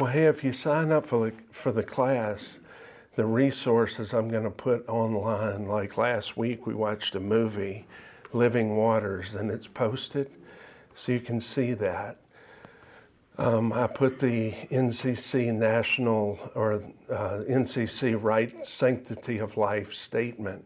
Well, 0.00 0.10
hey, 0.10 0.24
if 0.24 0.42
you 0.42 0.52
sign 0.52 0.90
up 0.90 1.06
for 1.06 1.30
the, 1.30 1.36
for 1.52 1.70
the 1.70 1.84
class, 1.84 2.58
the 3.14 3.24
resources 3.24 4.12
I'm 4.12 4.28
going 4.28 4.42
to 4.42 4.50
put 4.50 4.88
online, 4.88 5.66
like 5.66 5.96
last 5.96 6.36
week 6.36 6.66
we 6.66 6.74
watched 6.74 7.14
a 7.14 7.20
movie, 7.20 7.86
Living 8.32 8.76
Waters, 8.76 9.36
and 9.36 9.52
it's 9.52 9.68
posted 9.68 10.32
so 10.96 11.12
you 11.12 11.20
can 11.20 11.40
see 11.40 11.74
that. 11.74 12.16
Um, 13.38 13.72
I 13.72 13.86
put 13.86 14.18
the 14.18 14.50
NCC 14.72 15.54
national 15.54 16.40
or 16.56 16.82
uh, 17.08 17.44
NCC 17.48 18.20
right 18.20 18.66
sanctity 18.66 19.38
of 19.38 19.56
life 19.56 19.94
statement 19.94 20.64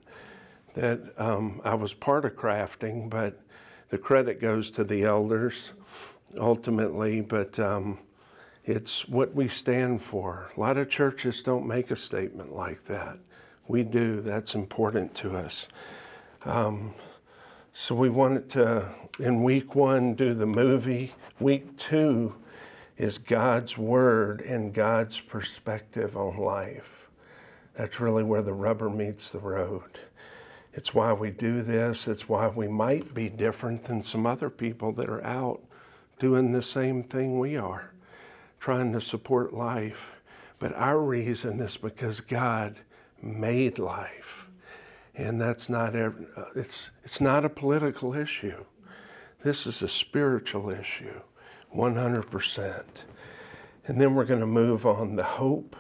that 0.73 1.01
um, 1.19 1.61
I 1.65 1.75
was 1.75 1.93
part 1.93 2.25
of 2.25 2.35
crafting, 2.35 3.11
but 3.11 3.39
the 3.91 3.99
credit 3.99 4.41
goes 4.41 4.71
to 4.71 4.85
the 4.85 5.05
elders 5.05 5.75
ultimately. 6.39 7.21
But 7.21 7.59
um, 7.59 7.99
it's 8.69 9.09
what 9.09 9.35
we 9.35 9.49
stand 9.49 10.03
for. 10.03 10.51
A 10.55 10.61
lot 10.61 10.77
of 10.77 10.91
churches 10.91 11.41
don't 11.41 11.67
make 11.67 11.91
a 11.91 11.97
statement 11.97 12.55
like 12.55 12.85
that. 12.85 13.19
We 13.67 13.83
do. 13.83 14.21
That's 14.21 14.55
important 14.55 15.15
to 15.17 15.37
us. 15.39 15.69
Um, 16.45 16.95
so 17.73 17.95
we 17.95 18.11
wanted 18.11 18.51
to, 18.51 18.87
in 19.21 19.43
week 19.43 19.75
one, 19.75 20.13
do 20.13 20.35
the 20.35 20.45
movie. 20.45 21.15
Week 21.41 21.79
two 21.79 22.35
is 22.99 23.17
God's 23.17 23.79
Word 23.79 24.43
and 24.43 24.75
God's 24.75 25.19
perspective 25.19 26.19
on 26.19 26.37
life. 26.37 27.09
That's 27.75 28.01
really 28.01 28.25
where 28.25 28.43
the 28.43 28.53
rubber 28.53 28.91
meets 28.91 29.31
the 29.31 29.39
road. 29.39 29.99
It's 30.75 30.93
why 30.93 31.15
we 31.15 31.31
do 31.31 31.63
this. 31.63 32.07
It's 32.07 32.29
why 32.29 32.49
we 32.49 32.69
might 32.69 33.15
be 33.15 33.31
different 33.31 33.83
than 33.85 34.03
some 34.03 34.27
other 34.27 34.51
people 34.51 34.93
that 34.93 35.09
are 35.09 35.25
out 35.25 35.63
doing 36.19 36.53
the 36.53 36.61
same 36.61 37.03
thing 37.03 37.39
we 37.39 37.57
are, 37.57 37.93
trying 38.61 38.93
to 38.93 39.01
support 39.01 39.55
life. 39.55 40.13
But 40.59 40.75
our 40.75 41.01
reason 41.01 41.61
is 41.61 41.77
because 41.77 42.21
God 42.21 42.77
made 43.23 43.79
life. 43.79 44.47
And 45.15 45.41
that's 45.41 45.69
not 45.69 45.97
every, 45.97 46.27
uh, 46.37 46.45
it's 46.55 46.91
it's 47.05 47.21
not 47.21 47.45
a 47.45 47.49
political 47.49 48.15
issue. 48.15 48.65
This 49.43 49.67
is 49.67 49.83
a 49.83 49.89
spiritual 49.89 50.71
issue. 50.71 51.21
100%. 51.75 52.85
And 53.87 54.01
then 54.01 54.15
we're 54.15 54.25
going 54.25 54.41
to 54.41 54.47
move 54.47 54.87
on 54.87 55.17
the 55.17 55.23
hope, 55.23 55.77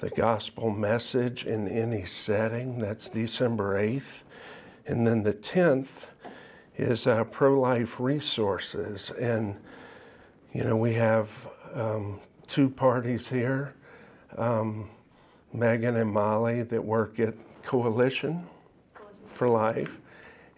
the 0.00 0.10
gospel 0.10 0.70
message 0.70 1.46
in 1.46 1.68
any 1.68 2.04
setting. 2.04 2.78
That's 2.78 3.08
December 3.08 3.80
8th. 3.80 4.24
And 4.86 5.06
then 5.06 5.22
the 5.22 5.34
10th 5.34 6.08
is 6.76 7.06
uh, 7.06 7.24
pro 7.24 7.58
life 7.60 7.98
resources. 7.98 9.10
And, 9.18 9.58
you 10.52 10.64
know, 10.64 10.76
we 10.76 10.94
have 10.94 11.48
um, 11.74 12.20
two 12.46 12.68
parties 12.68 13.28
here 13.28 13.74
um, 14.36 14.88
Megan 15.52 15.96
and 15.96 16.10
Molly 16.10 16.62
that 16.62 16.84
work 16.84 17.18
at 17.20 17.34
Coalition 17.62 18.46
for 19.26 19.48
Life. 19.48 19.98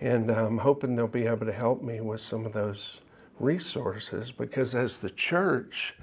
And 0.01 0.31
I'm 0.31 0.59
hoping 0.59 0.95
they'll 0.95 1.07
be 1.09 1.27
able 1.27 1.47
to 1.47 1.53
help 1.53 1.83
me 1.83 2.01
with 2.01 2.21
some 2.21 2.47
of 2.47 2.53
those 2.53 3.01
resources 3.39 4.31
because 4.33 4.75
as 4.75 4.99
the 4.99 5.11
church, 5.11 5.95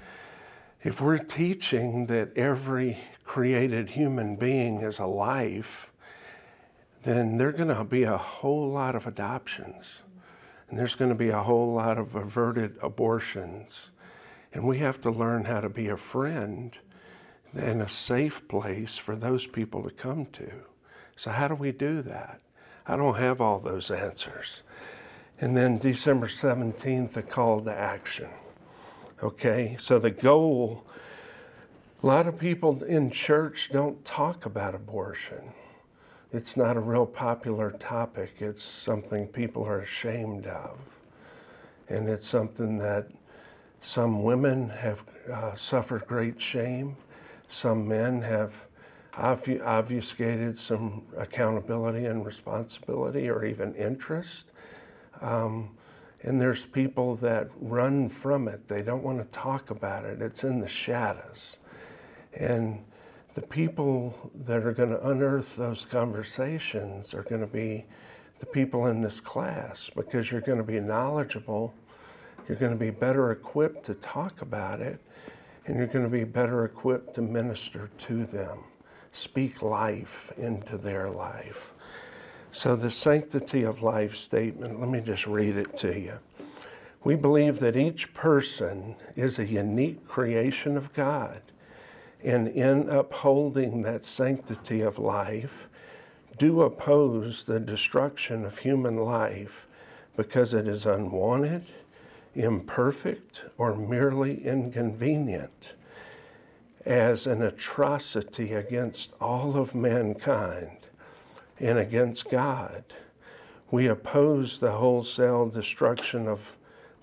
if 0.84 1.00
we're 1.00 1.18
teaching 1.18 2.06
that 2.06 2.36
every 2.36 2.98
created 3.24 3.88
human 3.88 4.36
being 4.36 4.82
is 4.82 4.98
a 4.98 5.06
life, 5.06 5.90
then 7.02 7.36
there's 7.36 7.54
going 7.54 7.74
to 7.74 7.84
be 7.84 8.04
a 8.04 8.16
whole 8.16 8.68
lot 8.68 8.94
of 8.94 9.06
adoptions. 9.06 10.00
And 10.68 10.78
there's 10.78 10.94
going 10.94 11.10
to 11.10 11.16
be 11.16 11.30
a 11.30 11.42
whole 11.42 11.72
lot 11.72 11.98
of 11.98 12.14
averted 12.16 12.76
abortions. 12.82 13.90
And 14.56 14.64
we 14.64 14.78
have 14.78 15.02
to 15.02 15.10
learn 15.10 15.44
how 15.44 15.60
to 15.60 15.68
be 15.68 15.88
a 15.88 15.98
friend 15.98 16.72
and 17.54 17.82
a 17.82 17.88
safe 17.90 18.48
place 18.48 18.96
for 18.96 19.14
those 19.14 19.46
people 19.46 19.82
to 19.82 19.90
come 19.90 20.24
to. 20.32 20.50
So, 21.14 21.30
how 21.30 21.46
do 21.46 21.54
we 21.54 21.72
do 21.72 22.00
that? 22.00 22.40
I 22.86 22.96
don't 22.96 23.16
have 23.16 23.42
all 23.42 23.60
those 23.60 23.90
answers. 23.90 24.62
And 25.42 25.54
then 25.54 25.76
December 25.76 26.26
17th, 26.26 27.18
a 27.18 27.22
call 27.22 27.60
to 27.60 27.74
action. 27.74 28.30
Okay, 29.22 29.76
so 29.78 29.98
the 29.98 30.10
goal, 30.10 30.86
a 32.02 32.06
lot 32.06 32.26
of 32.26 32.38
people 32.38 32.82
in 32.84 33.10
church 33.10 33.68
don't 33.70 34.02
talk 34.06 34.46
about 34.46 34.74
abortion. 34.74 35.52
It's 36.32 36.56
not 36.56 36.78
a 36.78 36.80
real 36.80 37.04
popular 37.04 37.72
topic. 37.72 38.36
It's 38.38 38.64
something 38.64 39.26
people 39.26 39.66
are 39.66 39.80
ashamed 39.80 40.46
of. 40.46 40.78
And 41.90 42.08
it's 42.08 42.26
something 42.26 42.78
that 42.78 43.10
some 43.86 44.24
women 44.24 44.68
have 44.68 45.04
uh, 45.32 45.54
suffered 45.54 46.04
great 46.08 46.40
shame. 46.40 46.96
Some 47.46 47.86
men 47.86 48.20
have 48.20 48.66
obfuscated 49.16 50.58
some 50.58 51.04
accountability 51.16 52.06
and 52.06 52.26
responsibility 52.26 53.30
or 53.30 53.44
even 53.44 53.76
interest. 53.76 54.48
Um, 55.20 55.70
and 56.24 56.40
there's 56.40 56.66
people 56.66 57.14
that 57.16 57.48
run 57.60 58.08
from 58.08 58.48
it. 58.48 58.66
They 58.66 58.82
don't 58.82 59.04
want 59.04 59.18
to 59.18 59.38
talk 59.38 59.70
about 59.70 60.04
it. 60.04 60.20
It's 60.20 60.42
in 60.42 60.58
the 60.60 60.68
shadows. 60.68 61.60
And 62.34 62.84
the 63.34 63.42
people 63.42 64.32
that 64.46 64.66
are 64.66 64.72
going 64.72 64.90
to 64.90 65.08
unearth 65.08 65.54
those 65.54 65.86
conversations 65.86 67.14
are 67.14 67.22
going 67.22 67.40
to 67.40 67.46
be 67.46 67.84
the 68.40 68.46
people 68.46 68.88
in 68.88 69.00
this 69.00 69.20
class 69.20 69.88
because 69.94 70.32
you're 70.32 70.40
going 70.40 70.58
to 70.58 70.64
be 70.64 70.80
knowledgeable, 70.80 71.72
you're 72.48 72.58
going 72.58 72.72
to 72.72 72.78
be 72.78 72.90
better 72.90 73.32
equipped 73.32 73.84
to 73.86 73.94
talk 73.94 74.42
about 74.42 74.80
it, 74.80 75.00
and 75.66 75.76
you're 75.76 75.86
going 75.86 76.04
to 76.04 76.10
be 76.10 76.24
better 76.24 76.64
equipped 76.64 77.14
to 77.14 77.22
minister 77.22 77.90
to 77.98 78.24
them, 78.26 78.58
speak 79.12 79.62
life 79.62 80.32
into 80.36 80.78
their 80.78 81.10
life. 81.10 81.72
So, 82.52 82.76
the 82.76 82.90
sanctity 82.90 83.64
of 83.64 83.82
life 83.82 84.16
statement, 84.16 84.80
let 84.80 84.88
me 84.88 85.00
just 85.00 85.26
read 85.26 85.56
it 85.56 85.76
to 85.78 85.98
you. 85.98 86.18
We 87.04 87.14
believe 87.14 87.60
that 87.60 87.76
each 87.76 88.12
person 88.14 88.96
is 89.14 89.38
a 89.38 89.44
unique 89.44 90.08
creation 90.08 90.76
of 90.76 90.92
God. 90.92 91.40
And 92.24 92.48
in 92.48 92.88
upholding 92.88 93.82
that 93.82 94.04
sanctity 94.04 94.80
of 94.80 94.98
life, 94.98 95.68
do 96.38 96.62
oppose 96.62 97.44
the 97.44 97.60
destruction 97.60 98.44
of 98.44 98.58
human 98.58 98.96
life 98.96 99.66
because 100.16 100.54
it 100.54 100.66
is 100.66 100.86
unwanted, 100.86 101.64
imperfect, 102.36 103.42
or 103.58 103.74
merely 103.74 104.44
inconvenient 104.44 105.74
as 106.84 107.26
an 107.26 107.42
atrocity 107.42 108.52
against 108.54 109.12
all 109.20 109.56
of 109.56 109.74
mankind 109.74 110.78
and 111.58 111.78
against 111.78 112.30
God. 112.30 112.84
We 113.70 113.88
oppose 113.88 114.58
the 114.58 114.70
wholesale 114.70 115.48
destruction 115.48 116.28
of 116.28 116.56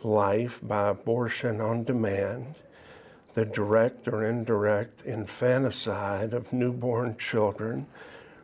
life 0.04 0.60
by 0.64 0.90
abortion 0.90 1.60
on 1.60 1.84
demand, 1.84 2.56
the 3.34 3.46
direct 3.46 4.08
or 4.08 4.26
indirect 4.26 5.04
infanticide 5.06 6.34
of 6.34 6.54
newborn 6.54 7.18
children 7.18 7.88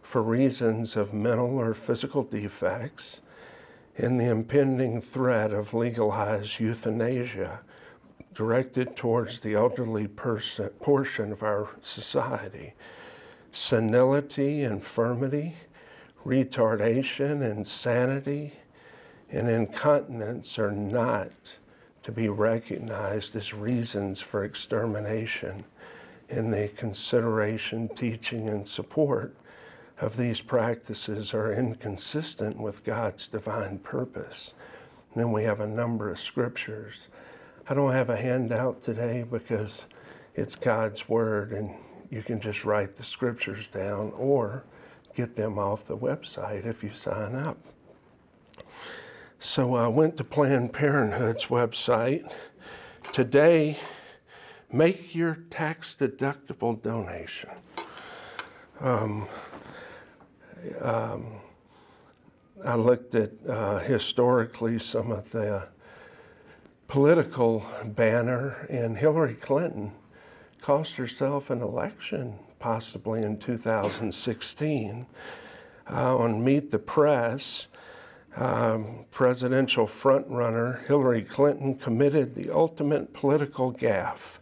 for 0.02 0.22
reasons 0.22 0.96
of 0.96 1.14
mental 1.14 1.60
or 1.60 1.74
physical 1.74 2.24
defects, 2.24 3.22
and 4.00 4.18
the 4.18 4.30
impending 4.30 5.02
threat 5.02 5.52
of 5.52 5.74
legalized 5.74 6.58
euthanasia 6.60 7.60
directed 8.34 8.96
towards 8.96 9.42
the 9.42 9.56
elderly 9.56 10.08
person, 10.08 10.70
portion 10.80 11.34
of 11.34 11.44
our 11.44 11.68
society. 11.82 12.74
Senility, 13.52 14.64
infirmity, 14.64 15.54
retardation, 16.26 17.42
insanity, 17.42 18.54
and 19.32 19.50
incontinence 19.50 20.58
are 20.58 20.72
not 20.72 21.58
to 22.02 22.12
be 22.12 22.30
recognized 22.30 23.36
as 23.36 23.54
reasons 23.54 24.22
for 24.22 24.46
extermination 24.46 25.66
in 26.30 26.50
the 26.50 26.70
consideration, 26.70 27.90
teaching, 27.90 28.48
and 28.48 28.66
support 28.66 29.36
of 30.02 30.16
these 30.16 30.42
practices 30.42 31.34
are 31.34 31.54
inconsistent 31.54 32.58
with 32.58 32.84
God's 32.84 33.28
divine 33.28 33.80
purpose. 33.80 34.54
And 35.14 35.22
then 35.22 35.32
we 35.32 35.44
have 35.44 35.60
a 35.60 35.68
number 35.68 36.10
of 36.10 36.20
scriptures. 36.20 37.10
I 37.68 37.74
don't 37.74 37.92
have 37.92 38.10
a 38.10 38.18
handout 38.18 38.82
today 38.82 39.26
because 39.30 39.88
it's 40.36 40.56
God's 40.56 41.10
Word 41.10 41.52
and 41.52 41.76
you 42.10 42.24
can 42.24 42.40
just 42.40 42.66
write 42.66 42.96
the 42.96 43.04
scriptures 43.04 43.68
down 43.68 44.14
or 44.18 44.64
get 45.16 45.36
them 45.36 45.60
off 45.60 45.86
the 45.86 45.98
website 45.98 46.66
if 46.66 46.84
you 46.84 46.92
sign 46.92 47.36
up. 47.36 47.58
So 49.40 49.76
I 49.76 49.88
went 49.88 50.18
to 50.18 50.24
Planned 50.24 50.74
Parenthood's 50.74 51.46
website. 51.46 52.30
Today, 53.12 53.78
make 54.72 55.14
your 55.14 55.40
tax 55.50 55.96
deductible 56.00 56.82
donation. 56.82 57.50
Um, 58.82 59.28
um, 60.82 61.40
I 62.64 62.76
looked 62.76 63.16
at 63.16 63.32
uh, 63.48 63.80
historically 63.80 64.80
some 64.80 65.12
of 65.12 65.30
the 65.32 65.68
political 66.88 67.66
banner, 67.86 68.68
and 68.70 68.98
Hillary 68.98 69.36
Clinton 69.36 69.92
cost 70.62 70.96
herself 70.96 71.52
an 71.52 71.62
election, 71.62 72.38
possibly 72.60 73.24
in 73.24 73.38
2016. 73.38 75.06
Uh, 75.92 76.18
on 76.18 76.44
Meet 76.44 76.70
the 76.70 76.80
Press, 76.80 77.68
um, 78.36 79.06
presidential 79.12 79.88
frontrunner 79.88 80.86
Hillary 80.86 81.24
Clinton 81.24 81.76
committed 81.76 82.36
the 82.36 82.52
ultimate 82.52 83.14
political 83.14 83.72
gaffe. 83.74 84.40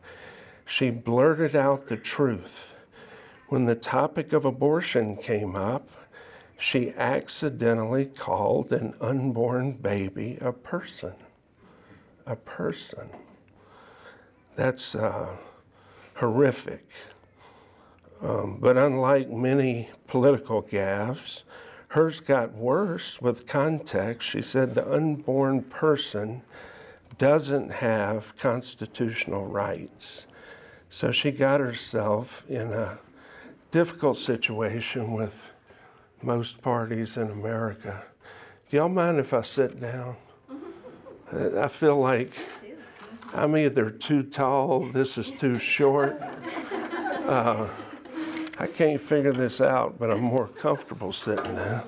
She 0.65 0.89
blurted 0.89 1.55
out 1.55 1.87
the 1.87 1.97
truth. 1.97 2.75
When 3.47 3.65
the 3.65 3.75
topic 3.75 4.33
of 4.33 4.43
abortion 4.43 5.15
came 5.15 5.55
up, 5.55 5.89
she 6.57 6.91
accidentally 6.97 8.05
called 8.05 8.73
an 8.73 8.93
unborn 8.99 9.73
baby 9.73 10.37
a 10.41 10.51
person. 10.51 11.13
A 12.25 12.35
person. 12.35 13.09
That's 14.55 14.95
uh, 14.95 15.35
horrific. 16.15 16.87
Um, 18.21 18.57
but 18.59 18.75
unlike 18.75 19.29
many 19.29 19.89
political 20.07 20.63
gaffes, 20.63 21.43
hers 21.89 22.19
got 22.19 22.51
worse 22.53 23.21
with 23.21 23.45
context. 23.45 24.27
She 24.27 24.41
said 24.41 24.73
the 24.73 24.91
unborn 24.91 25.61
person 25.63 26.41
doesn't 27.19 27.69
have 27.69 28.35
constitutional 28.37 29.45
rights. 29.45 30.25
So 30.89 31.11
she 31.11 31.31
got 31.31 31.59
herself 31.59 32.43
in 32.49 32.71
a 32.71 32.97
difficult 33.71 34.17
situation 34.17 35.13
with 35.13 35.51
most 36.21 36.61
parties 36.61 37.17
in 37.17 37.29
America. 37.31 38.03
Do 38.69 38.77
y'all 38.77 38.89
mind 38.89 39.19
if 39.19 39.33
I 39.33 39.41
sit 39.41 39.79
down? 39.79 40.15
I 41.57 41.67
feel 41.67 41.99
like 41.99 42.31
I'm 43.33 43.57
either 43.57 43.89
too 43.89 44.23
tall, 44.23 44.87
this 44.91 45.17
is 45.17 45.31
too 45.31 45.59
short. 45.59 46.21
Uh, 47.25 47.67
I 48.57 48.67
can't 48.67 48.99
figure 48.99 49.33
this 49.33 49.61
out, 49.61 49.99
but 49.99 50.09
I'm 50.09 50.21
more 50.21 50.47
comfortable 50.47 51.11
sitting 51.11 51.53
now. 51.55 51.83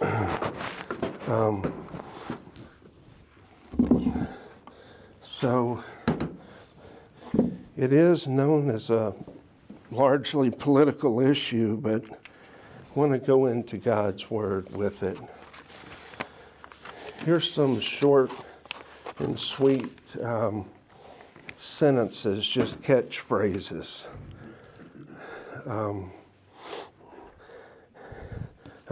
um, 1.26 1.72
so 5.20 5.82
it 7.76 7.92
is 7.92 8.28
known 8.28 8.70
as 8.70 8.90
a 8.90 9.14
largely 9.90 10.50
political 10.50 11.20
issue, 11.20 11.76
but 11.76 12.04
want 12.94 13.12
to 13.12 13.18
go 13.18 13.46
into 13.46 13.78
God's 13.78 14.30
Word 14.30 14.70
with 14.76 15.02
it. 15.02 15.18
Here's 17.24 17.50
some 17.50 17.80
short 17.80 18.30
and 19.18 19.38
sweet 19.38 20.16
um, 20.22 20.68
sentences, 21.54 22.46
just 22.46 22.82
catchphrases. 22.82 24.06
Um, 25.66 26.12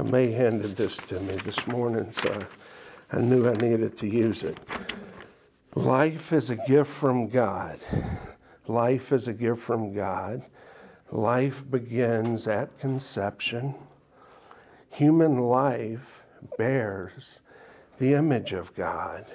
May 0.02 0.31
handed 0.31 0.76
this 0.76 0.97
to 0.97 1.20
me 1.20 1.37
this 1.44 1.67
morning, 1.67 2.11
so 2.11 2.47
I 3.12 3.20
knew 3.20 3.47
I 3.47 3.52
needed 3.52 3.99
to 3.99 4.08
use 4.08 4.44
it. 4.44 4.58
Life 5.75 6.32
is 6.32 6.49
a 6.49 6.56
gift 6.56 6.91
from 6.91 7.29
God. 7.29 7.81
Life 8.67 9.12
is 9.12 9.29
a 9.29 9.35
gift 9.35 9.61
from 9.61 9.93
God. 9.93 10.43
Life 11.12 11.70
begins 11.70 12.49
at 12.49 12.79
conception 12.79 13.75
human 14.90 15.38
life 15.38 16.25
bears 16.58 17.40
the 17.98 18.14
image 18.14 18.52
of 18.52 18.75
God. 18.75 19.26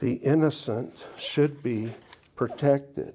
The 0.00 0.14
innocent 0.14 1.06
should 1.16 1.62
be 1.62 1.92
protected. 2.34 3.14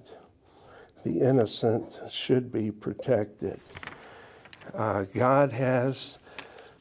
The 1.03 1.19
innocent 1.19 1.99
should 2.09 2.51
be 2.51 2.71
protected. 2.71 3.59
Uh, 4.73 5.03
God 5.13 5.51
has 5.51 6.19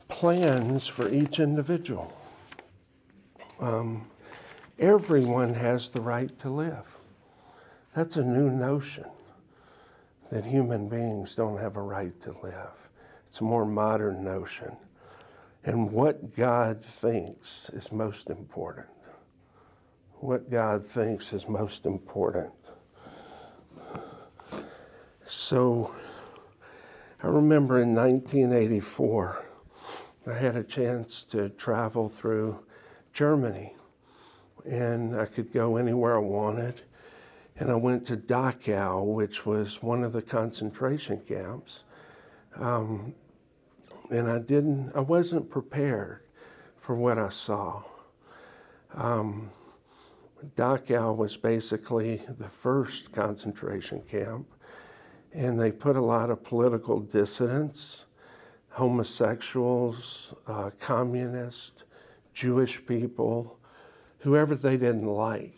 plans 0.09 0.87
for 0.87 1.09
each 1.09 1.41
individual. 1.41 2.13
Um, 3.61 4.07
everyone 4.79 5.55
has 5.55 5.89
the 5.89 6.01
right 6.01 6.37
to 6.39 6.51
live. 6.51 6.99
That's 7.95 8.17
a 8.17 8.25
new 8.25 8.51
notion 8.51 9.07
that 10.31 10.45
human 10.45 10.89
beings 10.89 11.35
don't 11.35 11.59
have 11.59 11.77
a 11.77 11.83
right 11.83 12.19
to 12.21 12.37
live. 12.43 12.86
It's 13.37 13.43
a 13.43 13.45
more 13.45 13.67
modern 13.67 14.25
notion. 14.25 14.75
And 15.63 15.93
what 15.93 16.35
God 16.35 16.83
thinks 16.83 17.69
is 17.75 17.93
most 17.93 18.31
important. 18.31 18.87
What 20.21 20.51
God 20.51 20.87
thinks 20.87 21.35
is 21.35 21.47
most 21.47 21.85
important. 21.85 22.55
So 25.27 25.95
I 27.23 27.27
remember 27.27 27.83
in 27.83 27.95
1984, 27.95 29.45
I 30.29 30.33
had 30.33 30.57
a 30.57 30.65
chance 30.65 31.23
to 31.25 31.51
travel 31.51 32.09
through 32.09 32.65
Germany 33.13 33.75
and 34.65 35.15
I 35.15 35.27
could 35.27 35.53
go 35.53 35.77
anywhere 35.77 36.17
I 36.17 36.21
wanted. 36.21 36.81
And 37.59 37.71
I 37.71 37.75
went 37.75 38.07
to 38.07 38.17
Dachau, 38.17 39.05
which 39.05 39.45
was 39.45 39.83
one 39.83 40.05
of 40.05 40.15
the 40.15 40.23
concentration 40.23 41.21
camps. 41.21 41.85
Um, 42.59 43.15
and 44.11 44.29
I 44.29 44.39
didn't, 44.39 44.93
I 44.95 45.01
wasn't 45.01 45.51
prepared 45.51 46.23
for 46.77 46.95
what 46.95 47.19
I 47.19 47.29
saw. 47.29 47.83
Um, 48.95 49.51
Dachau 50.55 51.17
was 51.17 51.37
basically 51.37 52.23
the 52.39 52.49
first 52.49 53.13
concentration 53.13 54.03
camp, 54.03 54.47
and 55.33 55.59
they 55.59 55.73
put 55.73 55.97
a 55.97 56.01
lot 56.01 56.31
of 56.31 56.45
political 56.45 57.01
dissidents, 57.01 58.07
homosexuals, 58.71 60.35
uh, 60.47 60.71
communists, 60.79 61.85
Jewish 62.33 62.85
people, 62.87 63.59
whoever 64.19 64.55
they 64.55 64.77
didn't 64.77 65.07
like, 65.07 65.57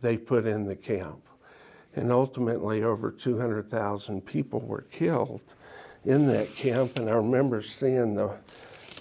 they 0.00 0.16
put 0.16 0.46
in 0.46 0.64
the 0.64 0.76
camp. 0.76 1.26
And 1.96 2.12
ultimately, 2.12 2.82
over 2.82 3.10
200,000 3.10 4.24
people 4.26 4.60
were 4.60 4.82
killed 4.82 5.54
in 6.04 6.26
that 6.26 6.54
camp, 6.54 6.98
and 6.98 7.08
I 7.08 7.14
remember 7.14 7.62
seeing 7.62 8.14
the 8.14 8.34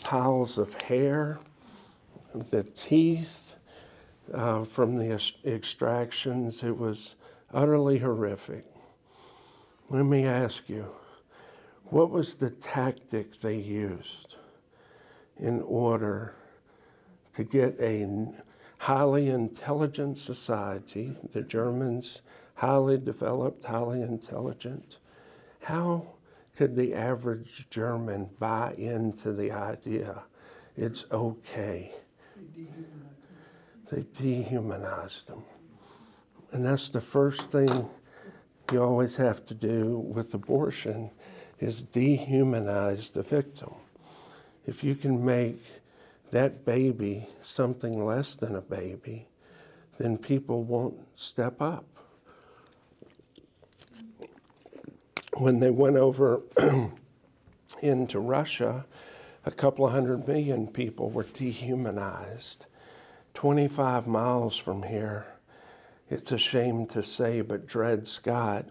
piles 0.04 0.58
of 0.58 0.74
hair, 0.82 1.40
the 2.50 2.64
teeth 2.64 3.56
uh, 4.34 4.64
from 4.64 4.98
the 4.98 5.20
extractions. 5.46 6.64
It 6.64 6.78
was 6.78 7.16
utterly 7.54 8.00
horrific. 8.00 8.66
Let 9.90 10.04
me 10.04 10.26
ask 10.26 10.70
you, 10.70 10.86
what 11.86 12.10
was 12.10 12.36
the 12.36 12.50
tactic 12.50 13.40
they 13.40 13.58
used 13.58 14.38
in 15.40 15.62
order 15.62 16.34
to 17.34 17.44
get 17.44 17.80
a 17.80 18.08
highly 18.78 19.30
intelligent 19.30 20.18
society, 20.18 21.16
the 21.34 21.42
Germans, 21.42 22.22
highly 22.56 22.98
developed, 22.98 23.66
highly 23.66 24.02
intelligent? 24.02 24.98
How 25.62 26.06
could 26.56 26.76
the 26.76 26.94
average 26.94 27.68
German 27.70 28.30
buy 28.40 28.74
into 28.78 29.34
the 29.34 29.52
idea 29.52 30.24
it's 30.76 31.06
okay? 31.12 31.92
They 33.92 34.06
dehumanized 34.14 35.28
them. 35.28 35.44
And 36.52 36.66
that's 36.66 36.90
the 36.90 37.02
first 37.02 37.52
thing 37.52 37.90
you 38.72 38.82
always 38.82 39.16
have 39.18 39.46
to 39.48 39.54
do 39.54 39.98
with 39.98 40.34
abortion 40.34 41.12
is 41.60 41.84
dehumanize 41.84 43.12
the 43.12 43.24
victim. 43.24 43.74
If 44.66 44.84
you 44.84 44.96
can 44.96 45.24
make 45.24 45.62
that 46.32 46.66
baby 46.66 47.28
something 47.42 48.04
less 48.04 48.36
than 48.36 48.56
a 48.56 48.62
baby, 48.62 49.28
then 49.98 50.18
people 50.18 50.64
won't 50.64 51.00
step 51.16 51.62
up. 51.62 51.86
When 55.38 55.60
they 55.60 55.72
went 55.72 55.98
over 55.98 56.42
into 57.82 58.20
Russia, 58.20 58.86
a 59.46 59.52
couple 59.52 59.86
of 59.86 59.92
hundred 59.92 60.28
million 60.28 60.68
people 60.68 61.10
were 61.10 61.24
dehumanized. 61.24 62.66
25 63.34 64.08
miles 64.08 64.56
from 64.56 64.84
here, 64.84 65.26
it's 66.10 66.32
a 66.32 66.38
shame 66.38 66.86
to 66.88 67.02
say, 67.02 67.42
but 67.42 67.66
Dred 67.66 68.08
Scott, 68.08 68.66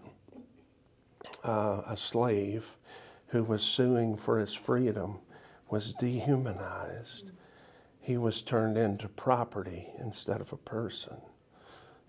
uh, 1.43 1.81
a 1.87 1.97
slave 1.97 2.65
who 3.27 3.43
was 3.43 3.61
suing 3.61 4.15
for 4.15 4.39
his 4.39 4.53
freedom, 4.53 5.19
was 5.69 5.93
dehumanized. 5.93 7.31
He 7.99 8.17
was 8.17 8.41
turned 8.41 8.77
into 8.77 9.09
property 9.09 9.87
instead 9.99 10.39
of 10.39 10.53
a 10.53 10.57
person. 10.57 11.17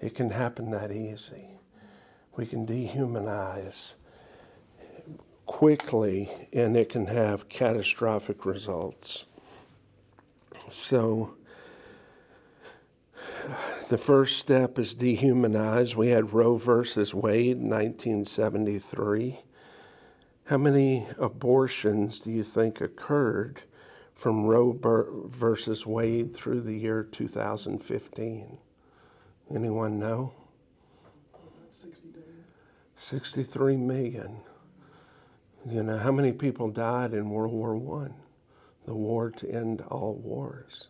It 0.01 0.15
can 0.15 0.31
happen 0.31 0.71
that 0.71 0.93
easy. 0.93 1.49
We 2.37 2.47
can 2.47 2.67
dehumanize 2.67 3.95
quickly 5.47 6.31
and 6.53 6.77
it 6.77 6.89
can 6.89 7.07
have 7.07 7.49
catastrophic 7.49 8.45
results. 8.47 9.25
So, 10.69 11.35
the 13.89 13.99
first 13.99 14.39
step 14.39 14.79
is 14.79 14.95
dehumanize. 14.95 15.95
We 15.95 16.09
had 16.09 16.33
Roe 16.33 16.57
versus 16.57 17.13
Wade, 17.15 17.59
in 17.59 17.69
1973. 17.69 19.41
How 20.47 20.59
many 20.59 21.07
abortions 21.19 22.19
do 22.19 22.31
you 22.31 22.43
think 22.43 22.81
occurred 22.81 23.63
from 24.15 24.47
Roe 24.47 24.73
versus 25.29 25.87
Wade 25.87 26.35
through 26.35 26.63
the 26.63 26.75
year 26.75 27.03
2015? 27.03 28.59
Anyone 29.55 29.99
know? 29.99 30.33
63 32.97 33.77
million. 33.77 34.37
You 35.71 35.83
know, 35.83 35.97
how 35.97 36.13
many 36.13 36.33
people 36.33 36.69
died 36.69 37.15
in 37.15 37.31
World 37.31 37.53
War 37.53 37.75
One, 37.75 38.15
the 38.85 38.95
war 38.95 39.31
to 39.31 39.51
end 39.51 39.81
all 39.89 40.15
wars? 40.15 40.89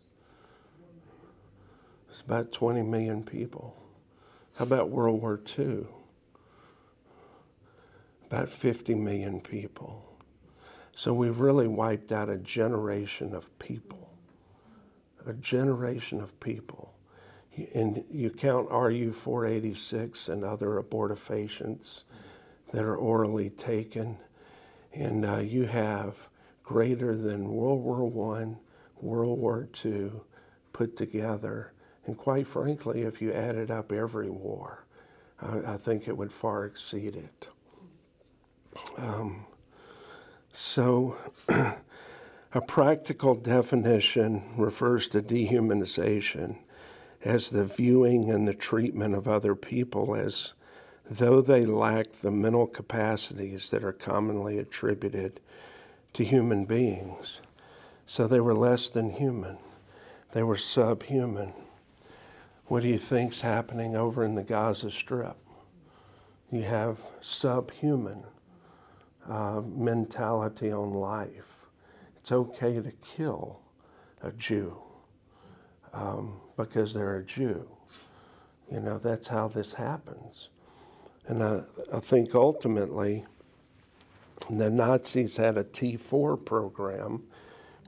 It's 2.11 2.21
about 2.21 2.50
20 2.50 2.83
million 2.83 3.23
people. 3.23 3.76
How 4.54 4.64
about 4.64 4.90
World 4.90 5.21
War 5.21 5.40
II? 5.59 5.87
About 8.26 8.49
50 8.49 8.95
million 8.95 9.40
people. 9.40 10.04
So 10.97 11.12
we've 11.12 11.38
really 11.38 11.69
wiped 11.69 12.11
out 12.11 12.28
a 12.28 12.38
generation 12.38 13.35
of 13.35 13.57
people. 13.59 14.11
A 15.26 15.33
generation 15.35 16.21
of 16.21 16.38
people. 16.40 16.93
And 17.75 18.04
you 18.11 18.31
count 18.31 18.71
RU 18.71 19.12
486 19.12 20.28
and 20.28 20.45
other 20.45 20.83
abortifacients 20.83 22.02
that 22.73 22.83
are 22.83 22.97
orally 22.97 23.50
taken, 23.50 24.16
and 24.94 25.24
uh, 25.24 25.38
you 25.38 25.64
have 25.64 26.16
greater 26.62 27.16
than 27.16 27.52
World 27.52 27.82
War 27.82 28.36
I, 28.36 28.54
World 29.00 29.38
War 29.38 29.68
II 29.84 30.12
put 30.72 30.96
together. 30.96 31.72
And 32.06 32.16
quite 32.16 32.46
frankly, 32.46 33.02
if 33.02 33.20
you 33.20 33.32
added 33.32 33.70
up 33.70 33.92
every 33.92 34.30
war, 34.30 34.84
I, 35.40 35.74
I 35.74 35.76
think 35.76 36.08
it 36.08 36.16
would 36.16 36.32
far 36.32 36.64
exceed 36.64 37.16
it. 37.16 37.48
Um, 38.96 39.46
so, 40.52 41.16
a 41.48 42.60
practical 42.66 43.34
definition 43.34 44.42
refers 44.56 45.08
to 45.08 45.22
dehumanization 45.22 46.56
as 47.24 47.50
the 47.50 47.64
viewing 47.64 48.30
and 48.30 48.46
the 48.46 48.54
treatment 48.54 49.14
of 49.14 49.26
other 49.26 49.54
people 49.54 50.14
as 50.14 50.54
though 51.11 51.40
they 51.40 51.66
lack 51.66 52.20
the 52.20 52.30
mental 52.30 52.66
capacities 52.66 53.70
that 53.70 53.84
are 53.84 53.92
commonly 53.92 54.58
attributed 54.58 55.40
to 56.14 56.25
human 56.25 56.64
beings. 56.64 57.40
So 58.06 58.26
they 58.26 58.40
were 58.40 58.54
less 58.54 58.88
than 58.88 59.11
human, 59.11 59.58
they 60.32 60.42
were 60.42 60.56
subhuman. 60.56 61.52
What 62.66 62.82
do 62.82 62.88
you 62.88 62.99
think's 62.99 63.42
happening 63.42 63.94
over 63.94 64.25
in 64.25 64.34
the 64.34 64.42
Gaza 64.42 64.90
Strip? 64.90 65.37
You 66.50 66.62
have 66.62 66.99
subhuman 67.20 68.25
uh, 69.28 69.61
mentality 69.66 70.73
on 70.73 70.94
life. 70.94 71.68
It's 72.16 72.32
okay 72.32 72.80
to 72.80 72.90
kill 73.16 73.61
a 74.23 74.32
Jew 74.32 74.76
um, 75.92 76.40
because 76.56 76.94
they're 76.94 77.16
a 77.16 77.25
Jew. 77.25 77.68
You 78.73 78.80
know, 78.80 78.99
that's 78.99 79.26
how 79.26 79.49
this 79.49 79.73
happens. 79.73 80.49
And 81.26 81.43
I, 81.43 81.62
I 81.93 82.00
think 82.00 82.35
ultimately, 82.35 83.25
the 84.50 84.71
Nazis 84.71 85.37
had 85.37 85.57
a 85.57 85.64
T4 85.64 86.45
program, 86.45 87.23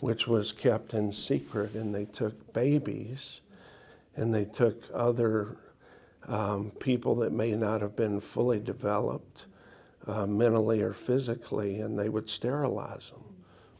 which 0.00 0.26
was 0.26 0.52
kept 0.52 0.95
in 0.95 1.12
secret, 1.12 1.75
and 1.75 1.95
they 1.95 2.07
took 2.07 2.52
babies 2.52 3.40
and 4.16 4.35
they 4.35 4.47
took 4.47 4.83
other 4.95 5.59
um, 6.28 6.73
people 6.81 7.14
that 7.16 7.33
may 7.33 7.52
not 7.52 7.81
have 7.81 7.95
been 7.95 8.21
fully 8.21 8.59
developed 8.59 9.47
uh, 10.07 10.26
mentally 10.26 10.81
or 10.81 10.93
physically, 10.93 11.81
and 11.81 11.99
they 11.99 12.09
would 12.09 12.28
sterilize 12.28 13.11
them 13.11 13.23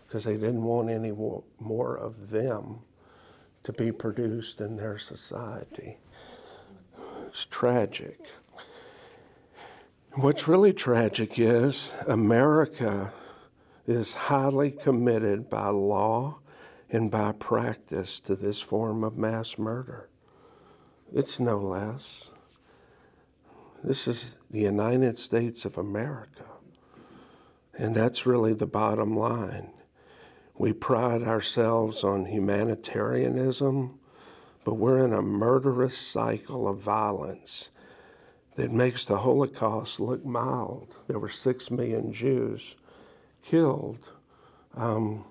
because 0.07 0.25
they 0.25 0.35
didn't 0.35 0.63
want 0.63 0.91
any 0.91 1.13
more 1.61 1.97
of 1.97 2.31
them 2.31 2.79
to 3.65 3.73
be 3.73 3.91
produced 3.91 4.61
in 4.61 4.77
their 4.77 4.99
society. 4.99 5.97
It's 7.27 7.47
tragic. 7.47 8.21
What's 10.19 10.49
really 10.49 10.73
tragic 10.73 11.39
is 11.39 11.93
America 12.07 13.13
is 13.87 14.15
highly 14.15 14.71
committed 14.71 15.51
by 15.51 15.69
law 15.69 16.39
and 16.89 17.11
by 17.11 17.33
practice 17.33 18.19
to 18.21 18.35
this 18.35 18.59
form 18.59 19.05
of 19.05 19.19
mass 19.19 19.59
murder. 19.59 20.09
It's 21.13 21.39
no 21.39 21.59
less. 21.59 22.31
This 23.85 24.09
is 24.09 24.39
the 24.51 24.61
United 24.61 25.19
States 25.19 25.67
of 25.67 25.77
America. 25.77 26.47
And 27.75 27.95
that's 27.95 28.25
really 28.25 28.55
the 28.55 28.67
bottom 28.67 29.15
line. 29.19 29.71
We 30.57 30.73
pride 30.73 31.25
ourselves 31.25 32.05
on 32.05 32.25
humanitarianism, 32.25 33.99
but 34.65 34.77
we're 34.77 35.05
in 35.05 35.13
a 35.13 35.21
murderous 35.21 35.99
cycle 35.99 36.67
of 36.67 36.79
violence 36.79 37.71
that 38.57 38.73
makes 38.73 39.05
the 39.05 39.19
Holocaust 39.19 40.01
look 40.01 40.25
mild. 40.25 40.97
There 41.07 41.19
were 41.19 41.31
six 41.31 41.71
million 41.71 42.13
Jews 42.13 42.77
killed. 43.43 44.11
Um, 44.75 45.25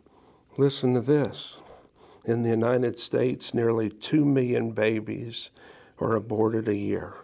listen 0.57 0.93
to 0.93 1.01
this. 1.01 1.57
In 2.25 2.43
the 2.43 2.49
United 2.49 2.97
States, 2.97 3.53
nearly 3.53 3.89
two 3.89 4.25
million 4.25 4.71
babies 4.71 5.51
are 5.99 6.15
aborted 6.15 6.67
a 6.67 6.75
year. 6.75 7.15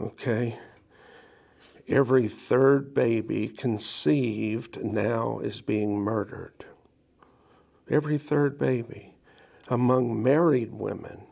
Okay? 0.00 0.58
Every 1.88 2.28
third 2.28 2.94
baby 2.94 3.48
conceived 3.48 4.82
now 4.82 5.40
is 5.40 5.60
being 5.60 5.98
murdered. 5.98 6.64
Every 7.90 8.18
third 8.18 8.58
baby. 8.58 9.14
Among 9.68 10.22
married 10.22 10.72
women, 10.72 11.22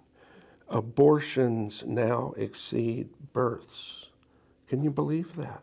abortions 0.70 1.82
now 1.84 2.32
exceed 2.36 3.08
births. 3.32 4.10
Can 4.68 4.82
you 4.82 4.90
believe 4.90 5.34
that? 5.36 5.62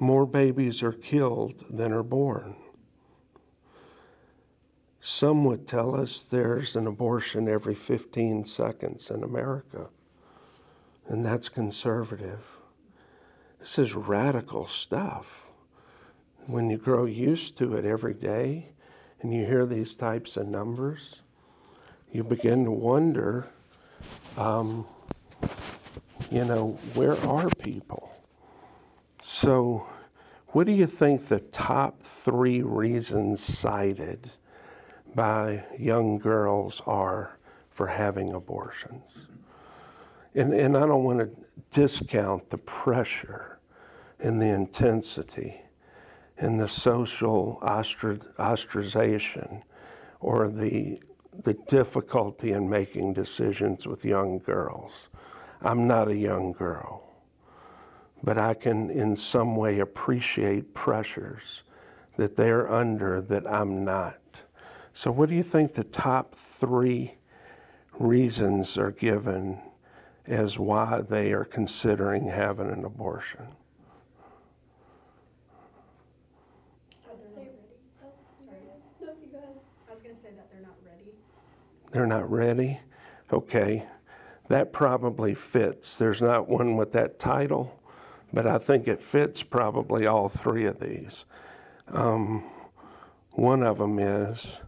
More 0.00 0.26
babies 0.26 0.82
are 0.82 0.92
killed 0.92 1.64
than 1.70 1.92
are 1.92 2.02
born. 2.02 2.56
Some 5.00 5.44
would 5.44 5.68
tell 5.68 5.94
us 5.94 6.24
there's 6.24 6.74
an 6.74 6.86
abortion 6.86 7.48
every 7.48 7.74
15 7.74 8.44
seconds 8.44 9.10
in 9.10 9.22
America, 9.22 9.88
and 11.06 11.24
that's 11.24 11.48
conservative. 11.48 12.44
This 13.60 13.78
is 13.78 13.94
radical 13.94 14.66
stuff. 14.66 15.48
When 16.46 16.70
you 16.70 16.78
grow 16.78 17.04
used 17.04 17.56
to 17.58 17.76
it 17.76 17.84
every 17.84 18.14
day 18.14 18.72
and 19.20 19.32
you 19.32 19.44
hear 19.46 19.64
these 19.64 19.94
types 19.94 20.36
of 20.36 20.48
numbers, 20.48 21.20
you 22.14 22.22
begin 22.22 22.64
to 22.64 22.70
wonder, 22.70 23.46
um, 24.38 24.86
you 26.30 26.44
know, 26.44 26.78
where 26.94 27.18
are 27.26 27.50
people? 27.58 28.22
So, 29.20 29.84
what 30.48 30.66
do 30.68 30.72
you 30.72 30.86
think 30.86 31.26
the 31.26 31.40
top 31.40 32.00
three 32.00 32.62
reasons 32.62 33.42
cited 33.42 34.30
by 35.16 35.64
young 35.76 36.18
girls 36.18 36.80
are 36.86 37.36
for 37.70 37.88
having 37.88 38.32
abortions? 38.32 39.02
And, 40.36 40.54
and 40.54 40.76
I 40.76 40.86
don't 40.86 41.02
want 41.02 41.18
to 41.18 41.30
discount 41.72 42.48
the 42.50 42.58
pressure 42.58 43.58
and 44.20 44.40
the 44.40 44.50
intensity 44.50 45.62
and 46.38 46.60
the 46.60 46.68
social 46.68 47.58
ostracization 47.60 49.62
or 50.20 50.46
the 50.46 51.00
the 51.42 51.54
difficulty 51.54 52.52
in 52.52 52.68
making 52.68 53.12
decisions 53.12 53.86
with 53.86 54.04
young 54.04 54.38
girls. 54.38 55.08
I'm 55.62 55.86
not 55.86 56.08
a 56.08 56.16
young 56.16 56.52
girl, 56.52 57.10
but 58.22 58.38
I 58.38 58.54
can 58.54 58.90
in 58.90 59.16
some 59.16 59.56
way 59.56 59.80
appreciate 59.80 60.74
pressures 60.74 61.62
that 62.16 62.36
they're 62.36 62.70
under 62.70 63.20
that 63.22 63.46
I'm 63.46 63.84
not. 63.84 64.42
So, 64.92 65.10
what 65.10 65.28
do 65.28 65.34
you 65.34 65.42
think 65.42 65.74
the 65.74 65.84
top 65.84 66.36
three 66.36 67.14
reasons 67.98 68.78
are 68.78 68.92
given 68.92 69.60
as 70.26 70.58
why 70.58 71.00
they 71.00 71.32
are 71.32 71.44
considering 71.44 72.28
having 72.28 72.70
an 72.70 72.84
abortion? 72.84 73.48
They're 81.94 82.06
not 82.06 82.28
ready? 82.28 82.80
Okay, 83.32 83.84
that 84.48 84.72
probably 84.72 85.32
fits. 85.32 85.94
There's 85.94 86.20
not 86.20 86.48
one 86.48 86.76
with 86.76 86.90
that 86.90 87.20
title, 87.20 87.80
but 88.32 88.48
I 88.48 88.58
think 88.58 88.88
it 88.88 89.00
fits 89.00 89.44
probably 89.44 90.04
all 90.04 90.28
three 90.28 90.64
of 90.64 90.80
these. 90.80 91.24
Um, 91.86 92.42
one 93.30 93.62
of 93.62 93.78
them 93.78 94.00
is 94.00 94.58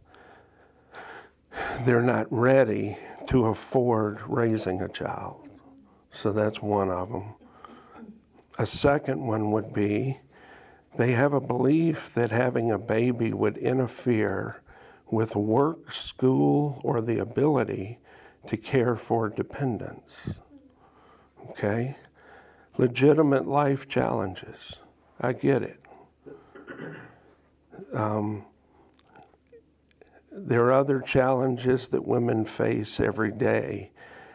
they're 1.85 2.01
not 2.01 2.29
ready 2.31 2.97
to 3.27 3.47
afford 3.47 4.21
raising 4.29 4.81
a 4.81 4.89
child. 4.89 5.49
So 6.13 6.31
that's 6.31 6.63
one 6.63 6.91
of 6.91 7.11
them. 7.11 7.35
A 8.57 8.67
second 8.67 9.27
one 9.27 9.51
would 9.51 9.75
be 9.75 10.21
they 10.97 11.11
have 11.11 11.33
a 11.33 11.41
belief 11.41 12.13
that 12.15 12.31
having 12.31 12.71
a 12.71 12.79
baby 12.79 13.33
would 13.33 13.57
interfere 13.57 14.63
with 15.11 15.37
work, 15.37 15.93
school, 15.93 16.81
or 16.83 17.01
the 17.01 17.19
ability 17.19 17.99
to 18.49 18.57
care 18.57 18.97
for 18.97 19.29
dependents. 19.29 20.13
Okay? 21.51 21.97
Legitimate 22.79 23.47
life 23.47 23.89
challenges. 23.89 24.75
I 25.21 25.33
get 25.33 25.63
it. 25.63 25.81
Um, 27.95 28.45
there 30.31 30.65
are 30.65 30.73
other 30.73 31.01
challenges 31.01 31.89
that 31.89 32.05
women 32.05 32.45
face 32.45 33.01
every 33.01 33.33
day, 33.33 33.91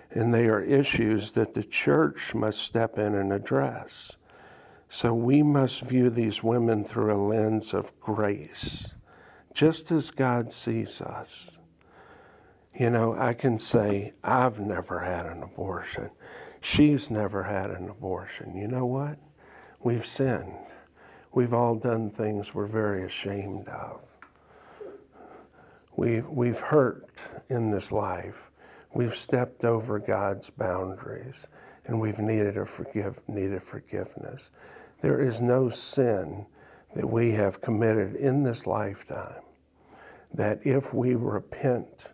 and 0.10 0.34
they 0.34 0.48
are 0.48 0.62
issues 0.62 1.32
that 1.34 1.54
the 1.54 1.64
church 1.64 2.34
must 2.34 2.60
step 2.60 2.98
in 2.98 3.14
and 3.14 3.32
address. 3.32 4.14
So 4.90 5.14
we 5.14 5.44
must 5.44 5.82
view 5.82 6.10
these 6.10 6.44
women 6.44 6.84
through 6.84 7.14
a 7.14 7.22
lens 7.22 7.74
of 7.74 7.98
grace, 8.00 8.88
just 9.54 9.92
as 9.92 10.12
God 10.12 10.52
sees 10.52 11.02
us. 11.02 11.58
You 12.78 12.90
know, 12.90 13.16
I 13.18 13.34
can 13.34 13.60
say, 13.60 14.14
I've 14.24 14.60
never 14.60 15.00
had 15.00 15.26
an 15.26 15.44
abortion. 15.44 16.10
She's 16.62 17.10
never 17.10 17.44
had 17.44 17.70
an 17.72 17.90
abortion. 17.90 18.56
You 18.56 18.68
know 18.68 18.86
what? 18.86 19.18
We've 19.84 20.06
sinned. 20.06 20.54
We've 21.34 21.54
all 21.54 21.76
done 21.76 22.10
things 22.10 22.54
we're 22.54 22.68
very 22.68 23.04
ashamed 23.04 23.68
of. 23.68 24.02
We've, 25.96 26.28
we've 26.28 26.60
hurt 26.60 27.10
in 27.50 27.72
this 27.72 27.92
life. 27.92 28.52
We've 28.94 29.16
stepped 29.16 29.66
over 29.66 30.00
God's 30.00 30.50
boundaries 30.50 31.48
and 31.86 32.00
we've 32.00 32.20
needed, 32.20 32.58
a 32.58 32.66
forgive, 32.66 33.20
needed 33.28 33.64
forgiveness. 33.64 34.52
There 35.02 35.20
is 35.20 35.42
no 35.42 35.70
sin 35.70 36.46
that 36.96 37.10
we 37.10 37.32
have 37.32 37.62
committed 37.62 38.16
in 38.16 38.44
this 38.44 38.68
lifetime 38.68 39.42
that 40.34 40.66
if 40.66 40.94
we 40.94 41.16
repent 41.16 42.12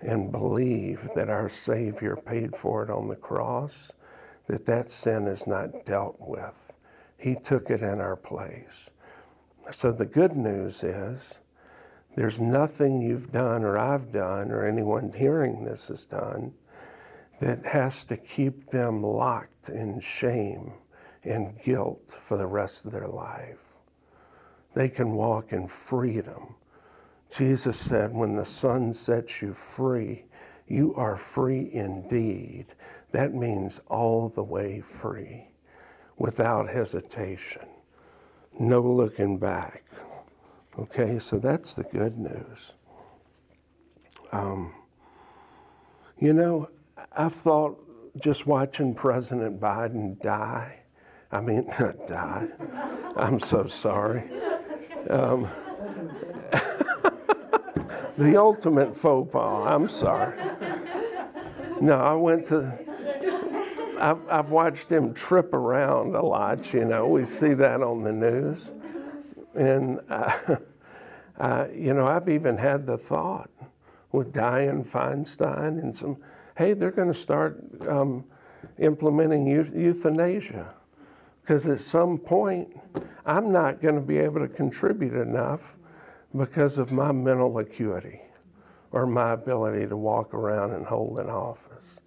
and 0.00 0.32
believe 0.32 1.08
that 1.14 1.28
our 1.28 1.48
Savior 1.48 2.16
paid 2.16 2.56
for 2.56 2.82
it 2.82 2.90
on 2.90 3.08
the 3.08 3.16
cross, 3.16 3.92
that 4.46 4.66
that 4.66 4.90
sin 4.90 5.26
is 5.26 5.46
not 5.46 5.84
dealt 5.84 6.16
with. 6.18 6.72
He 7.16 7.34
took 7.34 7.70
it 7.70 7.82
in 7.82 8.00
our 8.00 8.16
place. 8.16 8.90
So 9.70 9.92
the 9.92 10.06
good 10.06 10.36
news 10.36 10.82
is 10.82 11.38
there's 12.16 12.40
nothing 12.40 13.00
you've 13.00 13.30
done 13.30 13.62
or 13.62 13.78
I've 13.78 14.10
done 14.10 14.50
or 14.50 14.66
anyone 14.66 15.12
hearing 15.12 15.64
this 15.64 15.88
has 15.88 16.04
done 16.04 16.54
that 17.40 17.64
has 17.64 18.04
to 18.06 18.16
keep 18.16 18.70
them 18.70 19.02
locked 19.02 19.68
in 19.68 20.00
shame 20.00 20.72
and 21.22 21.60
guilt 21.62 22.18
for 22.20 22.36
the 22.36 22.46
rest 22.46 22.84
of 22.84 22.92
their 22.92 23.06
life. 23.08 23.69
They 24.74 24.88
can 24.88 25.12
walk 25.12 25.52
in 25.52 25.68
freedom. 25.68 26.54
Jesus 27.36 27.76
said, 27.76 28.12
When 28.12 28.36
the 28.36 28.44
Son 28.44 28.92
sets 28.92 29.42
you 29.42 29.54
free, 29.54 30.24
you 30.66 30.94
are 30.94 31.16
free 31.16 31.70
indeed. 31.72 32.66
That 33.12 33.34
means 33.34 33.80
all 33.88 34.28
the 34.28 34.42
way 34.42 34.80
free, 34.80 35.48
without 36.16 36.68
hesitation, 36.68 37.66
no 38.58 38.80
looking 38.80 39.38
back. 39.38 39.84
Okay, 40.78 41.18
so 41.18 41.38
that's 41.38 41.74
the 41.74 41.82
good 41.82 42.16
news. 42.18 42.72
Um, 44.30 44.72
you 46.18 46.32
know, 46.32 46.70
I've 47.12 47.34
thought 47.34 47.78
just 48.20 48.46
watching 48.46 48.94
President 48.94 49.60
Biden 49.60 50.20
die, 50.22 50.80
I 51.32 51.40
mean, 51.40 51.66
not 51.80 52.06
die, 52.06 52.48
I'm 53.16 53.40
so 53.40 53.66
sorry. 53.66 54.30
Um, 55.08 55.48
the 58.18 58.36
ultimate 58.36 58.96
faux 58.96 59.32
pas, 59.32 59.66
I'm 59.66 59.88
sorry. 59.88 60.36
No, 61.80 61.94
I 61.94 62.14
went 62.14 62.46
to, 62.48 62.78
I've, 63.98 64.28
I've 64.28 64.50
watched 64.50 64.92
him 64.92 65.14
trip 65.14 65.54
around 65.54 66.14
a 66.14 66.22
lot, 66.22 66.74
you 66.74 66.84
know, 66.84 67.06
we 67.06 67.24
see 67.24 67.54
that 67.54 67.82
on 67.82 68.02
the 68.02 68.12
news. 68.12 68.70
And, 69.54 70.00
uh, 70.10 70.56
uh, 71.38 71.66
you 71.74 71.94
know, 71.94 72.06
I've 72.06 72.28
even 72.28 72.58
had 72.58 72.86
the 72.86 72.98
thought 72.98 73.50
with 74.12 74.32
Dianne 74.32 74.86
Feinstein 74.86 75.80
and 75.80 75.96
some, 75.96 76.18
hey, 76.56 76.74
they're 76.74 76.90
going 76.90 77.12
to 77.12 77.18
start 77.18 77.62
um, 77.88 78.24
implementing 78.78 79.46
euthanasia. 79.46 80.74
Because 81.50 81.66
at 81.66 81.80
some 81.80 82.16
point, 82.16 82.78
I'm 83.26 83.50
not 83.50 83.82
going 83.82 83.96
to 83.96 84.00
be 84.00 84.18
able 84.18 84.38
to 84.38 84.46
contribute 84.46 85.14
enough 85.14 85.76
because 86.36 86.78
of 86.78 86.92
my 86.92 87.10
mental 87.10 87.58
acuity 87.58 88.20
or 88.92 89.04
my 89.04 89.32
ability 89.32 89.88
to 89.88 89.96
walk 89.96 90.32
around 90.32 90.70
and 90.70 90.86
hold 90.86 91.18
an 91.18 91.28
office. 91.28 91.98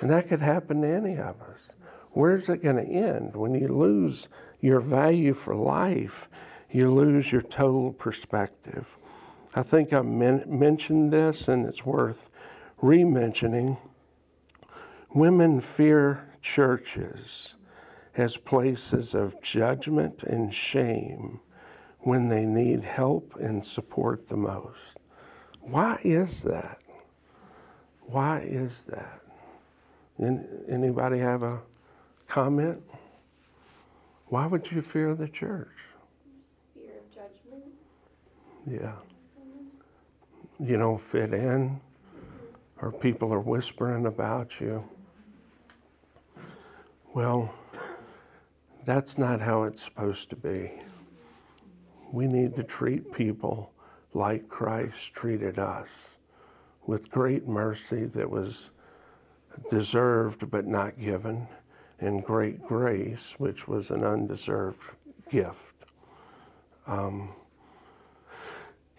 And 0.00 0.10
that 0.10 0.28
could 0.28 0.42
happen 0.42 0.82
to 0.82 0.86
any 0.86 1.16
of 1.16 1.40
us. 1.40 1.72
Where's 2.10 2.50
it 2.50 2.62
going 2.62 2.76
to 2.76 2.82
end? 2.82 3.34
When 3.36 3.54
you 3.54 3.68
lose 3.68 4.28
your 4.60 4.80
value 4.80 5.32
for 5.32 5.56
life, 5.56 6.28
you 6.70 6.92
lose 6.92 7.32
your 7.32 7.40
total 7.40 7.94
perspective. 7.94 8.98
I 9.54 9.62
think 9.62 9.94
I 9.94 10.02
men- 10.02 10.44
mentioned 10.46 11.10
this, 11.10 11.48
and 11.48 11.64
it's 11.64 11.86
worth 11.86 12.28
re 12.82 13.02
mentioning. 13.02 13.78
Women 15.14 15.62
fear 15.62 16.28
churches 16.42 17.54
as 18.18 18.36
places 18.36 19.14
of 19.14 19.40
judgment 19.40 20.24
and 20.24 20.52
shame 20.52 21.38
when 22.00 22.28
they 22.28 22.44
need 22.44 22.82
help 22.82 23.36
and 23.40 23.64
support 23.64 24.28
the 24.28 24.36
most. 24.36 24.98
Why 25.60 26.00
is 26.02 26.42
that? 26.42 26.80
Why 28.02 28.40
is 28.40 28.84
that? 28.84 29.20
Anybody 30.68 31.18
have 31.20 31.44
a 31.44 31.60
comment? 32.26 32.82
Why 34.26 34.46
would 34.46 34.70
you 34.70 34.82
fear 34.82 35.14
the 35.14 35.28
church? 35.28 35.68
Fear 36.74 36.90
of 36.98 37.14
judgment. 37.14 37.64
Yeah. 38.66 38.94
You 40.58 40.76
don't 40.76 41.00
fit 41.00 41.32
in, 41.32 41.80
or 42.82 42.90
people 42.90 43.32
are 43.32 43.40
whispering 43.40 44.06
about 44.06 44.60
you. 44.60 44.82
Well, 47.14 47.54
that's 48.88 49.18
not 49.18 49.38
how 49.38 49.64
it's 49.64 49.84
supposed 49.84 50.30
to 50.30 50.36
be. 50.36 50.72
We 52.10 52.26
need 52.26 52.56
to 52.56 52.62
treat 52.62 53.12
people 53.12 53.70
like 54.14 54.48
Christ 54.48 55.12
treated 55.12 55.58
us 55.58 55.88
with 56.86 57.10
great 57.10 57.46
mercy 57.46 58.06
that 58.06 58.30
was 58.30 58.70
deserved 59.68 60.50
but 60.50 60.66
not 60.66 60.98
given, 60.98 61.46
and 62.00 62.24
great 62.24 62.66
grace, 62.66 63.34
which 63.36 63.68
was 63.68 63.90
an 63.90 64.04
undeserved 64.04 64.80
gift. 65.28 65.74
Um, 66.86 67.28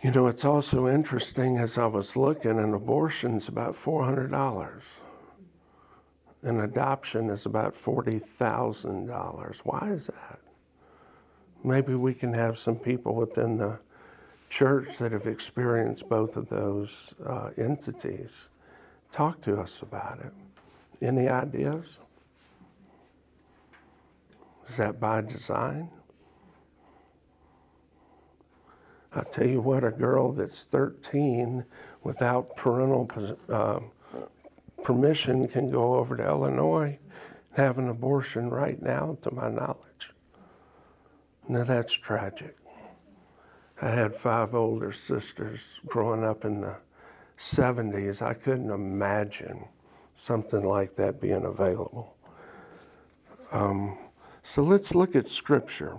you 0.03 0.11
know, 0.11 0.27
it's 0.27 0.45
also 0.45 0.87
interesting 0.87 1.57
as 1.57 1.79
I 1.79 1.87
was 1.87 2.15
looking, 2.15 2.59
an 2.59 2.75
abortion's 2.75 3.47
about 3.47 3.73
$400 3.73 4.83
an 6.43 6.61
adoption 6.61 7.29
is 7.29 7.45
about 7.45 7.75
$40,000. 7.75 9.57
Why 9.63 9.91
is 9.91 10.07
that? 10.07 10.39
Maybe 11.63 11.95
we 11.95 12.13
can 12.13 12.33
have 12.33 12.57
some 12.57 12.77
people 12.77 13.15
within 13.15 13.57
the 13.57 13.79
church 14.49 14.97
that 14.97 15.11
have 15.11 15.27
experienced 15.27 16.07
both 16.07 16.37
of 16.37 16.47
those 16.49 17.13
uh, 17.25 17.49
entities 17.57 18.45
talk 19.11 19.41
to 19.41 19.59
us 19.59 19.81
about 19.81 20.19
it. 20.19 20.31
Any 21.05 21.27
ideas? 21.27 21.97
Is 24.67 24.77
that 24.77 24.99
by 24.99 25.21
design? 25.21 25.89
I 29.13 29.21
tell 29.23 29.47
you 29.47 29.61
what, 29.61 29.83
a 29.83 29.89
girl 29.89 30.31
that's 30.31 30.65
13 30.65 31.65
without 32.03 32.55
parental 32.55 33.09
uh, 33.49 33.79
permission 34.83 35.47
can 35.47 35.69
go 35.69 35.95
over 35.95 36.15
to 36.17 36.25
Illinois 36.25 36.97
and 37.55 37.65
have 37.65 37.77
an 37.77 37.89
abortion 37.89 38.49
right 38.49 38.81
now, 38.81 39.17
to 39.21 39.31
my 39.31 39.49
knowledge. 39.49 40.11
Now 41.47 41.63
that's 41.63 41.93
tragic. 41.93 42.55
I 43.81 43.89
had 43.89 44.15
five 44.15 44.53
older 44.53 44.91
sisters 44.91 45.79
growing 45.85 46.23
up 46.23 46.45
in 46.45 46.61
the 46.61 46.75
70s. 47.37 48.21
I 48.21 48.33
couldn't 48.33 48.69
imagine 48.69 49.65
something 50.15 50.63
like 50.63 50.95
that 50.97 51.21
being 51.21 51.45
available. 51.45 52.15
Um, 53.51 53.97
so 54.43 54.63
let's 54.63 54.93
look 54.93 55.15
at 55.15 55.29
Scripture. 55.29 55.97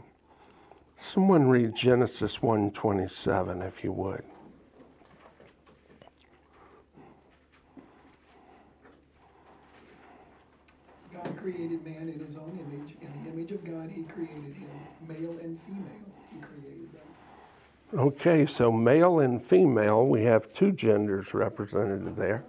Someone 0.98 1.48
read 1.48 1.74
Genesis 1.74 2.38
1:27, 2.42 3.62
if 3.62 3.82
you 3.82 3.92
would. 3.92 4.24
Man 11.44 12.08
in 12.08 12.24
his 12.26 12.36
own 12.36 12.58
image. 12.66 12.96
In 13.00 13.24
the 13.24 13.30
image 13.30 13.52
of 13.52 13.64
God, 13.64 13.90
he 13.90 14.02
created 14.04 14.54
him. 14.54 14.68
Male 15.08 15.38
and 15.42 15.58
female, 15.66 15.84
he 16.32 16.38
created 16.40 16.88
them. 16.92 17.98
Okay, 17.98 18.46
so 18.46 18.70
male 18.70 19.20
and 19.20 19.44
female, 19.44 20.06
we 20.06 20.22
have 20.24 20.52
two 20.52 20.72
genders 20.72 21.34
represented 21.34 22.14
there. 22.16 22.44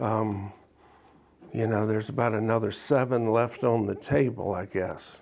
Um, 0.00 0.52
you 1.52 1.66
know, 1.66 1.86
there's 1.86 2.08
about 2.08 2.32
another 2.32 2.72
seven 2.72 3.30
left 3.30 3.62
on 3.62 3.86
the 3.86 3.94
table, 3.94 4.54
I 4.54 4.64
guess. 4.66 5.20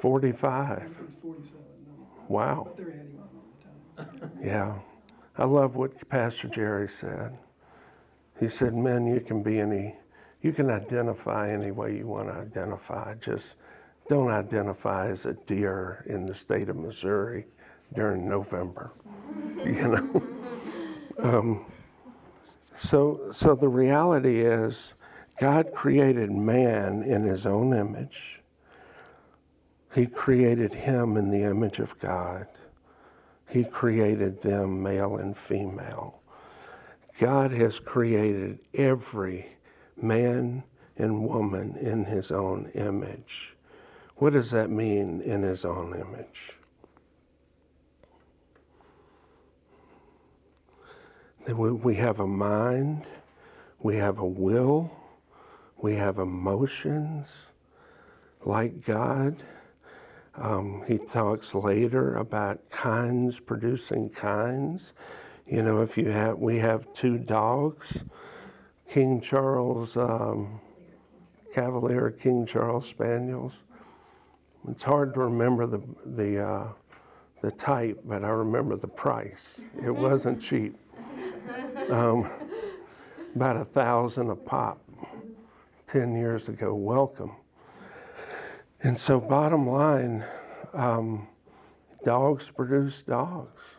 45. 0.00 0.54
I 0.54 0.80
think 0.80 0.90
it's 1.08 1.22
47, 1.22 1.60
no, 1.86 2.06
Wow. 2.28 2.62
but 2.66 2.76
they're 2.76 2.88
adding 2.88 3.18
on 3.18 3.28
all 3.98 4.04
the 4.06 4.20
time. 4.20 4.30
Yeah. 4.42 4.78
I 5.36 5.44
love 5.44 5.76
what 5.76 6.08
Pastor 6.08 6.48
Jerry 6.48 6.88
said. 6.88 7.36
He 8.38 8.48
said, 8.48 8.74
Men, 8.74 9.06
you 9.06 9.20
can 9.20 9.42
be 9.42 9.60
any, 9.60 9.94
you 10.42 10.52
can 10.52 10.70
identify 10.70 11.50
any 11.50 11.70
way 11.70 11.96
you 11.96 12.06
want 12.06 12.28
to 12.28 12.34
identify. 12.34 13.14
Just 13.14 13.54
don't 14.08 14.30
identify 14.30 15.08
as 15.08 15.26
a 15.26 15.32
deer 15.32 16.04
in 16.06 16.26
the 16.26 16.34
state 16.34 16.68
of 16.68 16.76
Missouri 16.76 17.46
during 17.94 18.28
November. 18.28 18.92
you 19.64 19.88
know? 19.88 20.22
um, 21.18 21.64
so, 22.76 23.28
so 23.30 23.54
the 23.54 23.68
reality 23.68 24.40
is, 24.40 24.94
God 25.38 25.72
created 25.72 26.30
man 26.30 27.02
in 27.02 27.22
his 27.22 27.46
own 27.46 27.72
image. 27.72 28.40
He 29.94 30.06
created 30.06 30.72
him 30.74 31.16
in 31.16 31.30
the 31.30 31.42
image 31.42 31.78
of 31.78 31.98
God. 31.98 32.46
He 33.48 33.64
created 33.64 34.42
them 34.42 34.82
male 34.82 35.16
and 35.16 35.36
female. 35.36 36.20
God 37.18 37.52
has 37.52 37.78
created 37.78 38.58
every 38.74 39.46
man 40.00 40.64
and 40.96 41.26
woman 41.26 41.76
in 41.80 42.04
his 42.04 42.30
own 42.30 42.70
image. 42.74 43.54
What 44.16 44.32
does 44.32 44.50
that 44.50 44.70
mean 44.70 45.20
in 45.22 45.42
his 45.42 45.64
own 45.64 45.94
image? 45.94 46.52
That 51.46 51.56
we, 51.56 51.94
have 51.96 52.20
a 52.20 52.26
mind, 52.26 53.04
we 53.80 53.96
have 53.96 54.18
a 54.18 54.26
will, 54.26 54.90
we 55.76 55.94
have 55.96 56.18
emotions 56.18 57.28
like 58.44 58.84
God. 58.84 59.42
Um, 60.36 60.82
he 60.88 60.98
talks 60.98 61.54
later 61.54 62.16
about 62.16 62.70
kinds 62.70 63.38
producing 63.40 64.08
kinds. 64.08 64.94
You 65.46 65.62
know, 65.62 65.82
if 65.82 65.98
you 65.98 66.10
have, 66.10 66.38
we 66.38 66.58
have 66.58 66.90
two 66.94 67.18
dogs, 67.18 68.02
King 68.88 69.20
Charles 69.20 69.96
um, 69.96 70.58
Cavalier, 71.52 72.10
King 72.10 72.46
Charles 72.46 72.88
Spaniels. 72.88 73.64
It's 74.70 74.82
hard 74.82 75.12
to 75.14 75.20
remember 75.20 75.66
the 75.66 75.82
the 76.06 76.42
uh, 76.42 76.66
the 77.42 77.50
type, 77.50 78.00
but 78.06 78.24
I 78.24 78.28
remember 78.28 78.76
the 78.76 78.88
price. 78.88 79.60
It 79.84 79.90
wasn't 79.90 80.40
cheap. 80.40 80.76
Um, 81.90 82.30
about 83.34 83.58
a 83.58 83.64
thousand 83.66 84.30
a 84.30 84.36
pop. 84.36 84.80
Ten 85.86 86.14
years 86.16 86.48
ago. 86.48 86.74
Welcome. 86.74 87.32
And 88.82 88.98
so, 88.98 89.20
bottom 89.20 89.68
line, 89.68 90.24
um, 90.72 91.28
dogs 92.02 92.50
produce 92.50 93.02
dogs. 93.02 93.76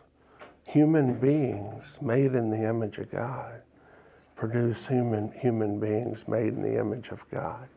Human 0.66 1.14
beings 1.14 1.98
made 2.02 2.34
in 2.34 2.50
the 2.50 2.68
image 2.68 2.98
of 2.98 3.10
God 3.10 3.62
produce 4.34 4.86
human, 4.86 5.32
human 5.32 5.78
beings 5.80 6.26
made 6.28 6.48
in 6.48 6.62
the 6.62 6.78
image 6.78 7.08
of 7.08 7.24
God. 7.30 7.68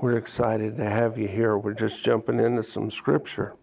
We're 0.00 0.18
excited 0.18 0.76
to 0.76 0.84
have 0.84 1.16
you 1.16 1.28
here. 1.28 1.56
We're 1.56 1.72
just 1.72 2.04
jumping 2.04 2.38
into 2.38 2.62
some 2.62 2.90
scripture. 2.90 3.54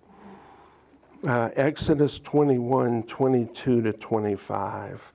Uh, 1.27 1.49
Exodus 1.55 2.17
21 2.19 3.03
22 3.03 3.81
to 3.81 3.93
25. 3.93 5.13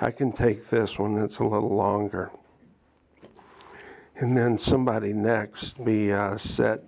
I 0.00 0.10
can 0.10 0.32
take 0.32 0.68
this 0.68 0.98
one, 0.98 1.16
it's 1.18 1.38
a 1.38 1.44
little 1.44 1.74
longer. 1.74 2.30
And 4.16 4.36
then 4.36 4.56
somebody 4.58 5.12
next 5.12 5.82
be 5.82 6.12
uh, 6.12 6.36
set. 6.36 6.82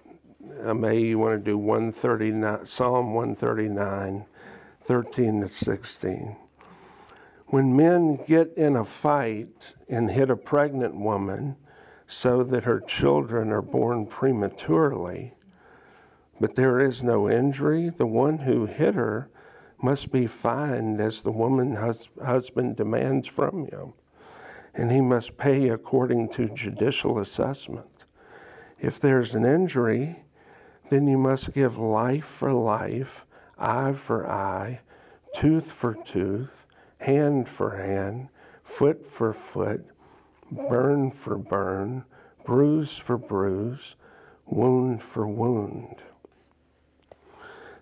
Uh, 0.62 0.74
May 0.74 1.00
you 1.00 1.18
want 1.18 1.42
to 1.42 1.50
do 1.50 1.58
139, 1.58 2.64
Psalm 2.64 3.12
139, 3.12 4.24
13 4.88 5.42
to 5.42 5.50
16. 5.50 6.34
When 7.48 7.76
men 7.76 8.24
get 8.26 8.54
in 8.56 8.74
a 8.74 8.86
fight 8.86 9.74
and 9.86 10.10
hit 10.10 10.30
a 10.30 10.36
pregnant 10.36 10.94
woman 10.94 11.56
so 12.06 12.42
that 12.42 12.64
her 12.64 12.80
children 12.80 13.52
are 13.52 13.60
born 13.60 14.06
prematurely, 14.06 15.34
but 16.40 16.54
there 16.54 16.80
is 16.80 17.02
no 17.02 17.28
injury, 17.28 17.90
the 17.90 18.06
one 18.06 18.38
who 18.38 18.64
hit 18.64 18.94
her 18.94 19.28
must 19.82 20.10
be 20.10 20.26
fined 20.26 21.02
as 21.02 21.20
the 21.20 21.32
woman's 21.32 21.76
hus- 21.76 22.08
husband 22.24 22.76
demands 22.76 23.28
from 23.28 23.66
him 23.66 23.92
and 24.72 24.90
he 24.90 25.02
must 25.02 25.36
pay 25.36 25.68
according 25.68 26.30
to 26.30 26.48
judicial 26.48 27.18
assessment. 27.18 28.06
If 28.80 28.98
there's 28.98 29.34
an 29.34 29.44
injury, 29.44 30.24
then 30.88 31.06
you 31.06 31.18
must 31.18 31.52
give 31.52 31.76
life 31.76 32.24
for 32.24 32.54
life, 32.54 33.26
eye 33.58 33.92
for 33.92 34.28
eye, 34.28 34.80
tooth 35.34 35.70
for 35.70 35.94
tooth, 35.94 36.66
hand 36.98 37.48
for 37.48 37.76
hand, 37.76 38.28
foot 38.62 39.06
for 39.06 39.32
foot, 39.32 39.84
burn 40.50 41.10
for 41.10 41.36
burn, 41.36 42.04
bruise 42.44 42.96
for 42.96 43.18
bruise, 43.18 43.96
wound 44.46 45.02
for 45.02 45.26
wound. 45.26 45.96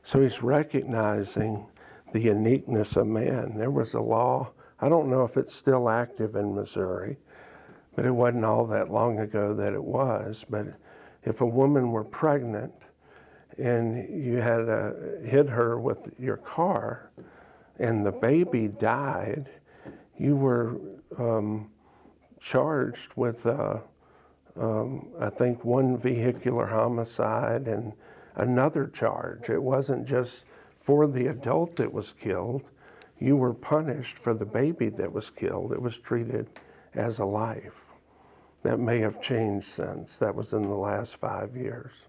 So 0.03 0.21
he's 0.21 0.43
recognizing 0.43 1.67
the 2.13 2.21
uniqueness 2.21 2.97
of 2.97 3.07
man. 3.07 3.57
There 3.57 3.71
was 3.71 3.95
a 3.95 4.01
law 4.01 4.53
I 4.79 4.89
don't 4.91 5.09
know 5.09 5.25
if 5.25 5.37
it's 5.37 5.55
still 5.55 5.89
active 5.89 6.37
in 6.37 6.55
Missouri, 6.55 7.17
but 7.95 8.05
it 8.05 8.11
wasn't 8.11 8.45
all 8.45 8.67
that 8.67 8.91
long 8.91 9.21
ago 9.21 9.55
that 9.55 9.73
it 9.73 9.83
was. 9.83 10.45
But 10.49 10.67
if 11.25 11.41
a 11.41 11.47
woman 11.47 11.93
were 11.93 12.05
pregnant 12.05 12.75
and 13.59 14.25
you 14.25 14.37
had 14.37 14.69
uh, 14.69 14.93
hit 15.25 15.49
her 15.49 15.79
with 15.79 16.13
your 16.19 16.37
car 16.37 17.11
and 17.79 18.05
the 18.05 18.13
baby 18.13 18.69
died, 18.69 19.51
you 20.19 20.37
were 20.37 20.77
um, 21.19 21.71
charged 22.41 23.11
with, 23.17 23.45
uh, 23.47 23.79
um, 24.59 25.09
I 25.21 25.29
think, 25.29 25.65
one 25.65 25.99
vehicular 25.99 26.67
homicide 26.67 27.69
and 27.69 27.93
another 28.37 28.87
charge. 28.87 29.51
It 29.51 29.63
wasn't 29.63 30.07
just 30.07 30.47
for 30.81 31.07
the 31.07 31.27
adult 31.27 31.77
that 31.77 31.93
was 31.93 32.13
killed 32.13 32.71
you 33.19 33.37
were 33.37 33.55
punished 33.55 34.19
for 34.19 34.35
the 34.35 34.45
baby 34.45 34.89
that 34.91 35.13
was 35.13 35.31
killed. 35.31 35.73
It 35.73 35.81
was 35.81 35.99
treated 35.99 36.49
as 36.95 37.19
a 37.19 37.25
life. 37.25 37.87
That 38.63 38.79
may 38.79 38.99
have 38.99 39.23
changed 39.23 39.67
since. 39.69 40.19
That 40.19 40.35
was 40.35 40.53
in 40.53 40.63
the 40.63 40.75
last 40.75 41.17
five 41.17 41.57
years. 41.57 42.09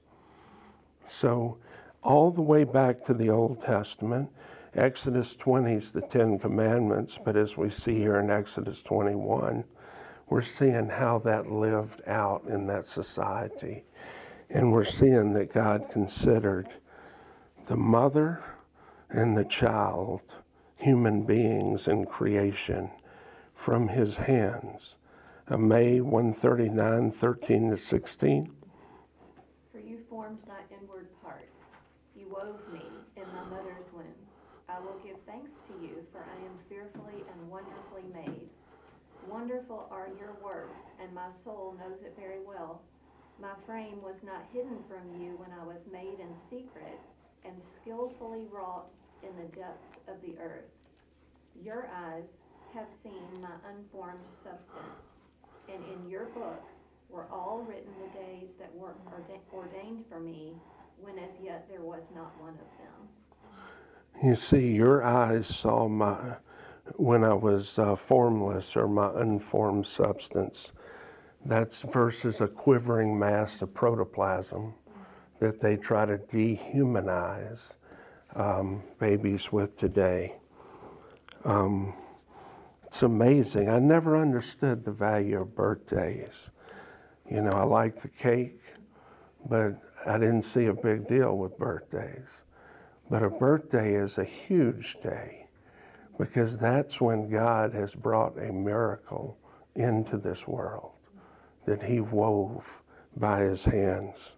So, 1.07 1.57
all 2.03 2.31
the 2.31 2.41
way 2.41 2.63
back 2.63 3.03
to 3.05 3.13
the 3.13 3.29
Old 3.29 3.61
Testament, 3.61 4.29
Exodus 4.75 5.35
20 5.35 5.73
is 5.73 5.91
the 5.91 6.01
Ten 6.01 6.37
Commandments, 6.37 7.17
but 7.23 7.35
as 7.35 7.57
we 7.57 7.69
see 7.69 7.95
here 7.95 8.17
in 8.17 8.29
Exodus 8.29 8.81
21, 8.81 9.63
we're 10.29 10.41
seeing 10.41 10.89
how 10.89 11.19
that 11.19 11.51
lived 11.51 12.01
out 12.05 12.43
in 12.47 12.67
that 12.67 12.85
society. 12.85 13.85
And 14.49 14.71
we're 14.71 14.83
seeing 14.83 15.33
that 15.33 15.51
God 15.51 15.89
considered 15.89 16.69
the 17.65 17.75
mother 17.75 18.43
and 19.09 19.37
the 19.37 19.45
child 19.45 20.21
human 20.77 21.23
beings 21.23 21.87
in 21.87 22.05
creation 22.05 22.91
from 23.55 23.87
his 23.87 24.17
hands. 24.17 24.95
May 25.49 26.01
139, 26.01 27.11
13 27.11 27.71
to 27.71 27.77
16. 27.77 28.51
For 29.71 29.79
you 29.79 29.99
formed 30.09 30.39
my 30.47 30.59
inward 30.69 31.07
parts. 31.23 31.63
You 32.15 32.27
wove 32.29 32.59
me 32.71 32.81
I 34.69 34.79
will 34.79 34.99
give 35.03 35.17
thanks 35.25 35.51
to 35.67 35.73
you, 35.81 36.05
for 36.11 36.19
I 36.19 36.45
am 36.45 36.59
fearfully 36.69 37.23
and 37.31 37.49
wonderfully 37.49 38.03
made. 38.13 38.49
Wonderful 39.27 39.87
are 39.89 40.09
your 40.19 40.37
works, 40.43 40.91
and 41.01 41.13
my 41.13 41.29
soul 41.43 41.75
knows 41.79 42.03
it 42.03 42.13
very 42.19 42.39
well. 42.45 42.81
My 43.41 43.53
frame 43.65 44.01
was 44.03 44.23
not 44.23 44.45
hidden 44.53 44.77
from 44.87 45.19
you 45.19 45.37
when 45.37 45.49
I 45.57 45.63
was 45.63 45.87
made 45.91 46.19
in 46.19 46.37
secret 46.37 46.99
and 47.43 47.55
skillfully 47.63 48.45
wrought 48.51 48.87
in 49.23 49.35
the 49.37 49.55
depths 49.55 49.97
of 50.07 50.21
the 50.21 50.37
earth. 50.39 50.69
Your 51.63 51.89
eyes 51.95 52.37
have 52.75 52.87
seen 53.01 53.41
my 53.41 53.55
unformed 53.71 54.27
substance, 54.43 55.17
and 55.73 55.81
in 55.85 56.09
your 56.09 56.25
book 56.25 56.61
were 57.09 57.25
all 57.31 57.65
written 57.67 57.93
the 57.97 58.19
days 58.19 58.49
that 58.59 58.75
were 58.75 58.93
ordained 59.53 60.05
for 60.09 60.19
me, 60.19 60.53
when 60.99 61.17
as 61.17 61.39
yet 61.41 61.67
there 61.69 61.81
was 61.81 62.03
not 62.13 62.39
one 62.41 62.53
of 62.53 62.77
them. 62.77 63.26
You 64.23 64.35
see, 64.35 64.73
your 64.73 65.03
eyes 65.03 65.45
saw 65.45 65.87
my, 65.87 66.17
when 66.95 67.23
I 67.23 67.35
was 67.35 67.77
uh, 67.77 67.95
formless 67.95 68.75
or 68.75 68.87
my 68.87 69.11
unformed 69.13 69.85
substance. 69.85 70.73
That's 71.45 71.83
versus 71.83 72.41
a 72.41 72.47
quivering 72.47 73.17
mass 73.17 73.61
of 73.61 73.75
protoplasm 73.75 74.73
that 75.39 75.59
they 75.59 75.77
try 75.77 76.05
to 76.05 76.17
dehumanize 76.17 77.75
um, 78.35 78.81
babies 78.99 79.51
with 79.51 79.77
today. 79.77 80.33
Um, 81.45 81.93
it's 82.87 83.03
amazing. 83.03 83.69
I 83.69 83.77
never 83.77 84.17
understood 84.17 84.83
the 84.83 84.91
value 84.91 85.41
of 85.41 85.55
birthdays. 85.55 86.49
You 87.29 87.41
know, 87.41 87.51
I 87.51 87.63
like 87.63 88.01
the 88.01 88.07
cake, 88.07 88.61
but 89.47 89.79
I 90.07 90.17
didn't 90.17 90.41
see 90.41 90.65
a 90.65 90.73
big 90.73 91.07
deal 91.07 91.37
with 91.37 91.55
birthdays. 91.59 92.41
But 93.09 93.23
a 93.23 93.29
birthday 93.29 93.95
is 93.95 94.17
a 94.17 94.23
huge 94.23 94.97
day 95.01 95.47
because 96.17 96.57
that's 96.57 96.99
when 96.99 97.29
God 97.29 97.73
has 97.73 97.95
brought 97.95 98.37
a 98.37 98.51
miracle 98.51 99.37
into 99.75 100.17
this 100.17 100.47
world 100.47 100.91
that 101.65 101.83
He 101.83 101.99
wove 101.99 102.81
by 103.15 103.41
His 103.41 103.65
hands. 103.65 104.35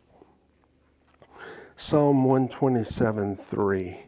Psalm 1.77 2.25
127 2.25 3.37
3. 3.37 3.99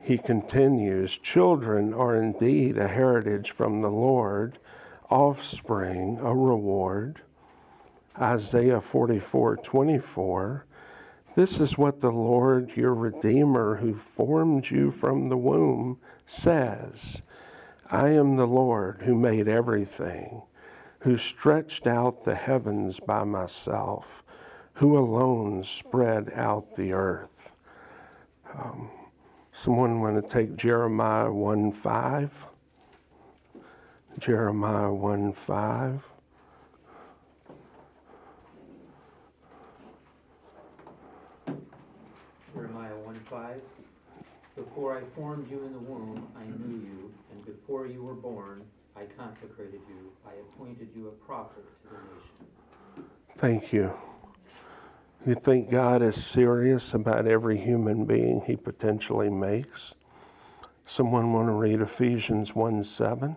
He 0.00 0.18
continues, 0.18 1.16
Children 1.16 1.94
are 1.94 2.16
indeed 2.16 2.76
a 2.76 2.88
heritage 2.88 3.52
from 3.52 3.80
the 3.80 3.90
Lord, 3.90 4.58
offspring 5.08 6.18
a 6.20 6.34
reward. 6.34 7.22
Isaiah 8.20 8.80
44 8.80 9.58
24. 9.58 10.66
This 11.34 11.60
is 11.60 11.78
what 11.78 12.02
the 12.02 12.10
Lord, 12.10 12.76
your 12.76 12.92
Redeemer, 12.92 13.76
who 13.76 13.94
formed 13.94 14.70
you 14.70 14.90
from 14.90 15.30
the 15.30 15.36
womb, 15.36 15.98
says 16.26 17.22
I 17.90 18.10
am 18.10 18.36
the 18.36 18.46
Lord 18.46 19.02
who 19.02 19.14
made 19.14 19.48
everything, 19.48 20.42
who 21.00 21.16
stretched 21.16 21.86
out 21.86 22.24
the 22.24 22.34
heavens 22.34 23.00
by 23.00 23.24
myself, 23.24 24.22
who 24.74 24.98
alone 24.98 25.64
spread 25.64 26.30
out 26.34 26.76
the 26.76 26.92
earth. 26.92 27.50
Um, 28.54 28.90
someone 29.52 30.02
want 30.02 30.22
to 30.22 30.28
take 30.28 30.54
Jeremiah 30.56 31.32
1 31.32 31.72
5? 31.72 32.46
Jeremiah 34.18 34.92
1 34.92 35.32
5. 35.32 36.11
Jeremiah 43.12 43.54
1 43.54 43.60
5. 44.54 44.64
Before 44.64 44.96
I 44.96 45.02
formed 45.16 45.50
you 45.50 45.64
in 45.64 45.72
the 45.72 45.78
womb, 45.78 46.28
I 46.36 46.44
knew 46.44 46.78
you, 46.78 47.12
and 47.30 47.44
before 47.44 47.86
you 47.86 48.02
were 48.02 48.14
born, 48.14 48.62
I 48.96 49.02
consecrated 49.18 49.80
you. 49.88 50.12
I 50.26 50.32
appointed 50.40 50.88
you 50.94 51.08
a 51.08 51.12
prophet 51.24 51.64
to 51.82 51.88
the 51.88 51.96
nations. 51.96 53.08
Thank 53.38 53.72
you. 53.72 53.92
You 55.26 55.34
think 55.34 55.70
God 55.70 56.02
is 56.02 56.22
serious 56.22 56.94
about 56.94 57.26
every 57.26 57.58
human 57.58 58.04
being 58.04 58.42
he 58.42 58.56
potentially 58.56 59.30
makes? 59.30 59.94
Someone 60.84 61.32
want 61.32 61.48
to 61.48 61.52
read 61.52 61.80
Ephesians 61.80 62.54
1 62.54 62.84
7? 62.84 63.36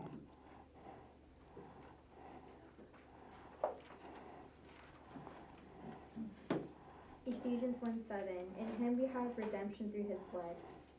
Ephesians 7.46 7.76
1 7.80 8.00
7. 8.08 8.28
In 8.60 8.84
him 8.84 9.00
we 9.00 9.08
have 9.08 9.32
redemption 9.38 9.92
through 9.92 10.10
his 10.10 10.20
blood, 10.32 10.56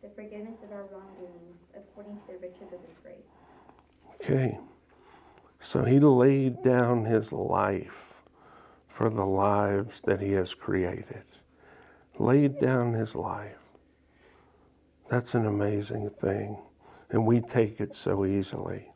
the 0.07 0.23
forgiveness 0.23 0.59
of 0.63 0.73
our 0.73 0.85
wrongdoings, 0.85 1.73
according 1.75 2.17
to 2.17 2.23
the 2.29 2.39
riches 2.39 2.73
of 2.73 2.81
his 2.87 2.97
grace. 3.03 3.17
Okay. 4.21 4.59
So 5.61 5.83
he 5.83 5.99
laid 5.99 6.63
down 6.63 7.05
his 7.05 7.33
life 7.33 8.15
for 8.89 9.11
the 9.11 9.25
lives 9.25 10.01
that 10.05 10.21
he 10.21 10.33
has 10.33 10.55
created. 10.55 11.25
Laid 12.19 12.61
down 12.61 12.95
his 12.95 13.15
life. 13.15 13.59
That's 15.11 15.35
an 15.35 15.47
amazing 15.47 16.11
thing. 16.21 16.59
And 17.11 17.27
we 17.27 17.41
take 17.41 17.81
it 17.81 17.95
so 17.95 18.25
easily. 18.25 18.91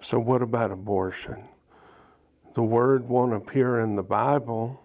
So, 0.00 0.18
what 0.18 0.42
about 0.42 0.70
abortion? 0.70 1.44
The 2.54 2.62
word 2.62 3.08
won't 3.08 3.32
appear 3.32 3.80
in 3.80 3.96
the 3.96 4.02
Bible. 4.02 4.82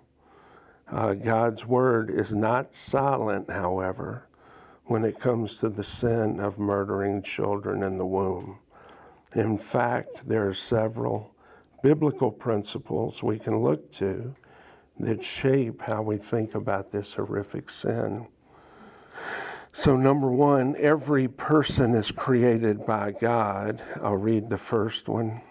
Uh, 0.89 1.13
God's 1.13 1.65
word 1.65 2.09
is 2.09 2.31
not 2.31 2.73
silent, 2.73 3.49
however, 3.49 4.28
when 4.89 5.05
it 5.05 5.19
comes 5.19 5.55
to 5.55 5.69
the 5.69 5.83
sin 5.83 6.39
of 6.39 6.57
murdering 6.57 7.21
children 7.21 7.83
in 7.83 7.95
the 7.97 8.05
womb. 8.05 8.57
In 9.35 9.55
fact, 9.55 10.27
there 10.27 10.49
are 10.49 10.53
several 10.55 11.35
biblical 11.83 12.31
principles 12.31 13.21
we 13.21 13.37
can 13.37 13.61
look 13.61 13.91
to 13.91 14.33
that 14.99 15.23
shape 15.23 15.79
how 15.83 16.01
we 16.01 16.17
think 16.17 16.55
about 16.55 16.91
this 16.91 17.13
horrific 17.13 17.69
sin. 17.69 18.25
So, 19.73 19.95
number 19.95 20.31
one, 20.31 20.75
every 20.79 21.27
person 21.27 21.93
is 21.93 22.09
created 22.09 22.83
by 22.87 23.11
God. 23.11 23.83
I'll 24.01 24.17
read 24.17 24.49
the 24.49 24.57
first 24.57 25.07
one. 25.07 25.41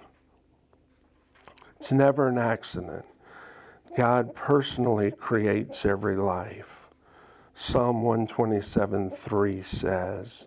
It's 1.77 1.93
never 1.93 2.27
an 2.27 2.39
accident. 2.39 3.05
God 3.97 4.35
personally 4.35 5.13
creates 5.13 5.87
every 5.87 6.17
life. 6.17 6.78
Psalm 7.61 8.03
127 8.03 9.11
3 9.11 9.63
says, 9.63 10.47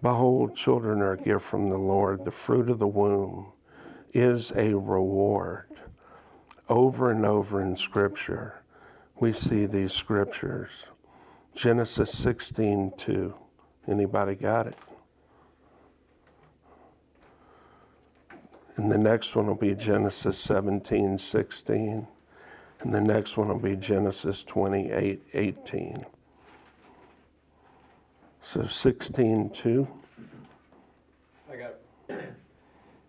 Behold, 0.00 0.56
children 0.56 1.02
are 1.02 1.12
a 1.12 1.16
gift 1.18 1.44
from 1.44 1.68
the 1.68 1.76
Lord. 1.76 2.24
The 2.24 2.30
fruit 2.30 2.70
of 2.70 2.78
the 2.78 2.86
womb 2.86 3.52
is 4.14 4.50
a 4.56 4.72
reward. 4.72 5.66
Over 6.66 7.10
and 7.10 7.26
over 7.26 7.60
in 7.60 7.76
Scripture, 7.76 8.62
we 9.20 9.34
see 9.34 9.66
these 9.66 9.92
scriptures. 9.92 10.86
Genesis 11.54 12.12
16 12.12 12.94
2. 12.96 13.34
Anybody 13.86 14.34
got 14.34 14.68
it? 14.68 14.78
And 18.76 18.90
the 18.90 18.98
next 18.98 19.36
one 19.36 19.48
will 19.48 19.54
be 19.54 19.74
Genesis 19.74 20.38
17 20.38 21.18
16. 21.18 22.06
And 22.80 22.94
the 22.94 23.02
next 23.02 23.36
one 23.36 23.48
will 23.48 23.58
be 23.58 23.76
Genesis 23.76 24.42
28 24.42 25.20
18. 25.34 26.06
So 28.50 28.64
16 28.64 29.50
2. 29.50 29.88
I 31.52 31.56
got 31.56 31.74
it. 32.08 32.32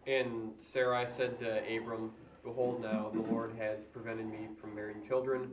And 0.06 0.52
Sarai 0.74 1.08
said 1.16 1.40
to 1.40 1.60
Abram, 1.78 2.12
Behold, 2.44 2.82
now 2.82 3.10
the 3.14 3.22
Lord 3.22 3.54
has 3.58 3.80
prevented 3.94 4.26
me 4.26 4.50
from 4.60 4.76
marrying 4.76 5.08
children. 5.08 5.50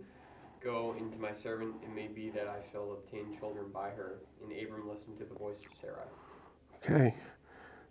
Go 0.61 0.96
into 0.99 1.16
my 1.18 1.33
servant, 1.33 1.77
it 1.85 1.94
may 1.94 2.09
be 2.09 2.31
that 2.31 2.49
I 2.49 2.68
shall 2.72 2.94
obtain 2.94 3.38
children 3.38 3.66
by 3.72 3.90
her. 3.90 4.14
And 4.42 4.51
Abram 4.61 4.88
listened 4.88 5.18
to 5.18 5.25
the 5.25 5.38
voice 5.38 5.59
of 5.59 5.81
Sarai. 5.81 6.09
Okay. 6.83 7.14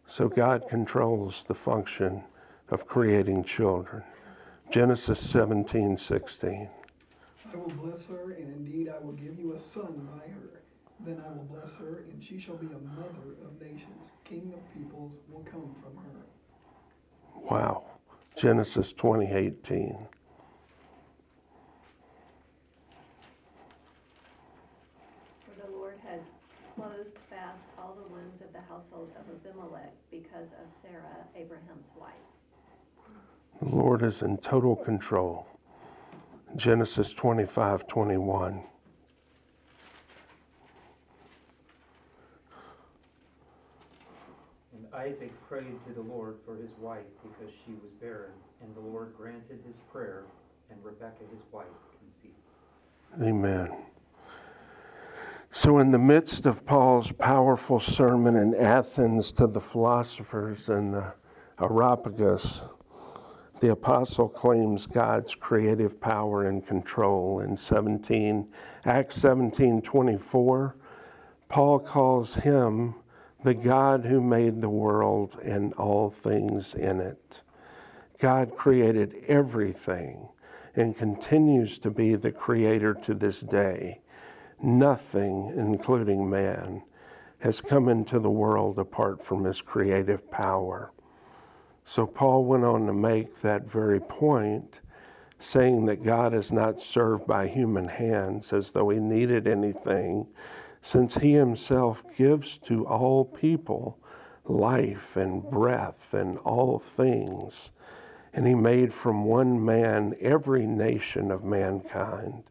So 0.06 0.28
God 0.28 0.68
controls 0.68 1.46
the 1.48 1.56
function 1.56 2.26
of 2.72 2.86
creating 2.88 3.46
children. 3.46 4.04
Genesis 4.70 5.22
17 5.22 5.96
16. 5.96 6.68
I 7.54 7.56
will 7.56 7.70
bless 7.70 8.04
her, 8.04 8.34
and 8.34 8.54
indeed 8.54 8.90
I 8.90 9.02
will 9.02 9.14
give 9.14 9.40
you 9.40 9.54
a 9.54 9.58
son 9.58 10.10
by 10.12 10.28
her. 10.28 10.56
Then 11.06 11.22
I 11.24 11.30
will 11.30 11.44
bless 11.44 11.76
her, 11.76 12.04
and 12.10 12.24
she 12.24 12.40
shall 12.40 12.56
be 12.56 12.66
a 12.66 12.80
mother 12.96 13.36
of 13.46 13.62
nations. 13.62 14.10
King 14.24 14.52
of 14.56 14.74
peoples 14.74 15.20
will 15.30 15.44
come 15.44 15.76
from 15.84 15.96
her. 15.98 16.26
Wow. 17.36 17.84
Genesis 18.36 18.92
20 18.92 19.28
18. 19.32 19.96
For 25.46 25.62
the 25.62 25.72
Lord 25.72 26.00
had 26.04 26.22
closed 26.76 27.18
fast 27.30 27.62
all 27.78 27.96
the 27.96 28.12
wombs 28.12 28.42
of 28.42 28.52
the 28.52 28.62
household 28.62 29.12
of 29.20 29.26
Abimelech 29.30 29.94
because 30.10 30.54
of 30.54 30.74
Sarah, 30.82 31.28
Abraham's 31.36 31.92
wife. 32.00 32.14
The 33.62 33.76
Lord 33.76 34.02
is 34.02 34.24
in 34.24 34.38
total 34.38 34.76
control. 34.76 35.46
Genesis 36.56 37.14
25 37.14 37.86
21. 37.86 38.64
Isaac 44.96 45.34
prayed 45.50 45.78
to 45.88 45.94
the 45.94 46.02
Lord 46.02 46.38
for 46.46 46.56
his 46.56 46.70
wife 46.80 47.04
because 47.22 47.54
she 47.66 47.74
was 47.74 47.92
barren, 48.00 48.32
and 48.62 48.74
the 48.76 48.80
Lord 48.80 49.14
granted 49.18 49.60
his 49.68 49.76
prayer, 49.92 50.24
and 50.70 50.80
Rebekah 50.84 51.26
his 51.32 51.42
wife 51.52 51.66
conceived. 52.00 52.36
Amen. 53.22 53.76
So, 55.52 55.80
in 55.80 55.92
the 55.92 56.00
midst 56.00 56.46
of 56.46 56.66
Paul's 56.66 57.12
powerful 57.12 57.80
sermon 57.80 58.38
in 58.38 58.56
Athens 58.56 59.32
to 59.34 59.48
the 59.48 59.60
philosophers 59.60 60.70
and 60.70 60.94
the 60.94 61.14
Areopagus, 61.62 62.64
the 63.60 63.72
apostle 63.72 64.30
claims 64.30 64.86
God's 64.86 65.36
creative 65.36 66.00
power 66.00 66.46
and 66.46 66.66
control. 66.66 67.40
In 67.40 67.58
17, 67.58 68.48
Acts 68.86 69.16
17 69.16 69.82
24, 69.82 70.76
Paul 71.48 71.80
calls 71.80 72.36
him 72.36 72.96
the 73.46 73.54
God 73.54 74.06
who 74.06 74.20
made 74.20 74.60
the 74.60 74.70
world 74.70 75.38
and 75.44 75.72
all 75.76 76.10
things 76.10 76.74
in 76.74 77.00
it. 77.00 77.44
God 78.18 78.58
created 78.58 79.24
everything 79.28 80.30
and 80.76 80.98
continues 80.98 81.78
to 81.80 81.92
be 81.92 82.16
the 82.16 82.32
creator 82.32 82.96
to 82.96 83.14
this 83.14 83.42
day. 83.42 84.02
Nothing, 84.64 85.54
including 85.56 86.28
man, 86.28 86.82
has 87.38 87.62
come 87.62 87.88
into 87.88 88.18
the 88.18 88.32
world 88.32 88.80
apart 88.80 89.24
from 89.24 89.44
his 89.44 89.62
creative 89.62 90.32
power. 90.32 90.92
So 91.84 92.08
Paul 92.08 92.46
went 92.46 92.64
on 92.64 92.88
to 92.88 92.94
make 92.94 93.42
that 93.42 93.70
very 93.70 94.00
point, 94.00 94.82
saying 95.38 95.86
that 95.86 96.04
God 96.04 96.34
is 96.34 96.52
not 96.52 96.82
served 96.82 97.28
by 97.28 97.48
human 97.48 97.90
hands 97.90 98.52
as 98.52 98.72
though 98.72 98.90
he 98.90 99.00
needed 99.00 99.48
anything, 99.48 100.26
since 100.86 101.16
he 101.16 101.34
himself 101.34 102.04
gives 102.16 102.60
to 102.60 102.86
all 102.86 103.26
people 103.26 103.98
life 104.46 105.18
and 105.18 105.42
breath 105.50 106.14
and 106.14 106.38
all 106.40 106.78
things. 106.78 107.72
And 108.32 108.46
he 108.46 108.54
made 108.54 108.94
from 108.94 109.26
one 109.26 109.66
man 109.66 110.16
every 110.22 110.68
nation 110.68 111.32
of 111.32 111.44
mankind 111.44 112.44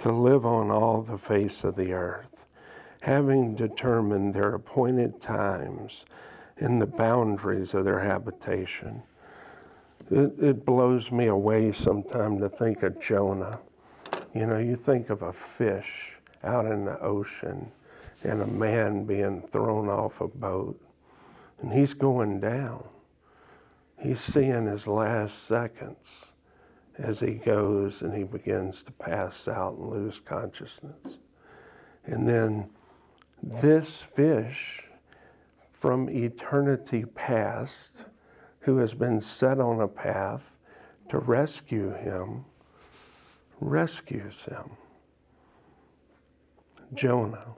to 0.00 0.10
live 0.10 0.44
on 0.44 0.72
all 0.72 1.02
the 1.02 1.16
face 1.16 1.62
of 1.62 1.76
the 1.76 1.92
earth, 1.92 2.44
having 3.02 3.54
determined 3.54 4.34
their 4.34 4.52
appointed 4.52 5.20
times 5.20 6.04
and 6.56 6.82
the 6.82 6.88
boundaries 6.88 7.72
of 7.72 7.84
their 7.84 8.00
habitation. 8.00 9.00
It, 10.10 10.32
it 10.40 10.64
blows 10.64 11.12
me 11.12 11.28
away 11.28 11.70
sometimes 11.70 12.40
to 12.40 12.48
think 12.48 12.82
of 12.82 13.00
Jonah. 13.00 13.60
You 14.34 14.46
know, 14.46 14.58
you 14.58 14.74
think 14.74 15.08
of 15.08 15.22
a 15.22 15.32
fish 15.32 16.16
out 16.44 16.66
in 16.66 16.84
the 16.84 16.98
ocean 17.00 17.70
and 18.22 18.42
a 18.42 18.46
man 18.46 19.04
being 19.04 19.42
thrown 19.50 19.88
off 19.88 20.20
a 20.20 20.28
boat, 20.28 20.80
and 21.60 21.72
he's 21.72 21.94
going 21.94 22.40
down. 22.40 22.84
He's 23.98 24.20
seeing 24.20 24.66
his 24.66 24.86
last 24.86 25.44
seconds 25.44 26.32
as 26.98 27.20
he 27.20 27.32
goes 27.32 28.02
and 28.02 28.14
he 28.14 28.24
begins 28.24 28.82
to 28.82 28.92
pass 28.92 29.48
out 29.48 29.74
and 29.74 29.88
lose 29.88 30.20
consciousness. 30.20 31.18
And 32.04 32.28
then 32.28 32.68
this 33.42 34.02
fish 34.02 34.84
from 35.72 36.10
eternity 36.10 37.04
past, 37.14 38.04
who 38.60 38.76
has 38.78 38.92
been 38.92 39.20
set 39.20 39.60
on 39.60 39.80
a 39.80 39.88
path 39.88 40.58
to 41.08 41.18
rescue 41.18 41.92
him, 41.94 42.44
rescues 43.60 44.44
him. 44.44 44.70
Jonah. 46.94 47.54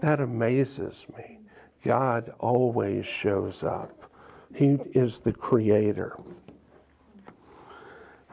That 0.00 0.20
amazes 0.20 1.06
me. 1.16 1.38
God 1.82 2.32
always 2.38 3.06
shows 3.06 3.62
up. 3.62 4.10
He 4.54 4.78
is 4.92 5.20
the 5.20 5.32
creator. 5.32 6.16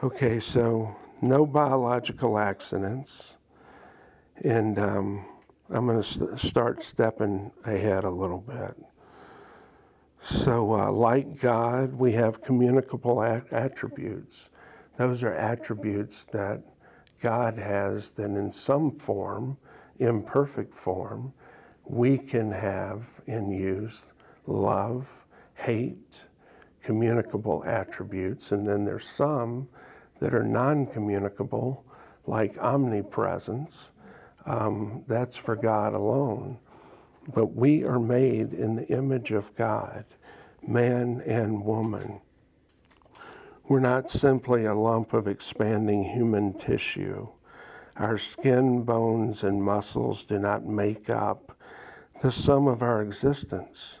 Okay, 0.02 0.40
so 0.40 0.96
no 1.20 1.46
biological 1.46 2.38
accidents. 2.38 3.36
And 4.44 4.78
um, 4.78 5.24
I'm 5.70 5.86
going 5.86 6.02
to 6.02 6.06
st- 6.06 6.38
start 6.38 6.82
stepping 6.82 7.50
ahead 7.64 8.04
a 8.04 8.10
little 8.10 8.40
bit. 8.40 8.76
So, 10.22 10.72
uh, 10.74 10.90
like 10.90 11.40
God, 11.40 11.94
we 11.94 12.12
have 12.12 12.42
communicable 12.42 13.22
attributes. 13.50 14.50
Those 14.96 15.22
are 15.22 15.32
attributes 15.32 16.26
that 16.26 16.62
God 17.20 17.58
has 17.58 18.12
that, 18.12 18.36
in 18.36 18.52
some 18.52 18.98
form, 18.98 19.56
imperfect 19.98 20.74
form, 20.74 21.32
we 21.84 22.18
can 22.18 22.50
have 22.52 23.20
and 23.26 23.52
use 23.52 24.06
love, 24.46 25.26
hate, 25.54 26.24
communicable 26.82 27.62
attributes, 27.64 28.52
and 28.52 28.66
then 28.66 28.84
there's 28.84 29.08
some 29.08 29.68
that 30.20 30.34
are 30.34 30.44
non 30.44 30.86
communicable, 30.86 31.84
like 32.26 32.56
omnipresence. 32.58 33.90
Um, 34.46 35.04
that's 35.06 35.36
for 35.36 35.54
God 35.54 35.94
alone. 35.94 36.58
But 37.32 37.54
we 37.54 37.84
are 37.84 38.00
made 38.00 38.52
in 38.52 38.74
the 38.74 38.86
image 38.86 39.30
of 39.30 39.54
God, 39.54 40.04
man 40.66 41.22
and 41.24 41.64
woman. 41.64 42.20
We're 43.68 43.80
not 43.80 44.10
simply 44.10 44.64
a 44.64 44.74
lump 44.74 45.12
of 45.12 45.28
expanding 45.28 46.04
human 46.04 46.54
tissue. 46.54 47.28
Our 47.96 48.16
skin, 48.16 48.82
bones, 48.84 49.42
and 49.44 49.62
muscles 49.62 50.24
do 50.24 50.38
not 50.38 50.64
make 50.64 51.10
up 51.10 51.56
the 52.22 52.32
sum 52.32 52.66
of 52.66 52.82
our 52.82 53.02
existence. 53.02 54.00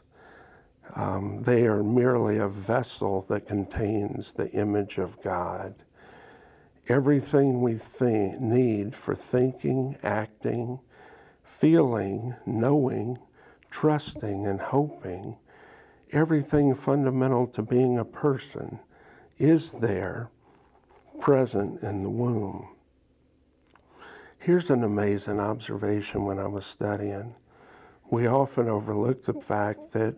Um, 0.94 1.42
they 1.42 1.64
are 1.64 1.82
merely 1.82 2.38
a 2.38 2.48
vessel 2.48 3.22
that 3.28 3.46
contains 3.46 4.32
the 4.32 4.50
image 4.50 4.98
of 4.98 5.20
God. 5.22 5.74
Everything 6.88 7.60
we 7.60 7.74
think, 7.74 8.40
need 8.40 8.94
for 8.94 9.14
thinking, 9.14 9.96
acting, 10.02 10.80
feeling, 11.44 12.34
knowing, 12.46 13.18
trusting, 13.70 14.46
and 14.46 14.60
hoping, 14.60 15.36
everything 16.12 16.74
fundamental 16.74 17.46
to 17.48 17.62
being 17.62 17.98
a 17.98 18.04
person 18.04 18.80
is 19.38 19.70
there, 19.70 20.30
present 21.20 21.82
in 21.82 22.02
the 22.02 22.10
womb. 22.10 22.68
Here's 24.44 24.70
an 24.70 24.82
amazing 24.82 25.38
observation 25.38 26.24
when 26.24 26.40
I 26.40 26.48
was 26.48 26.66
studying. 26.66 27.36
We 28.10 28.26
often 28.26 28.68
overlook 28.68 29.24
the 29.24 29.34
fact 29.34 29.92
that 29.92 30.16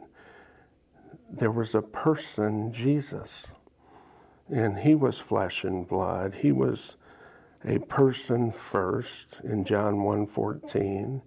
there 1.30 1.50
was 1.50 1.74
a 1.74 1.82
person, 1.82 2.72
Jesus, 2.72 3.48
and 4.48 4.78
he 4.78 4.94
was 4.94 5.18
flesh 5.18 5.62
and 5.62 5.86
blood. 5.86 6.36
He 6.36 6.52
was 6.52 6.96
a 7.66 7.80
person 7.80 8.50
first 8.50 9.42
in 9.44 9.66
John 9.66 9.96
1:14 9.96 11.20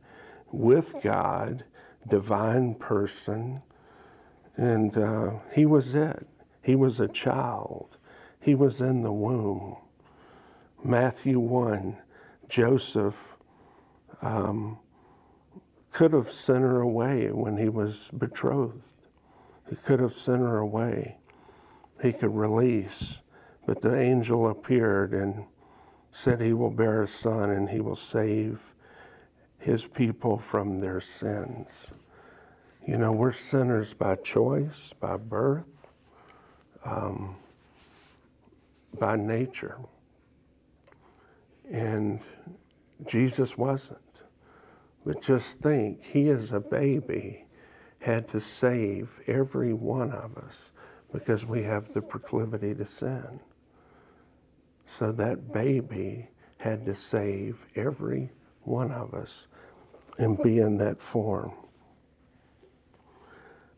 with 0.51 0.95
God, 1.03 1.65
divine 2.07 2.73
person, 2.73 3.61
and 4.55 4.97
uh, 4.97 5.33
he 5.53 5.67
was 5.67 5.93
it. 5.93 6.25
He 6.63 6.75
was 6.75 6.99
a 6.99 7.07
child. 7.07 7.99
He 8.39 8.55
was 8.55 8.81
in 8.81 9.03
the 9.03 9.13
womb. 9.13 9.77
Matthew 10.83 11.39
1, 11.39 11.97
Joseph 12.49 13.35
um, 14.21 14.77
could 15.91 16.13
have 16.13 16.31
sent 16.31 16.61
her 16.61 16.81
away 16.81 17.31
when 17.31 17.57
he 17.57 17.69
was 17.69 18.09
betrothed. 18.17 18.83
He 19.69 19.75
could 19.75 19.99
have 19.99 20.13
sent 20.13 20.41
her 20.41 20.59
away. 20.59 21.17
He 22.01 22.13
could 22.13 22.35
release, 22.35 23.21
but 23.65 23.81
the 23.81 23.99
angel 23.99 24.49
appeared 24.49 25.13
and 25.13 25.45
said 26.11 26.41
he 26.41 26.53
will 26.53 26.71
bear 26.71 27.03
a 27.03 27.07
son 27.07 27.49
and 27.49 27.69
he 27.69 27.79
will 27.79 27.95
save 27.95 28.75
his 29.57 29.85
people 29.85 30.37
from 30.37 30.79
their 30.79 31.01
sins. 31.01 31.91
You 32.87 32.97
know, 32.97 33.11
we're 33.11 33.33
sinners 33.33 33.93
by 33.93 34.15
choice, 34.15 34.93
by 34.93 35.17
birth, 35.17 35.65
um, 36.85 37.35
by 38.97 39.17
nature. 39.17 39.77
And 41.71 42.19
Jesus 43.05 43.57
wasn't. 43.57 44.23
But 45.05 45.21
just 45.21 45.59
think, 45.59 46.03
he 46.03 46.29
as 46.29 46.51
a 46.51 46.59
baby 46.59 47.45
had 47.99 48.27
to 48.29 48.39
save 48.39 49.19
every 49.27 49.73
one 49.73 50.11
of 50.11 50.37
us 50.37 50.71
because 51.13 51.45
we 51.45 51.63
have 51.63 51.93
the 51.93 52.01
proclivity 52.01 52.75
to 52.75 52.85
sin. 52.85 53.39
So 54.85 55.11
that 55.13 55.51
baby 55.51 56.29
had 56.59 56.85
to 56.85 56.95
save 56.95 57.65
every 57.75 58.29
one 58.63 58.91
of 58.91 59.13
us 59.13 59.47
and 60.17 60.41
be 60.41 60.59
in 60.59 60.77
that 60.77 61.01
form. 61.01 61.53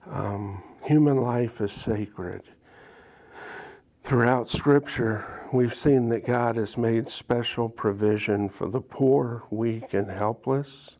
Um, 0.07 0.63
human 0.83 1.17
life 1.17 1.61
is 1.61 1.71
sacred. 1.71 2.41
Throughout 4.03 4.49
Scripture, 4.49 5.38
we've 5.51 5.75
seen 5.75 6.09
that 6.09 6.25
God 6.25 6.55
has 6.55 6.77
made 6.77 7.09
special 7.09 7.69
provision 7.69 8.49
for 8.49 8.67
the 8.67 8.81
poor, 8.81 9.43
weak, 9.49 9.93
and 9.93 10.09
helpless 10.09 10.97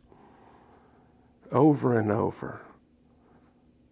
over 1.51 1.97
and 1.97 2.11
over. 2.11 2.61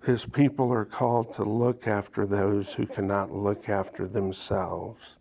His 0.03 0.25
people 0.25 0.71
are 0.71 0.85
called 0.85 1.33
to 1.35 1.43
look 1.43 1.87
after 1.87 2.25
those 2.25 2.73
who 2.73 2.85
cannot 2.85 3.31
look 3.31 3.67
after 3.67 4.07
themselves. 4.07 5.17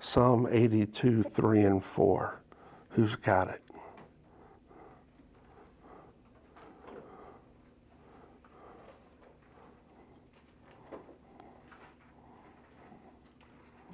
Psalm 0.00 0.48
82, 0.50 1.22
3 1.22 1.62
and 1.62 1.84
4. 1.84 2.40
Who's 2.90 3.16
got 3.16 3.48
it? 3.48 3.62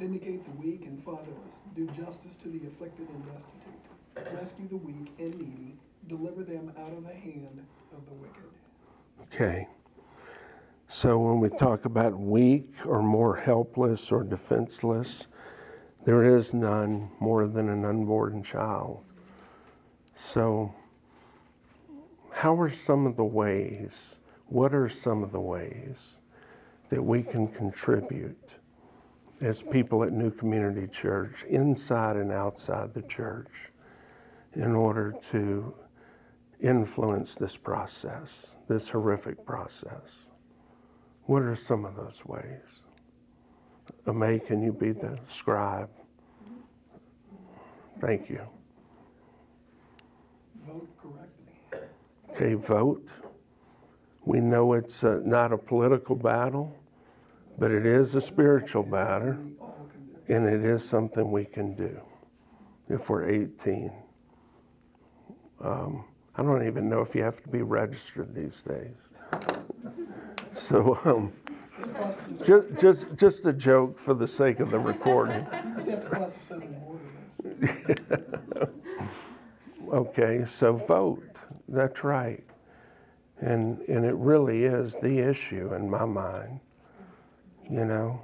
Vindicate 0.05 0.45
the 0.45 0.51
weak 0.61 0.85
and 0.85 1.03
fatherless. 1.03 1.55
Do 1.75 1.87
justice 1.87 2.37
to 2.43 2.51
the 2.51 2.61
afflicted 2.67 3.09
and 3.09 3.25
destitute. 3.25 4.39
Rescue 4.39 4.69
the 4.69 4.77
weak 4.77 5.15
and 5.19 5.35
needy. 5.39 5.79
Deliver 6.09 6.43
them 6.43 6.75
out 6.79 6.93
of 6.93 7.05
the 7.05 7.15
hand 7.15 7.65
of 7.91 8.05
the 8.05 8.13
wicked. 8.13 8.45
Okay. 9.23 9.67
So 10.89 11.19
when 11.19 11.41
we 11.41 11.49
talk 11.49 11.87
about 11.87 12.19
weak 12.19 12.71
or 12.85 13.01
more 13.01 13.35
helpless 13.35 14.13
or 14.13 14.25
defenseless, 14.25 15.27
there 16.05 16.37
is 16.37 16.53
none 16.53 17.11
more 17.19 17.47
than 17.47 17.71
an 17.71 17.87
unborn 17.87 18.43
child. 18.43 19.03
So, 20.17 20.75
how 22.31 22.61
are 22.61 22.69
some 22.69 23.07
of 23.07 23.17
the 23.17 23.25
ways, 23.25 24.19
what 24.49 24.75
are 24.75 24.91
some 24.91 25.23
of 25.23 25.33
the 25.33 25.41
ways 25.41 26.17
that 26.91 27.03
we 27.03 27.23
can 27.23 27.49
contribute 27.49 28.57
as 29.41 29.63
people 29.63 30.05
at 30.05 30.13
New 30.13 30.31
Community 30.31 30.87
Church, 30.87 31.45
inside 31.45 32.17
and 32.17 32.33
outside 32.33 32.95
the 32.95 33.03
church, 33.03 33.51
in 34.55 34.75
order 34.75 35.15
to 35.31 35.75
influence 36.61 37.35
this 37.35 37.57
process, 37.57 38.57
this 38.69 38.89
horrific 38.89 39.45
process? 39.45 40.27
What 41.25 41.43
are 41.43 41.57
some 41.57 41.85
of 41.85 41.97
those 41.97 42.25
ways? 42.25 42.83
May, 44.07 44.39
can 44.39 44.63
you 44.63 44.73
be 44.73 44.93
the 44.93 45.19
scribe? 45.29 45.91
Thank 48.01 48.29
you. 48.29 48.41
Vote 50.67 50.89
correctly. 51.01 51.81
Okay, 52.31 52.55
vote. 52.55 53.07
We 54.25 54.41
know 54.41 54.73
it's 54.73 55.05
uh, 55.05 55.21
not 55.25 55.53
a 55.53 55.59
political 55.59 56.17
battle, 56.17 56.75
but 57.59 57.71
it 57.71 57.87
is 57.87 58.15
a 58.15 58.21
spiritual 58.21 58.83
do. 58.83 59.39
and 60.29 60.47
it 60.49 60.65
is 60.65 60.83
something 60.85 61.31
we 61.31 61.45
can 61.45 61.75
do 61.75 62.01
if 62.89 63.11
we're 63.11 63.29
18. 63.29 63.93
Um, 65.61 66.05
I 66.37 66.43
don't 66.43 66.67
even 66.67 66.89
know 66.89 67.01
if 67.01 67.15
you 67.15 67.23
have 67.23 67.43
to 67.43 67.49
be 67.49 67.63
registered 67.63 68.35
these 68.35 68.63
days. 68.63 69.11
So, 70.53 70.99
um, 71.05 71.33
Just 72.43 72.75
just- 72.79 73.17
just, 73.17 73.45
a 73.47 73.53
joke 73.53 73.99
for 73.99 74.15
the 74.15 74.27
sake 74.27 74.61
of 74.61 74.71
the 74.71 74.79
recording. 74.79 75.47
Okay, 79.93 80.45
so 80.45 80.73
vote. 80.73 81.37
That's 81.69 82.03
right. 82.03 82.43
And 83.41 83.81
and 83.83 84.05
it 84.05 84.15
really 84.15 84.65
is 84.65 84.97
the 84.97 85.19
issue 85.19 85.75
in 85.75 85.89
my 85.91 86.05
mind. 86.05 86.61
You 87.71 87.87
know, 87.87 88.21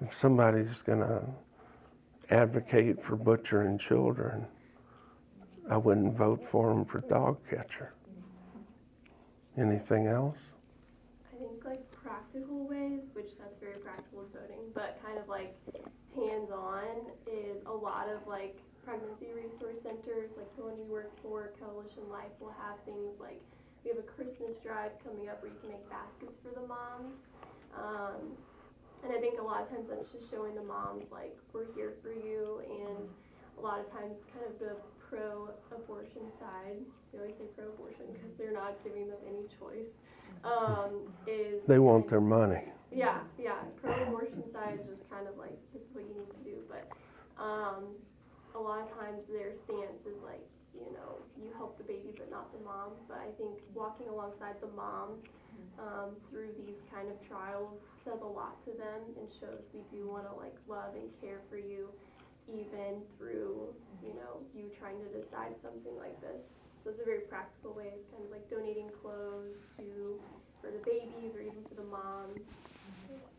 if 0.00 0.12
somebody's 0.12 0.82
gonna 0.82 1.22
advocate 2.30 3.02
for 3.02 3.14
butchering 3.14 3.78
children, 3.78 4.46
I 5.70 5.76
wouldn't 5.76 6.16
vote 6.16 6.44
for 6.44 6.68
them 6.70 6.84
for 6.84 7.00
dog 7.02 7.38
catcher. 7.48 7.94
Anything 9.56 10.08
else? 10.08 10.38
I 11.32 11.38
think 11.38 11.64
like 11.64 11.90
practical 11.92 12.66
ways, 12.66 13.02
which 13.12 13.30
that's 13.38 13.56
very 13.60 13.78
practical 13.78 14.26
voting, 14.32 14.66
but 14.74 15.00
kind 15.04 15.18
of 15.18 15.28
like 15.28 15.54
hands 16.14 16.50
on 16.50 17.06
is 17.26 17.62
a 17.66 17.72
lot 17.72 18.08
of 18.08 18.26
like 18.26 18.58
pregnancy 18.84 19.28
resource 19.34 19.80
centers, 19.82 20.30
like 20.36 20.54
the 20.56 20.64
one 20.64 20.76
we 20.76 20.84
work 20.84 21.12
for, 21.22 21.52
Coalition 21.60 22.08
Life 22.10 22.32
will 22.40 22.54
have 22.58 22.80
things 22.84 23.20
like 23.20 23.40
we 23.84 23.90
have 23.90 23.98
a 23.98 24.02
Christmas 24.02 24.56
drive 24.58 24.92
coming 25.04 25.28
up 25.28 25.40
where 25.42 25.52
you 25.52 25.58
can 25.60 25.70
make 25.70 25.88
baskets 25.88 26.40
for 26.42 26.50
the 26.58 26.66
moms. 26.66 27.28
Um, 27.78 28.36
and 29.04 29.12
I 29.12 29.20
think 29.20 29.38
a 29.40 29.42
lot 29.44 29.62
of 29.62 29.68
times 29.70 29.88
that's 29.88 30.10
just 30.12 30.30
showing 30.30 30.54
the 30.54 30.62
moms 30.62 31.12
like 31.12 31.36
we're 31.52 31.72
here 31.74 31.92
for 32.02 32.10
you 32.12 32.62
and 32.68 33.08
a 33.58 33.60
lot 33.60 33.78
of 33.80 33.90
times 33.92 34.18
kind 34.32 34.44
of 34.46 34.58
the 34.58 34.76
pro 34.98 35.48
abortion 35.74 36.28
side, 36.38 36.78
they 37.12 37.18
always 37.18 37.36
say 37.36 37.44
pro 37.56 37.68
abortion 37.68 38.06
because 38.12 38.32
they're 38.36 38.52
not 38.52 38.82
giving 38.84 39.08
them 39.08 39.18
any 39.26 39.46
choice. 39.58 39.94
Um, 40.44 41.12
is 41.26 41.64
They 41.66 41.78
want 41.78 42.08
their 42.08 42.20
money. 42.20 42.62
yeah, 42.92 43.20
yeah. 43.38 43.58
Pro 43.80 43.92
abortion 44.02 44.44
side 44.50 44.78
is 44.80 44.86
just 44.86 45.08
kind 45.10 45.26
of 45.26 45.36
like 45.38 45.56
this 45.72 45.82
is 45.82 45.88
what 45.94 46.04
you 46.04 46.14
need 46.14 46.30
to 46.30 46.42
do, 46.44 46.56
but 46.68 46.88
um, 47.42 47.84
a 48.54 48.58
lot 48.58 48.80
of 48.82 48.88
times 48.98 49.22
their 49.28 49.54
stance 49.54 50.06
is 50.06 50.22
like 50.22 50.44
you 50.78 50.92
know 50.94 51.18
you 51.36 51.50
help 51.56 51.76
the 51.78 51.84
baby 51.84 52.14
but 52.16 52.30
not 52.30 52.52
the 52.52 52.62
mom. 52.64 52.94
But 53.08 53.18
I 53.18 53.30
think 53.36 53.58
walking 53.74 54.08
alongside 54.08 54.56
the 54.60 54.72
mom 54.74 55.18
um, 55.78 56.14
through 56.30 56.54
these 56.66 56.82
kind 56.92 57.10
of 57.10 57.18
trials 57.26 57.82
says 58.02 58.20
a 58.22 58.26
lot 58.26 58.62
to 58.64 58.70
them 58.70 59.02
and 59.18 59.26
shows 59.28 59.66
we 59.74 59.82
do 59.90 60.06
want 60.08 60.26
to 60.30 60.34
like 60.34 60.54
love 60.68 60.94
and 60.94 61.10
care 61.20 61.40
for 61.50 61.58
you 61.58 61.88
even 62.48 63.02
through 63.16 63.68
you 64.02 64.14
know 64.14 64.40
you 64.56 64.70
trying 64.78 64.98
to 65.02 65.10
decide 65.12 65.56
something 65.56 65.96
like 65.98 66.18
this. 66.20 66.62
So 66.82 66.90
it's 66.90 67.00
a 67.00 67.04
very 67.04 67.26
practical 67.26 67.74
way. 67.74 67.90
It's 67.92 68.06
kind 68.10 68.24
of 68.24 68.30
like 68.30 68.48
donating 68.48 68.88
clothes 69.02 69.58
to 69.76 70.18
for 70.60 70.70
the 70.70 70.82
babies 70.84 71.34
or 71.34 71.42
even 71.42 71.62
for 71.68 71.74
the 71.74 71.86
moms. 71.86 72.40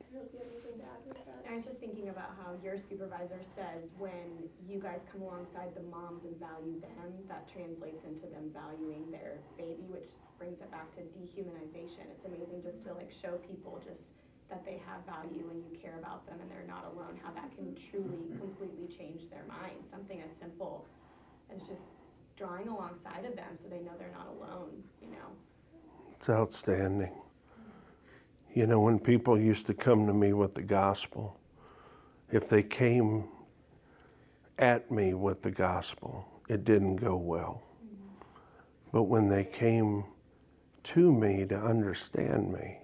I 0.10 0.18
don't 0.18 0.26
know 0.26 0.26
if 0.26 0.34
you 0.34 0.42
have 0.42 0.50
anything 0.50 0.78
to 0.82 0.86
add 0.90 1.04
with 1.06 1.22
that. 1.30 1.42
I 1.46 1.54
was 1.62 1.66
just 1.70 1.78
thinking 1.78 2.10
about 2.10 2.34
how 2.42 2.58
your 2.66 2.82
supervisor 2.90 3.38
says 3.54 3.86
when 4.02 4.50
you 4.66 4.82
guys 4.82 5.06
come 5.14 5.22
alongside 5.22 5.78
the 5.78 5.86
moms 5.86 6.26
and 6.26 6.34
value 6.42 6.82
them, 6.82 7.14
that 7.30 7.46
translates 7.54 8.02
into 8.02 8.26
them 8.26 8.50
valuing 8.50 9.14
their 9.14 9.38
baby, 9.54 9.86
which 9.86 10.10
brings 10.42 10.58
it 10.66 10.70
back 10.74 10.90
to 10.98 11.06
dehumanization. 11.14 12.10
It's 12.10 12.26
amazing 12.26 12.66
just 12.66 12.82
to 12.90 12.98
like 12.98 13.14
show 13.22 13.38
people 13.46 13.78
just 13.86 14.02
that 14.50 14.66
they 14.66 14.82
have 14.82 15.06
value 15.06 15.46
and 15.54 15.62
you 15.62 15.78
care 15.78 16.02
about 16.02 16.26
them 16.26 16.42
and 16.42 16.50
they're 16.50 16.66
not 16.66 16.90
alone, 16.90 17.14
how 17.22 17.30
that 17.38 17.54
can 17.54 17.70
mm-hmm. 17.70 17.86
truly 17.94 18.34
completely 18.42 18.90
change 18.98 19.30
their 19.30 19.46
mind. 19.46 19.78
Something 19.94 20.26
as 20.26 20.34
simple 20.42 20.90
as 21.54 21.62
just 21.70 21.86
drawing 22.34 22.66
alongside 22.66 23.30
of 23.30 23.38
them 23.38 23.62
so 23.62 23.70
they 23.70 23.86
know 23.86 23.94
they're 24.02 24.16
not 24.18 24.26
alone, 24.26 24.82
you 25.06 25.14
know? 25.14 25.30
It's 26.18 26.30
outstanding. 26.34 27.14
You 28.60 28.68
know, 28.68 28.82
when 28.82 29.00
people 29.00 29.40
used 29.40 29.68
to 29.68 29.74
come 29.74 30.06
to 30.06 30.14
me 30.14 30.34
with 30.34 30.54
the 30.54 30.62
gospel, 30.62 31.40
if 32.30 32.50
they 32.50 32.62
came 32.62 33.24
at 34.58 34.92
me 34.92 35.14
with 35.14 35.42
the 35.42 35.50
gospel, 35.50 36.28
it 36.50 36.66
didn't 36.66 36.98
go 36.98 37.16
well. 37.16 37.62
But 38.92 39.04
when 39.04 39.30
they 39.30 39.46
came 39.46 40.04
to 40.84 41.10
me 41.10 41.46
to 41.46 41.56
understand 41.58 42.52
me, 42.52 42.80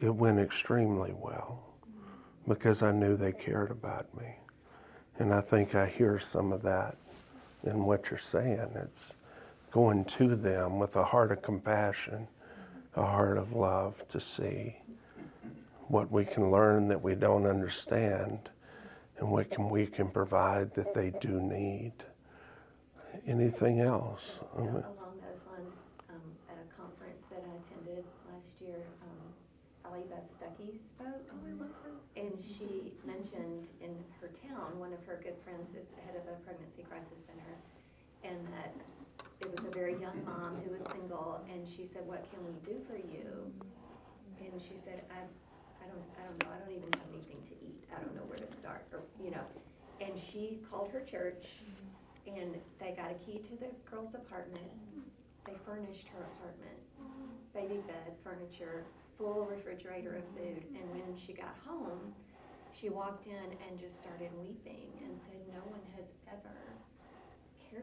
it 0.00 0.12
went 0.12 0.40
extremely 0.40 1.12
well 1.12 1.62
because 2.48 2.82
I 2.82 2.90
knew 2.90 3.16
they 3.16 3.30
cared 3.30 3.70
about 3.70 4.12
me. 4.18 4.34
And 5.20 5.32
I 5.32 5.40
think 5.40 5.76
I 5.76 5.86
hear 5.86 6.18
some 6.18 6.52
of 6.52 6.62
that 6.62 6.96
in 7.62 7.84
what 7.84 8.10
you're 8.10 8.18
saying. 8.18 8.72
It's 8.74 9.14
going 9.70 10.04
to 10.06 10.34
them 10.34 10.80
with 10.80 10.96
a 10.96 11.04
heart 11.04 11.30
of 11.30 11.42
compassion, 11.42 12.26
a 12.96 13.02
heart 13.04 13.38
of 13.38 13.52
love 13.52 14.06
to 14.08 14.20
see 14.20 14.76
what 15.88 16.10
we 16.10 16.24
can 16.24 16.50
learn 16.50 16.88
that 16.88 17.02
we 17.02 17.14
don't 17.14 17.46
understand 17.46 18.50
and 19.18 19.30
what 19.30 19.50
can 19.50 19.68
we 19.68 19.86
can 19.86 20.08
provide 20.08 20.74
that 20.74 20.94
they 20.94 21.10
do 21.20 21.40
need. 21.40 21.92
Anything 23.26 23.80
else? 23.80 24.22
Yeah, 24.56 24.62
Along 24.62 24.82
those 25.22 25.42
lines, 25.54 25.76
um, 26.10 26.22
at 26.50 26.58
a 26.58 26.66
conference 26.74 27.22
that 27.30 27.42
I 27.46 27.54
attended 27.62 28.04
last 28.26 28.54
year, 28.60 28.82
um, 29.02 29.22
Allie 29.86 30.06
Beth 30.10 30.26
Stuckey 30.34 30.82
spoke. 30.82 31.22
And 32.16 32.30
she 32.38 32.94
mentioned 33.04 33.66
in 33.82 33.90
her 34.22 34.30
town, 34.46 34.78
one 34.78 34.94
of 34.94 35.02
her 35.02 35.18
good 35.22 35.34
friends 35.42 35.74
is 35.74 35.90
head 36.06 36.14
of 36.14 36.22
a 36.30 36.38
pregnancy 36.46 36.86
crisis 36.86 37.26
center. 37.26 37.54
And 38.22 38.38
that 38.54 38.70
it 39.44 39.52
was 39.52 39.64
a 39.68 39.74
very 39.76 39.92
young 40.00 40.16
mom 40.24 40.56
who 40.64 40.72
was 40.72 40.80
single, 40.88 41.44
and 41.52 41.68
she 41.68 41.84
said, 41.92 42.08
what 42.08 42.24
can 42.32 42.40
we 42.48 42.56
do 42.64 42.80
for 42.88 42.96
you? 42.96 43.28
And 44.40 44.56
she 44.56 44.80
said, 44.84 45.04
I, 45.12 45.28
I 45.82 45.86
don't, 45.88 46.04
I 46.16 46.22
don't 46.24 46.38
know, 46.40 46.48
I 46.48 46.58
don't 46.64 46.72
even 46.72 46.88
have 46.96 47.08
anything 47.12 47.44
to 47.52 47.54
eat, 47.60 47.84
I 47.92 48.00
don't 48.00 48.16
know 48.16 48.24
where 48.24 48.40
to 48.40 48.48
start, 48.60 48.88
or, 48.92 49.04
you 49.20 49.30
know. 49.30 49.44
And 50.00 50.16
she 50.32 50.64
called 50.70 50.88
her 50.92 51.04
church, 51.04 51.44
and 52.24 52.56
they 52.80 52.96
got 52.96 53.12
a 53.12 53.18
key 53.20 53.44
to 53.52 53.54
the 53.60 53.68
girl's 53.84 54.14
apartment. 54.16 54.72
They 55.44 55.56
furnished 55.68 56.08
her 56.16 56.24
apartment, 56.40 56.80
baby 57.52 57.84
bed, 57.84 58.16
furniture, 58.24 58.88
full 59.18 59.44
refrigerator 59.44 60.16
of 60.16 60.24
food. 60.32 60.64
And 60.72 60.88
when 60.88 61.20
she 61.20 61.36
got 61.36 61.52
home, 61.68 62.16
she 62.72 62.88
walked 62.88 63.28
in 63.28 63.48
and 63.68 63.76
just 63.76 64.00
started 64.00 64.32
weeping 64.40 64.88
and 65.04 65.12
said, 65.28 65.40
no 65.52 65.60
one 65.68 65.84
has 66.00 66.08
ever 66.32 66.56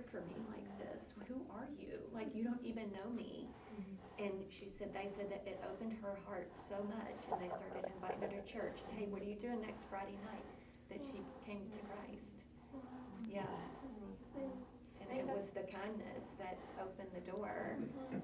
for 0.08 0.24
me 0.24 0.40
like 0.48 0.68
this. 0.80 1.04
Who 1.28 1.44
are 1.52 1.68
you? 1.76 2.00
Like, 2.16 2.32
you 2.32 2.44
don't 2.44 2.64
even 2.64 2.88
know 2.96 3.10
me. 3.12 3.48
Mm-hmm. 3.76 4.24
And 4.24 4.36
she 4.48 4.72
said, 4.78 4.94
they 4.94 5.12
said 5.12 5.28
that 5.32 5.44
it 5.44 5.60
opened 5.68 5.98
her 6.00 6.16
heart 6.28 6.48
so 6.70 6.80
much, 6.88 7.20
and 7.32 7.42
they 7.42 7.52
started 7.52 7.92
inviting 7.92 8.22
her 8.22 8.32
to 8.32 8.44
church. 8.48 8.80
Hey, 8.96 9.08
what 9.10 9.22
are 9.22 9.28
you 9.28 9.40
doing 9.40 9.60
next 9.60 9.84
Friday 9.90 10.16
night? 10.30 10.48
That 10.88 11.02
she 11.02 11.20
mm. 11.20 11.46
came 11.48 11.64
to 11.72 11.80
Christ. 11.88 12.36
Yeah. 13.28 13.48
Was 15.42 15.50
the 15.56 15.72
kindness 15.74 16.30
that 16.38 16.56
opened 16.80 17.10
the 17.16 17.32
door. 17.32 17.76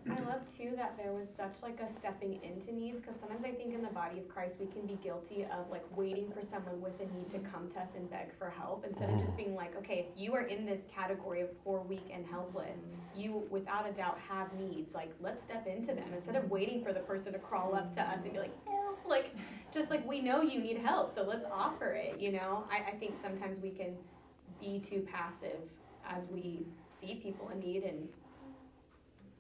I 0.06 0.20
love 0.30 0.42
too 0.56 0.74
that 0.76 0.96
there 1.02 1.14
was 1.14 1.28
such 1.36 1.56
like 1.64 1.80
a 1.82 1.92
stepping 1.98 2.40
into 2.44 2.72
needs, 2.72 3.00
because 3.02 3.16
sometimes 3.20 3.44
I 3.44 3.54
think 3.58 3.74
in 3.74 3.82
the 3.82 3.90
body 3.90 4.20
of 4.20 4.30
Christ, 4.30 4.54
we 4.60 4.68
can 4.68 4.86
be 4.86 5.00
guilty 5.02 5.44
of 5.46 5.68
like 5.72 5.84
waiting 5.98 6.32
for 6.32 6.46
someone 6.46 6.80
with 6.80 6.94
a 7.02 7.12
need 7.18 7.32
to 7.32 7.40
come 7.50 7.72
to 7.74 7.80
us 7.80 7.88
and 7.96 8.08
beg 8.12 8.38
for 8.38 8.52
help, 8.52 8.86
instead 8.88 9.10
of 9.10 9.18
just 9.18 9.36
being 9.36 9.56
like, 9.56 9.76
okay, 9.78 10.06
if 10.08 10.22
you 10.22 10.36
are 10.36 10.44
in 10.44 10.64
this 10.64 10.82
category 10.94 11.42
of 11.42 11.50
poor, 11.64 11.82
weak, 11.82 12.06
and 12.14 12.24
helpless, 12.28 12.78
you 13.16 13.42
without 13.50 13.90
a 13.90 13.94
doubt 13.94 14.20
have 14.30 14.54
needs, 14.54 14.94
like, 14.94 15.12
let's 15.20 15.42
step 15.42 15.66
into 15.66 15.96
them, 15.96 16.14
instead 16.16 16.36
of 16.36 16.48
waiting 16.52 16.84
for 16.84 16.94
the 16.94 17.00
person 17.00 17.34
to 17.34 17.40
crawl 17.40 17.74
up 17.74 17.96
to 17.96 18.02
us 18.02 18.20
and 18.24 18.32
be 18.32 18.38
like, 18.38 18.54
help, 18.68 19.00
like, 19.08 19.36
just 19.74 19.90
like, 19.90 20.08
we 20.08 20.22
know 20.22 20.44
you 20.44 20.60
need 20.60 20.78
help, 20.78 21.16
so 21.16 21.24
let's 21.24 21.46
offer 21.52 21.94
it, 21.94 22.20
you 22.20 22.32
know? 22.32 22.66
I, 22.70 22.92
I 22.92 22.96
think 23.00 23.16
sometimes 23.24 23.60
we 23.60 23.72
can 23.72 23.96
be 24.62 24.80
too 24.80 25.08
passive 25.12 25.62
as 26.08 26.24
we 26.32 26.68
see 27.00 27.16
people 27.16 27.50
in 27.50 27.60
need 27.60 27.84
and, 27.84 28.08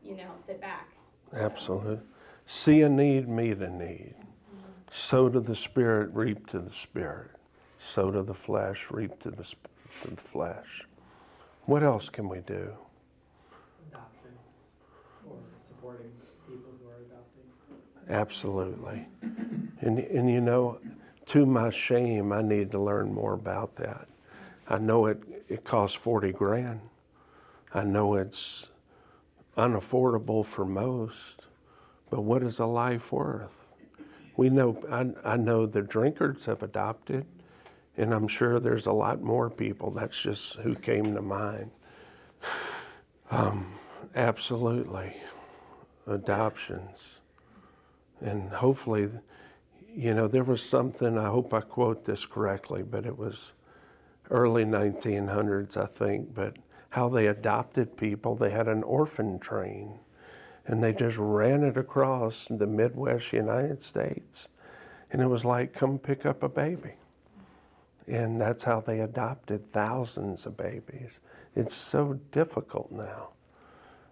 you 0.04 0.16
know, 0.16 0.32
sit 0.46 0.62
back. 0.62 0.90
Absolutely. 1.34 2.00
See 2.46 2.82
a 2.82 2.90
need, 2.90 3.28
meet 3.28 3.60
a 3.60 3.70
need. 3.70 4.16
Sow 4.92 5.28
to 5.30 5.40
the 5.40 5.56
Spirit, 5.56 6.10
reap 6.14 6.48
to 6.48 6.60
the 6.60 6.72
Spirit. 6.72 7.32
Sow 7.94 8.12
to 8.12 8.24
the 8.24 8.34
flesh, 8.34 8.86
reap 8.90 9.22
to 9.22 9.32
the, 9.32 9.44
sp- 9.44 9.68
to 10.04 10.12
the 10.12 10.22
flesh. 10.22 10.86
What 11.66 11.84
else 11.84 12.08
can 12.10 12.30
we 12.30 12.40
do? 12.40 12.72
Adoption 13.92 14.32
or 15.30 15.36
supporting 15.68 16.12
people 16.48 16.72
who 16.82 16.90
are 16.90 17.02
adopting. 17.06 18.10
Absolutely. 18.10 19.08
And, 19.82 20.00
and 20.00 20.30
you 20.32 20.40
know, 20.40 20.80
to 21.28 21.46
my 21.46 21.70
shame, 21.70 22.32
I 22.32 22.42
need 22.42 22.72
to 22.72 22.80
learn 22.80 23.14
more 23.14 23.34
about 23.34 23.76
that. 23.76 24.08
I 24.70 24.78
know 24.78 25.08
it, 25.08 25.22
it 25.50 25.66
costs 25.66 25.98
40 25.98 26.32
grand. 26.32 26.80
I 27.78 27.84
know 27.84 28.16
it's 28.16 28.66
unaffordable 29.56 30.44
for 30.44 30.66
most, 30.66 31.44
but 32.10 32.22
what 32.22 32.42
is 32.42 32.58
a 32.58 32.66
life 32.66 33.12
worth? 33.12 33.52
We 34.36 34.50
know, 34.50 34.84
I, 34.92 35.34
I 35.34 35.38
know 35.38 35.68
the 35.68 35.84
drinkards 35.84 36.46
have 36.46 36.64
adopted, 36.64 37.24
and 37.96 38.16
I'm 38.16 38.28
sure 38.28 38.60
there's 38.60 38.88
a 38.88 38.92
lot 38.92 39.22
more 39.22 39.52
people. 39.52 39.92
That's 39.92 40.20
just 40.20 40.56
who 40.56 40.74
came 40.74 41.14
to 41.14 41.22
mind. 41.22 41.70
Um, 43.30 43.76
absolutely. 44.16 45.14
Adoptions. 46.08 46.98
And 48.22 48.50
hopefully, 48.50 49.10
you 49.94 50.14
know, 50.14 50.28
there 50.28 50.46
was 50.46 50.64
something, 50.64 51.18
I 51.18 51.26
hope 51.26 51.54
I 51.54 51.62
quote 51.62 52.06
this 52.06 52.26
correctly, 52.26 52.82
but 52.82 53.06
it 53.06 53.16
was 53.16 53.52
early 54.32 54.64
1900s, 54.64 55.78
I 55.78 55.88
think, 55.88 56.34
but 56.34 56.56
how 56.90 57.10
they 57.10 57.28
adopted 57.28 57.98
people. 57.98 58.36
They 58.36 58.50
had 58.50 58.68
an 58.68 58.84
orphan 58.84 59.40
train 59.40 60.00
and 60.68 60.84
they 60.84 60.94
just 60.94 61.18
ran 61.18 61.64
it 61.64 61.78
across 61.78 62.48
the 62.50 62.68
Midwest 62.68 63.32
United 63.32 63.82
States. 63.82 64.48
And 65.12 65.22
it 65.22 65.28
was 65.28 65.46
like, 65.46 65.74
come 65.74 65.98
pick 65.98 66.26
up 66.26 66.44
a 66.44 66.50
baby. 66.50 66.94
And 68.08 68.40
that's 68.40 68.64
how 68.64 68.82
they 68.82 69.00
adopted 69.00 69.72
thousands 69.72 70.46
of 70.46 70.58
babies. 70.58 71.20
It's 71.56 71.74
so 71.74 72.20
difficult 72.32 72.92
now. 72.92 73.30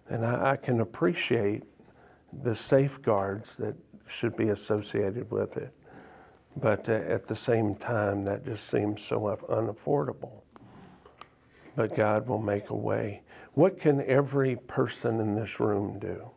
And 0.08 0.24
I, 0.24 0.52
I 0.52 0.56
can 0.56 0.80
appreciate 0.80 1.64
the 2.42 2.54
safeguards 2.54 3.56
that 3.56 3.74
should 4.06 4.36
be 4.36 4.48
associated 4.48 5.30
with 5.30 5.56
it. 5.56 5.72
But 6.56 6.88
uh, 6.88 6.92
at 6.92 7.26
the 7.26 7.36
same 7.36 7.74
time, 7.74 8.24
that 8.24 8.44
just 8.46 8.68
seems 8.68 9.02
so 9.02 9.20
unaffordable. 9.48 10.42
But 11.76 11.94
God 11.94 12.26
will 12.26 12.40
make 12.40 12.70
a 12.70 12.74
way. 12.74 13.22
What 13.52 13.78
can 13.78 14.02
every 14.06 14.56
person 14.56 15.20
in 15.20 15.34
this 15.34 15.60
room 15.60 15.98
do? 15.98 16.30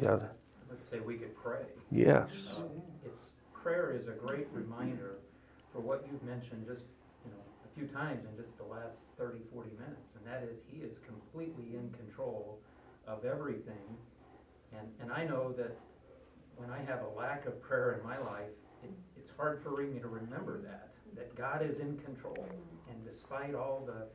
Yeah, 0.00 0.18
Let's 0.70 0.88
say 0.90 1.00
we 1.00 1.16
could 1.16 1.36
pray. 1.42 1.64
yes, 1.90 2.54
Uh, 2.58 2.62
It's, 3.04 3.30
prayer 3.52 3.92
is 3.92 4.08
a 4.08 4.12
great 4.12 4.48
reminder 4.52 5.16
for 5.72 5.80
what 5.80 6.04
you've 6.10 6.22
mentioned 6.22 6.66
just, 6.66 6.84
you 7.24 7.30
know, 7.30 7.42
a 7.64 7.78
few 7.78 7.86
times 7.88 8.24
in 8.24 8.36
just 8.42 8.56
the 8.58 8.64
last 8.64 8.96
30, 9.18 9.38
40 9.52 9.70
minutes. 9.78 10.08
And 10.16 10.26
that 10.26 10.42
is, 10.48 10.56
he 10.70 10.78
is 10.82 10.92
completely 11.06 11.74
in 11.76 11.90
control 11.92 12.58
of 13.06 13.24
everything. 13.24 13.96
And, 14.78 14.88
and 15.00 15.12
I 15.12 15.24
know 15.26 15.52
that 15.58 15.76
when 16.56 16.70
I 16.70 16.78
have 16.84 17.00
a 17.02 17.18
lack 17.18 17.44
of 17.46 17.60
prayer 17.60 17.98
in 18.00 18.06
my 18.06 18.18
life, 18.18 18.52
it, 18.82 18.90
it's 19.16 19.30
hard 19.36 19.62
for 19.62 19.70
me 19.76 19.98
to 20.00 20.08
remember 20.08 20.58
that, 20.62 20.91
that 21.16 21.34
God 21.34 21.62
is 21.62 21.78
in 21.78 21.98
control. 21.98 22.46
And 22.88 23.04
despite 23.04 23.54
all 23.54 23.84
the 23.86 24.06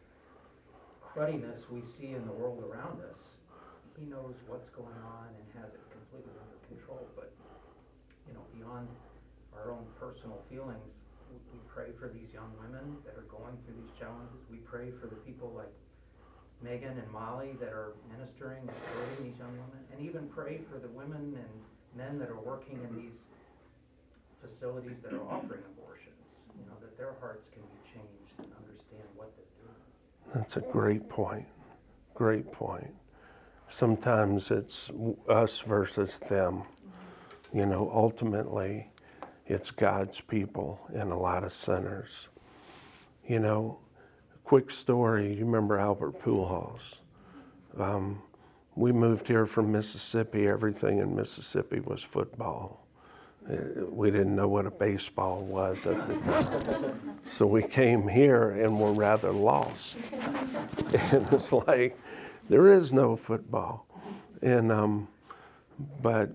cruddiness 1.01 1.69
we 1.69 1.81
see 1.81 2.11
in 2.11 2.25
the 2.25 2.33
world 2.33 2.63
around 2.63 3.01
us, 3.01 3.37
he 3.97 4.05
knows 4.05 4.35
what's 4.47 4.69
going 4.69 5.01
on 5.05 5.27
and 5.33 5.45
has 5.63 5.73
it 5.73 5.81
completely 5.91 6.33
under 6.37 6.59
control. 6.69 7.07
But, 7.15 7.33
you 8.27 8.33
know, 8.33 8.45
beyond 8.53 8.87
our 9.55 9.71
own 9.71 9.85
personal 9.99 10.41
feelings, 10.49 10.93
we 11.51 11.59
pray 11.67 11.91
for 11.99 12.07
these 12.07 12.31
young 12.33 12.51
women 12.61 12.97
that 13.05 13.15
are 13.17 13.27
going 13.27 13.57
through 13.65 13.75
these 13.81 13.91
challenges. 13.99 14.37
We 14.49 14.57
pray 14.57 14.91
for 15.01 15.07
the 15.07 15.19
people 15.27 15.51
like 15.55 15.73
Megan 16.61 16.97
and 16.97 17.11
Molly 17.11 17.53
that 17.59 17.69
are 17.69 17.93
ministering 18.09 18.61
and 18.61 18.77
serving 18.89 19.29
these 19.29 19.37
young 19.39 19.53
women, 19.53 19.81
and 19.91 20.01
even 20.01 20.27
pray 20.29 20.61
for 20.71 20.79
the 20.79 20.87
women 20.89 21.37
and 21.37 21.53
men 21.95 22.17
that 22.19 22.29
are 22.29 22.39
working 22.39 22.79
in 22.89 22.95
these 22.97 23.25
facilities 24.41 24.99
that 25.03 25.13
are 25.13 25.21
offering 25.29 25.61
abortions, 25.77 26.16
know, 26.65 26.75
that 26.81 26.97
their 26.97 27.13
hearts 27.19 27.47
can 27.53 27.61
be 27.63 27.77
changed 27.93 28.33
and 28.39 28.47
understand 28.63 29.03
what 29.15 29.33
they're 29.35 29.45
doing. 29.63 30.33
that's 30.33 30.57
a 30.57 30.61
great 30.61 31.07
point. 31.09 31.45
Great 32.13 32.51
point. 32.51 32.93
Sometimes 33.69 34.49
it's 34.51 34.89
us 35.29 35.59
versus 35.59 36.17
them. 36.29 36.63
You 37.53 37.65
know, 37.65 37.91
ultimately, 37.93 38.89
it's 39.45 39.71
God's 39.71 40.19
people 40.19 40.79
and 40.93 41.11
a 41.11 41.15
lot 41.15 41.43
of 41.43 41.53
sinners. 41.53 42.27
You 43.27 43.39
know, 43.39 43.79
quick 44.43 44.71
story 44.71 45.33
you 45.33 45.45
remember 45.45 45.77
Albert 45.77 46.21
Pujols? 46.21 46.79
Um, 47.77 48.21
we 48.75 48.91
moved 48.91 49.27
here 49.27 49.45
from 49.45 49.71
Mississippi. 49.71 50.47
Everything 50.47 50.99
in 50.99 51.15
Mississippi 51.15 51.79
was 51.81 52.01
football. 52.01 52.86
Uh, 53.49 53.85
We 53.89 54.11
didn't 54.11 54.35
know 54.35 54.47
what 54.47 54.65
a 54.65 54.71
baseball 54.71 55.41
was 55.41 55.85
at 55.85 56.07
the 56.07 56.15
time. 56.31 57.19
So 57.25 57.45
we 57.45 57.63
came 57.63 58.07
here 58.07 58.51
and 58.51 58.79
were 58.79 58.93
rather 58.93 59.31
lost. 59.31 59.97
And 61.11 61.27
it's 61.31 61.51
like, 61.51 61.97
there 62.49 62.71
is 62.71 62.93
no 62.93 63.15
football. 63.15 63.85
And, 64.41 64.71
um, 64.71 65.07
but 66.01 66.29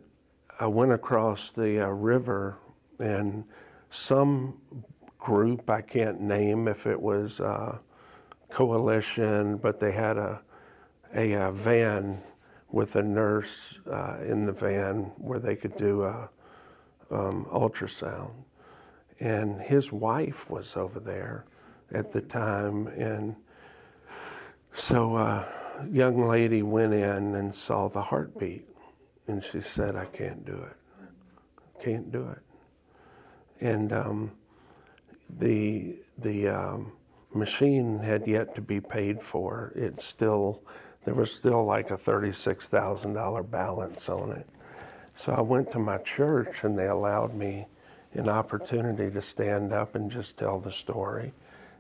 I 0.61 0.67
went 0.67 0.93
across 0.93 1.53
the 1.53 1.87
uh, 1.87 1.89
river 1.89 2.59
and 2.99 3.45
some 3.91 4.55
group, 5.19 5.71
I 5.71 5.81
can't 5.81 6.21
name 6.21 6.69
if 6.69 6.87
it 6.87 7.01
was 7.01 7.41
uh, 7.41 7.79
coalition, 8.51 9.57
but 9.57 9.81
they 9.81 9.93
had 9.93 10.17
a, 10.19 10.41
a, 11.15 11.35
uh 11.35 11.53
van 11.53 12.21
with 12.71 12.97
a 12.97 13.03
nurse 13.03 13.79
uh, 13.91 14.17
in 14.27 14.47
the 14.47 14.53
van 14.53 15.13
where 15.19 15.39
they 15.39 15.55
could 15.55 15.77
do 15.77 16.05
a 16.05 16.29
um, 17.13 17.47
ultrasound. 17.53 18.33
And 19.21 19.61
his 19.61 19.93
wife 19.93 20.51
was 20.51 20.77
over 20.77 20.99
there 20.99 21.45
at 21.93 22.13
the 22.13 22.21
time. 22.21 22.89
And 22.89 23.37
so 24.75 25.17
a 25.17 25.47
young 25.91 26.27
lady 26.27 26.63
went 26.63 26.95
in 26.95 27.35
and 27.35 27.55
saw 27.55 27.89
the 27.89 28.03
heartbeat. 28.03 28.67
And 29.29 29.45
she 29.45 29.61
said, 29.61 29.95
I 29.95 30.07
can't 30.07 30.45
do 30.45 30.55
it. 30.55 30.77
Can't 31.81 32.11
do 32.11 32.29
it. 32.29 32.43
And 33.61 33.93
um, 33.93 34.33
the, 35.39 35.97
the 36.19 36.49
um, 36.49 36.93
machine 37.33 37.99
had 37.99 38.27
yet 38.27 38.55
to 38.57 38.61
be 38.61 38.81
paid 38.81 39.23
for. 39.23 39.73
It 39.77 40.01
still, 40.01 40.63
there 41.05 41.15
was 41.15 41.33
still 41.33 41.65
like 41.65 41.91
a 41.91 41.97
$36,000 41.97 43.51
balance 43.51 44.09
on 44.09 44.33
it. 44.33 44.49
So 45.17 45.33
I 45.33 45.41
went 45.41 45.71
to 45.73 45.79
my 45.79 45.99
church 45.99 46.65
and 46.65 46.79
they 46.79 46.87
allowed 46.87 47.35
me 47.35 47.67
an 48.15 48.29
opportunity 48.29 49.11
to 49.11 49.23
stand 49.23 49.73
up 49.73 49.95
and 49.95 50.11
just 50.11 50.37
tell 50.37 50.59
the 50.59 50.73
story 50.73 51.33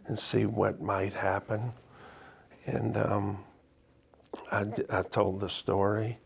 and 0.06 0.18
see 0.18 0.46
what 0.46 0.80
might 0.80 1.12
happen. 1.12 1.72
And 2.66 2.96
um, 2.96 3.44
I, 4.50 4.66
I 4.90 5.02
told 5.02 5.40
the 5.40 5.50
story. 5.50 6.18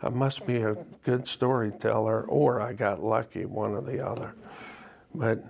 I 0.00 0.08
must 0.08 0.46
be 0.46 0.62
a 0.62 0.76
good 1.04 1.28
storyteller 1.28 2.24
or 2.24 2.60
I 2.60 2.72
got 2.72 3.02
lucky, 3.02 3.44
one 3.44 3.72
or 3.72 3.82
the 3.82 4.04
other. 4.04 4.34
But 5.14 5.44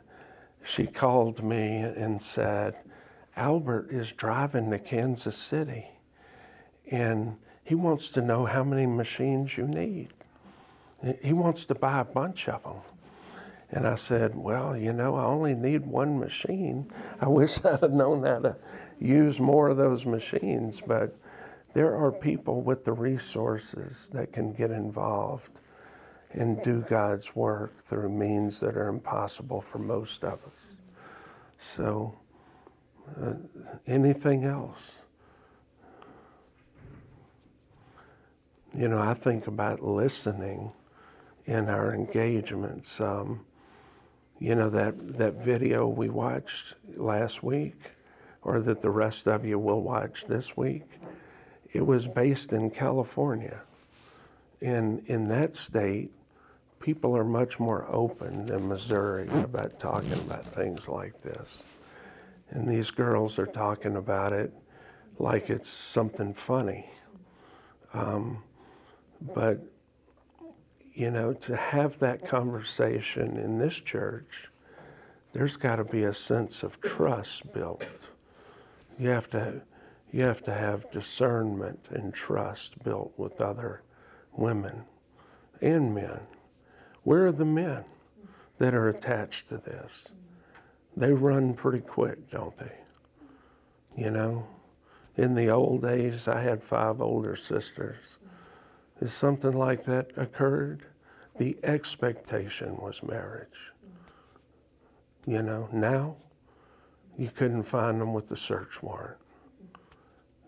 she 0.64 0.86
called 0.86 1.42
me 1.42 1.78
and 1.78 2.20
said, 2.20 2.76
Albert 3.36 3.88
is 3.90 4.12
driving 4.12 4.70
to 4.70 4.78
Kansas 4.78 5.36
City 5.36 5.86
and 6.90 7.36
he 7.64 7.74
wants 7.74 8.08
to 8.10 8.20
know 8.20 8.44
how 8.44 8.62
many 8.62 8.86
machines 8.86 9.56
you 9.56 9.66
need. 9.66 10.08
He 11.22 11.32
wants 11.32 11.64
to 11.66 11.74
buy 11.74 12.00
a 12.00 12.04
bunch 12.04 12.48
of 12.48 12.62
them. 12.62 12.76
And 13.70 13.88
I 13.88 13.96
said, 13.96 14.36
Well, 14.36 14.76
you 14.76 14.92
know, 14.92 15.16
I 15.16 15.24
only 15.24 15.54
need 15.54 15.86
one 15.86 16.18
machine. 16.18 16.90
I 17.20 17.28
wish 17.28 17.58
I'd 17.64 17.80
have 17.80 17.92
known 17.92 18.22
how 18.24 18.40
to 18.40 18.56
use 19.00 19.40
more 19.40 19.68
of 19.68 19.76
those 19.76 20.06
machines, 20.06 20.80
but 20.86 21.16
there 21.74 21.96
are 21.96 22.12
people 22.12 22.60
with 22.60 22.84
the 22.84 22.92
resources 22.92 24.10
that 24.12 24.32
can 24.32 24.52
get 24.52 24.70
involved 24.70 25.58
and 26.32 26.62
do 26.62 26.84
God's 26.88 27.34
work 27.34 27.84
through 27.86 28.10
means 28.10 28.60
that 28.60 28.76
are 28.76 28.88
impossible 28.88 29.60
for 29.60 29.78
most 29.78 30.22
of 30.22 30.34
us. 30.34 30.76
So, 31.76 32.14
uh, 33.20 33.34
anything 33.86 34.44
else? 34.44 34.92
You 38.74 38.88
know, 38.88 38.98
I 38.98 39.14
think 39.14 39.46
about 39.46 39.82
listening 39.82 40.72
in 41.52 41.68
our 41.68 41.94
engagements. 41.94 43.00
Um, 43.00 43.44
you 44.38 44.54
know, 44.54 44.70
that, 44.70 44.94
that 45.18 45.34
video 45.34 45.86
we 45.86 46.08
watched 46.08 46.74
last 46.96 47.42
week, 47.42 47.76
or 48.42 48.60
that 48.60 48.82
the 48.82 48.90
rest 48.90 49.28
of 49.28 49.44
you 49.44 49.58
will 49.58 49.82
watch 49.82 50.24
this 50.26 50.56
week, 50.56 50.88
it 51.72 51.84
was 51.86 52.06
based 52.08 52.52
in 52.52 52.70
California. 52.70 53.60
And 54.60 55.02
in 55.06 55.28
that 55.28 55.54
state, 55.54 56.10
people 56.80 57.16
are 57.16 57.24
much 57.24 57.60
more 57.60 57.86
open 57.88 58.46
than 58.46 58.68
Missouri 58.68 59.28
about 59.28 59.78
talking 59.78 60.12
about 60.12 60.44
things 60.44 60.88
like 60.88 61.20
this. 61.22 61.62
And 62.50 62.68
these 62.68 62.90
girls 62.90 63.38
are 63.38 63.46
talking 63.46 63.96
about 63.96 64.32
it 64.32 64.52
like 65.18 65.50
it's 65.50 65.68
something 65.68 66.34
funny. 66.34 66.90
Um, 67.94 68.42
but, 69.34 69.60
you 70.94 71.10
know, 71.10 71.32
to 71.32 71.56
have 71.56 71.98
that 72.00 72.26
conversation 72.26 73.36
in 73.36 73.58
this 73.58 73.74
church, 73.74 74.48
there's 75.32 75.56
got 75.56 75.76
to 75.76 75.84
be 75.84 76.04
a 76.04 76.14
sense 76.14 76.62
of 76.62 76.80
trust 76.80 77.50
built. 77.52 77.84
You 78.98 79.08
have 79.08 79.30
to, 79.30 79.60
you 80.12 80.22
have 80.24 80.42
to 80.44 80.52
have 80.52 80.90
discernment 80.90 81.80
and 81.90 82.12
trust 82.12 82.82
built 82.84 83.12
with 83.16 83.40
other 83.40 83.82
women 84.32 84.84
and 85.62 85.94
men. 85.94 86.20
Where 87.04 87.26
are 87.26 87.32
the 87.32 87.44
men 87.44 87.84
that 88.58 88.74
are 88.74 88.90
attached 88.90 89.48
to 89.48 89.56
this? 89.58 89.90
They 90.96 91.12
run 91.12 91.54
pretty 91.54 91.80
quick, 91.80 92.30
don't 92.30 92.56
they? 92.58 92.72
You 93.96 94.10
know, 94.10 94.46
in 95.16 95.34
the 95.34 95.48
old 95.48 95.82
days, 95.82 96.28
I 96.28 96.40
had 96.40 96.62
five 96.62 97.00
older 97.00 97.36
sisters. 97.36 97.96
If 99.02 99.16
something 99.18 99.52
like 99.52 99.84
that 99.86 100.12
occurred, 100.16 100.84
the 101.36 101.56
expectation 101.64 102.76
was 102.76 103.02
marriage. 103.02 103.72
You 105.26 105.42
know, 105.42 105.68
now 105.72 106.16
you 107.18 107.30
couldn't 107.34 107.64
find 107.64 108.00
them 108.00 108.14
with 108.14 108.28
the 108.28 108.36
search 108.36 108.82
warrant. 108.82 109.18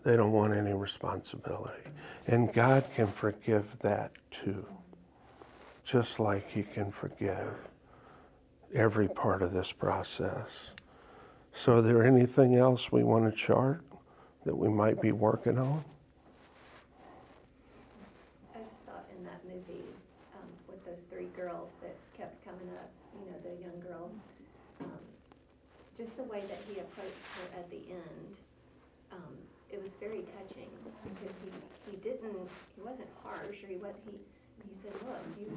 They 0.03 0.15
don't 0.15 0.31
want 0.31 0.53
any 0.53 0.73
responsibility. 0.73 1.89
And 2.27 2.53
God 2.53 2.85
can 2.95 3.07
forgive 3.07 3.75
that 3.79 4.11
too, 4.31 4.65
just 5.83 6.19
like 6.19 6.49
He 6.49 6.63
can 6.63 6.91
forgive 6.91 7.53
every 8.73 9.07
part 9.09 9.41
of 9.41 9.51
this 9.51 9.71
process. 9.71 10.49
So, 11.53 11.79
is 11.79 11.85
there 11.85 12.03
anything 12.03 12.55
else 12.55 12.91
we 12.91 13.03
want 13.03 13.29
to 13.29 13.35
chart 13.35 13.81
that 14.45 14.55
we 14.55 14.69
might 14.69 15.01
be 15.01 15.11
working 15.11 15.57
on? 15.57 15.83
I 18.53 18.59
just 18.69 18.85
thought 18.85 19.05
in 19.17 19.23
that 19.23 19.41
movie, 19.45 19.83
um, 20.35 20.47
with 20.67 20.85
those 20.85 21.05
three 21.09 21.27
girls 21.45 21.77
that 21.81 21.93
kept 22.17 22.41
coming 22.41 22.69
up, 22.73 22.89
you 23.13 23.29
know, 23.29 23.37
the 23.45 23.53
young 23.61 23.77
girls, 23.85 24.17
um, 24.81 25.05
just 25.93 26.17
the 26.17 26.25
way 26.25 26.41
that 26.49 26.57
he 26.65 26.81
approached 26.81 27.29
her 27.37 27.45
at 27.61 27.69
the 27.69 27.81
end, 27.93 28.31
um, 29.13 29.33
it 29.69 29.77
was 29.77 29.93
very 30.01 30.25
touching 30.33 30.69
because 31.05 31.35
he, 31.45 31.49
he 31.85 31.97
didn't, 32.01 32.49
he 32.75 32.81
wasn't 32.81 33.09
harsh 33.21 33.61
or 33.61 33.67
he 33.67 33.77
was, 33.77 33.93
he, 34.09 34.17
he 34.65 34.73
said, 34.73 34.93
look, 35.05 35.21
you, 35.37 35.53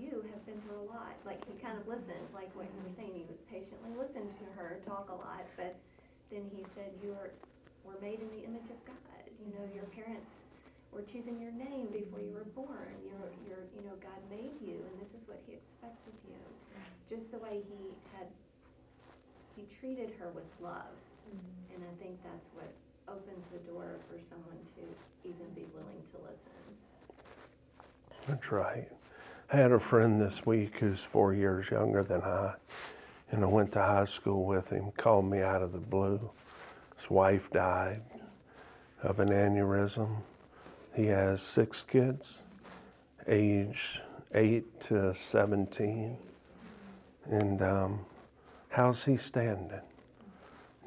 you 0.00 0.24
have 0.32 0.40
been 0.48 0.56
through 0.64 0.80
a 0.80 0.88
lot. 0.88 1.12
Like, 1.28 1.44
he 1.44 1.52
kind 1.60 1.76
of 1.76 1.84
listened, 1.84 2.24
like 2.32 2.48
what 2.56 2.64
you 2.72 2.80
were 2.80 2.92
saying, 2.92 3.12
he 3.12 3.28
was 3.28 3.44
patiently 3.52 3.92
listened 4.00 4.32
to 4.40 4.46
her 4.56 4.80
talk 4.88 5.12
a 5.12 5.18
lot, 5.20 5.44
but 5.60 5.76
then 6.32 6.48
he 6.56 6.64
said, 6.72 6.88
you're, 7.04 7.36
we're 7.84 8.00
made 8.00 8.24
in 8.24 8.30
the 8.32 8.48
image 8.48 8.72
of 8.72 8.80
God. 8.88 8.96
You 9.44 9.52
know, 9.52 9.64
your 9.76 9.84
parents 9.92 10.48
were 10.92 11.02
choosing 11.02 11.40
your 11.40 11.52
name 11.52 11.88
before 11.92 12.20
you 12.20 12.32
were 12.32 12.48
born. 12.56 12.94
You're, 13.04 13.32
you're, 13.46 13.64
you 13.76 13.82
know, 13.84 13.96
God 14.00 14.20
made 14.30 14.56
you, 14.60 14.80
and 14.88 14.94
this 15.00 15.14
is 15.14 15.17
what 15.28 15.40
He 15.46 15.54
expects 15.54 16.06
of 16.06 16.14
you. 16.26 16.36
Just 17.08 17.30
the 17.30 17.38
way 17.38 17.62
He 17.68 17.94
had, 18.16 18.26
He 19.56 19.62
treated 19.80 20.12
her 20.18 20.30
with 20.30 20.48
love, 20.60 20.96
mm-hmm. 21.28 21.74
and 21.74 21.84
I 21.84 22.02
think 22.02 22.18
that's 22.24 22.48
what 22.54 22.72
opens 23.08 23.46
the 23.46 23.58
door 23.70 23.96
for 24.08 24.18
someone 24.22 24.58
to 24.76 25.28
even 25.28 25.46
be 25.54 25.66
willing 25.74 26.02
to 26.12 26.18
listen. 26.28 26.50
That's 28.26 28.52
right. 28.52 28.88
I 29.50 29.56
had 29.56 29.72
a 29.72 29.80
friend 29.80 30.20
this 30.20 30.44
week 30.44 30.78
who's 30.78 31.02
four 31.02 31.32
years 31.32 31.70
younger 31.70 32.02
than 32.02 32.20
I, 32.20 32.54
and 33.30 33.42
I 33.42 33.46
went 33.46 33.72
to 33.72 33.82
high 33.82 34.04
school 34.04 34.44
with 34.44 34.68
him, 34.68 34.92
called 34.96 35.24
me 35.24 35.40
out 35.40 35.62
of 35.62 35.72
the 35.72 35.78
blue. 35.78 36.30
His 36.98 37.08
wife 37.08 37.50
died 37.50 38.02
of 39.02 39.20
an 39.20 39.28
aneurysm. 39.28 40.08
He 40.94 41.06
has 41.06 41.40
six 41.40 41.82
kids, 41.84 42.38
age 43.26 44.00
8 44.34 44.80
to 44.80 45.14
17. 45.14 46.16
And 47.30 47.62
um, 47.62 48.00
how's 48.68 49.04
he 49.04 49.16
standing? 49.16 49.80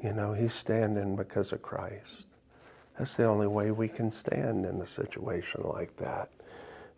You 0.02 0.12
know, 0.12 0.32
he's 0.32 0.54
standing 0.54 1.16
because 1.16 1.52
of 1.52 1.62
Christ. 1.62 2.26
That's 2.98 3.14
the 3.14 3.24
only 3.24 3.46
way 3.46 3.70
we 3.70 3.88
can 3.88 4.10
stand 4.10 4.66
in 4.66 4.80
a 4.80 4.86
situation 4.86 5.62
like 5.64 5.96
that. 5.96 6.30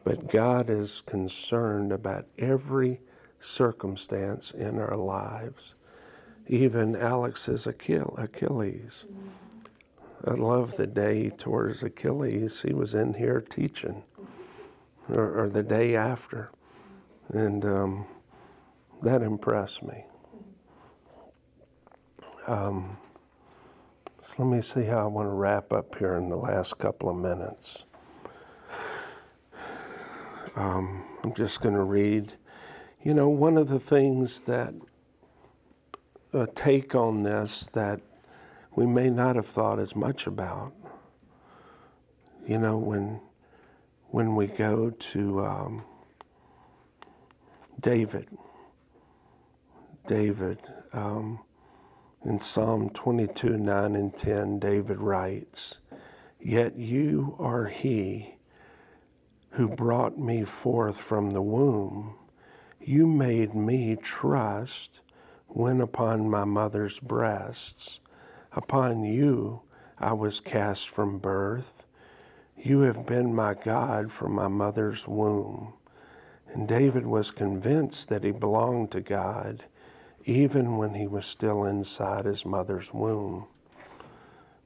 But 0.03 0.29
God 0.29 0.69
is 0.69 1.03
concerned 1.07 1.93
about 1.93 2.27
every 2.39 3.01
circumstance 3.41 4.51
in 4.51 4.79
our 4.79 4.97
lives, 4.97 5.75
even 6.47 6.97
Alex's 6.97 7.67
Achilles. 7.67 9.05
I 10.27 10.35
love 10.35 10.77
the 10.77 10.87
day 10.87 11.31
towards 11.31 11.83
Achilles. 11.83 12.61
He 12.61 12.73
was 12.73 12.95
in 12.95 13.15
here 13.15 13.41
teaching, 13.43 14.03
or, 15.09 15.45
or 15.45 15.49
the 15.49 15.63
day 15.63 15.97
after, 15.97 16.51
and 17.29 17.65
um, 17.65 18.07
that 19.03 19.23
impressed 19.23 19.83
me. 19.83 20.05
Um, 22.47 22.97
so 24.23 24.43
let 24.43 24.57
me 24.57 24.63
see 24.63 24.85
how 24.85 25.01
I 25.01 25.07
want 25.07 25.27
to 25.27 25.33
wrap 25.33 25.73
up 25.73 25.97
here 25.99 26.15
in 26.15 26.29
the 26.29 26.37
last 26.37 26.79
couple 26.79 27.09
of 27.09 27.17
minutes. 27.17 27.85
Um, 30.57 31.05
I'm 31.23 31.35
just 31.35 31.61
going 31.61 31.75
to 31.75 31.83
read. 31.83 32.35
You 33.03 33.13
know, 33.13 33.29
one 33.29 33.59
of 33.59 33.69
the 33.69 33.81
things 33.81 34.43
that 34.43 34.73
a 36.35 36.49
take 36.55 36.95
on 36.95 37.23
this 37.23 37.69
that 37.73 38.01
we 38.75 38.87
may 38.87 39.09
not 39.09 39.37
have 39.37 39.47
thought 39.47 39.79
as 39.79 39.95
much 39.95 40.27
about. 40.27 40.73
You 42.47 42.59
know, 42.59 42.77
when 42.77 43.21
when 44.15 44.37
we 44.37 44.47
go 44.47 44.91
to 44.91 45.45
um, 45.45 45.83
David, 47.81 48.29
David 50.07 50.61
um, 50.93 51.41
in 52.25 52.39
Psalm 52.39 52.91
22, 52.91 53.59
9 53.59 53.97
and 53.97 54.17
10, 54.17 54.61
David 54.61 54.99
writes, 54.99 55.79
Yet 56.41 56.79
you 56.79 57.35
are 57.41 57.65
he 57.65 58.37
who 59.51 59.67
brought 59.67 60.17
me 60.17 60.45
forth 60.45 60.97
from 60.97 61.31
the 61.31 61.43
womb. 61.43 62.15
You 62.81 63.09
made 63.09 63.53
me 63.53 63.97
trust 63.97 65.01
when 65.49 65.81
upon 65.81 66.31
my 66.31 66.45
mother's 66.45 67.01
breasts. 67.01 67.99
Upon 68.53 69.03
you 69.03 69.63
I 69.99 70.13
was 70.13 70.39
cast 70.39 70.89
from 70.89 71.19
birth. 71.19 71.85
You 72.57 72.81
have 72.81 73.07
been 73.07 73.35
my 73.35 73.55
God 73.55 74.11
from 74.11 74.33
my 74.33 74.49
mother's 74.49 75.07
womb. 75.07 75.75
And 76.53 76.69
David 76.69 77.07
was 77.07 77.31
convinced 77.31 78.09
that 78.09 78.25
he 78.25 78.31
belonged 78.31 78.93
to 78.93 79.01
God 79.01 79.65
even 80.25 80.79
when 80.79 80.95
he 80.95 81.07
was 81.07 81.27
still 81.27 81.65
inside 81.65 82.25
his 82.25 82.47
mother's 82.47 82.95
womb. 82.95 83.47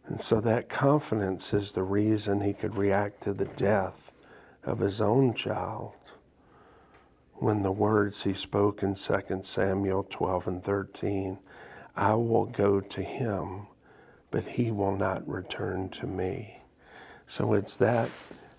And 0.07 0.21
so 0.21 0.41
that 0.41 0.69
confidence 0.69 1.53
is 1.53 1.73
the 1.73 1.83
reason 1.83 2.41
he 2.41 2.53
could 2.53 2.77
react 2.77 3.23
to 3.23 3.33
the 3.33 3.45
death 3.45 4.13
of 4.65 4.79
his 4.79 5.01
own 5.01 5.35
child 5.35 5.95
when 7.35 7.63
the 7.63 7.73
words 7.73 8.23
he 8.23 8.33
spoke 8.33 8.83
in 8.83 8.95
2 8.95 9.41
Samuel 9.43 10.07
12 10.09 10.49
and 10.49 10.65
13 10.65 11.39
I 11.97 12.15
will 12.15 12.47
go 12.47 12.81
to 12.81 13.03
him, 13.03 13.67
but 14.31 14.45
he 14.45 14.71
will 14.71 14.97
not 14.97 15.29
return 15.29 15.89
to 15.91 16.07
me. 16.07 16.58
So 17.29 17.53
it's 17.53 17.77
that 17.77 18.11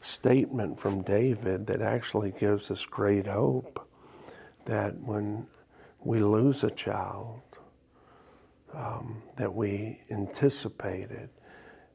statement 0.01 0.79
from 0.79 1.01
David 1.01 1.67
that 1.67 1.81
actually 1.81 2.31
gives 2.31 2.71
us 2.71 2.85
great 2.85 3.27
hope 3.27 3.87
that 4.65 4.97
when 4.99 5.47
we 6.03 6.19
lose 6.19 6.63
a 6.63 6.69
child 6.69 7.41
um, 8.73 9.21
that 9.37 9.53
we 9.53 9.99
anticipated 10.11 11.29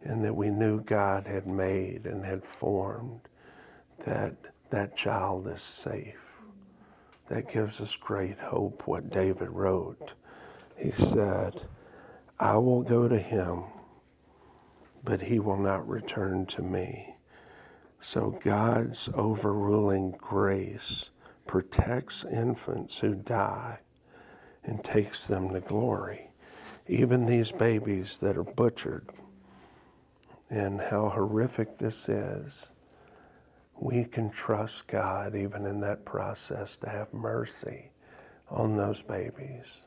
and 0.02 0.24
that 0.24 0.34
we 0.34 0.50
knew 0.50 0.80
God 0.80 1.26
had 1.26 1.46
made 1.46 2.06
and 2.06 2.24
had 2.24 2.44
formed, 2.44 3.20
that 4.04 4.34
that 4.70 4.96
child 4.96 5.46
is 5.46 5.62
safe. 5.62 6.18
That 7.28 7.50
gives 7.50 7.80
us 7.80 7.96
great 7.96 8.38
hope 8.38 8.86
what 8.86 9.10
David 9.10 9.48
wrote. 9.48 10.12
He 10.76 10.90
said, 10.90 11.60
I 12.38 12.56
will 12.58 12.82
go 12.82 13.08
to 13.08 13.18
him, 13.18 13.62
but 15.05 15.20
he 15.20 15.38
will 15.38 15.59
not 15.59 15.86
return 15.88 16.46
to 16.46 16.62
me. 16.62 17.16
So 18.00 18.38
God's 18.42 19.09
overruling 19.14 20.12
grace 20.12 21.11
protects 21.46 22.24
infants 22.24 22.98
who 22.98 23.14
die 23.14 23.78
and 24.64 24.82
takes 24.82 25.26
them 25.26 25.52
to 25.52 25.61
glory. 25.61 26.30
Even 26.86 27.26
these 27.26 27.52
babies 27.52 28.18
that 28.18 28.36
are 28.36 28.44
butchered, 28.44 29.09
and 30.50 30.80
how 30.80 31.09
horrific 31.09 31.78
this 31.78 32.09
is, 32.09 32.72
we 33.78 34.05
can 34.05 34.30
trust 34.30 34.86
God 34.86 35.34
even 35.34 35.66
in 35.66 35.80
that 35.80 36.05
process 36.05 36.76
to 36.78 36.88
have 36.88 37.12
mercy 37.12 37.90
on 38.48 38.76
those 38.76 39.02
babies. 39.02 39.84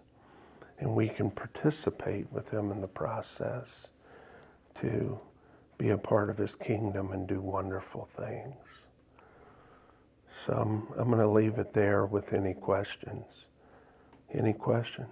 And 0.80 0.96
we 0.96 1.08
can 1.08 1.32
participate 1.32 2.32
with 2.32 2.50
Him 2.50 2.72
in 2.72 2.82
the 2.82 2.88
process 2.88 3.90
to 4.82 5.20
be 5.78 5.90
a 5.90 5.98
part 5.98 6.30
of 6.30 6.38
His 6.38 6.56
kingdom 6.56 7.12
and 7.12 7.28
do 7.28 7.42
wonderful 7.42 8.08
things. 8.18 8.88
So 10.46 10.54
I'm, 10.54 10.88
I'm 11.00 11.10
going 11.10 11.22
to 11.22 11.30
leave 11.30 11.58
it 11.58 11.74
there 11.74 12.06
with 12.06 12.34
any 12.34 12.54
questions. 12.54 13.26
Any 14.34 14.54
questions? 14.54 15.10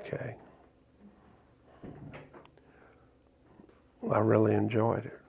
Okay. 0.00 0.36
I 4.10 4.18
really 4.20 4.54
enjoyed 4.54 5.04
it. 5.04 5.20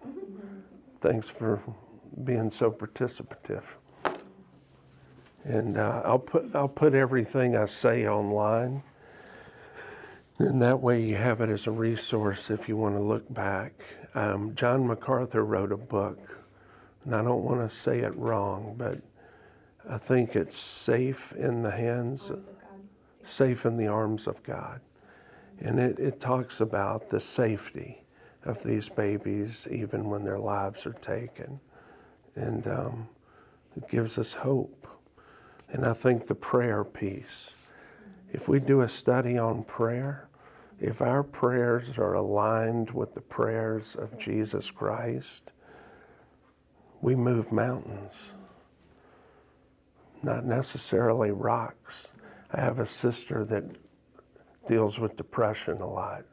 Thanks 1.02 1.28
for 1.28 1.62
being 2.24 2.50
so 2.50 2.72
participative. 2.72 3.64
And 5.43 5.78
uh, 5.78 6.02
I'll 6.06 6.20
put 6.20 6.54
I'll 6.54 6.68
put 6.68 6.93
everything 6.93 7.56
I 7.56 7.66
say 7.66 8.08
online, 8.08 8.84
and 10.40 10.62
that 10.62 10.80
way 10.80 11.04
you 11.04 11.18
have 11.18 11.42
it 11.42 11.50
as 11.50 11.68
a 11.68 11.72
resource 11.72 12.50
if 12.50 12.70
you 12.70 12.78
want 12.78 12.96
to 12.96 13.02
look 13.02 13.32
back. 13.34 13.74
Um, 14.16 14.56
John 14.56 14.88
MacArthur 14.88 15.44
wrote 15.44 15.74
a 15.74 15.78
book, 15.78 16.38
and 17.04 17.14
I 17.14 17.22
don't 17.22 17.44
want 17.44 17.70
to 17.70 17.76
say 17.76 18.00
it 18.00 18.16
wrong, 18.16 18.74
but 18.78 19.00
I 19.90 19.98
think 19.98 20.38
it's 20.38 20.58
safe 20.58 21.34
in 21.34 21.62
the 21.62 21.72
hands, 21.72 22.32
safe 23.26 23.66
in 23.66 23.76
the 23.76 23.88
arms 23.88 24.28
of 24.28 24.42
God, 24.44 24.80
and 25.60 25.78
it, 25.78 26.00
it 26.00 26.22
talks 26.22 26.62
about 26.62 27.10
the 27.10 27.20
safety 27.20 28.02
of 28.46 28.64
these 28.64 28.88
babies 28.88 29.68
even 29.70 30.10
when 30.10 30.24
their 30.24 30.40
lives 30.40 30.86
are 30.86 30.94
taken, 30.94 31.60
and 32.36 32.66
um, 32.68 33.10
it 33.76 33.90
gives 33.90 34.18
us 34.18 34.32
hope. 34.32 34.88
And 35.74 35.86
I 35.86 35.94
think 35.94 36.28
the 36.28 36.36
prayer 36.36 36.86
piece, 36.86 37.56
if 38.32 38.48
we 38.48 38.60
do 38.62 38.82
a 38.82 38.90
study 38.90 39.38
on 39.38 39.64
prayer, 39.66 40.29
if 40.80 41.02
our 41.02 41.24
prayers 41.24 41.98
are 41.98 42.14
aligned 42.14 42.92
with 42.92 43.14
the 43.14 43.22
prayers 43.22 43.96
of 43.96 44.18
Jesus 44.18 44.72
Christ, 44.72 45.52
we 47.02 47.16
move 47.16 47.52
mountains, 47.52 48.14
not 50.24 50.46
necessarily 50.46 51.32
rocks. 51.32 52.08
I 52.54 52.62
have 52.62 52.80
a 52.80 52.86
sister 52.86 53.46
that 53.46 53.64
deals 54.68 55.00
with 55.00 55.18
depression 55.18 55.82
a 55.82 55.88
lot. 55.88 56.24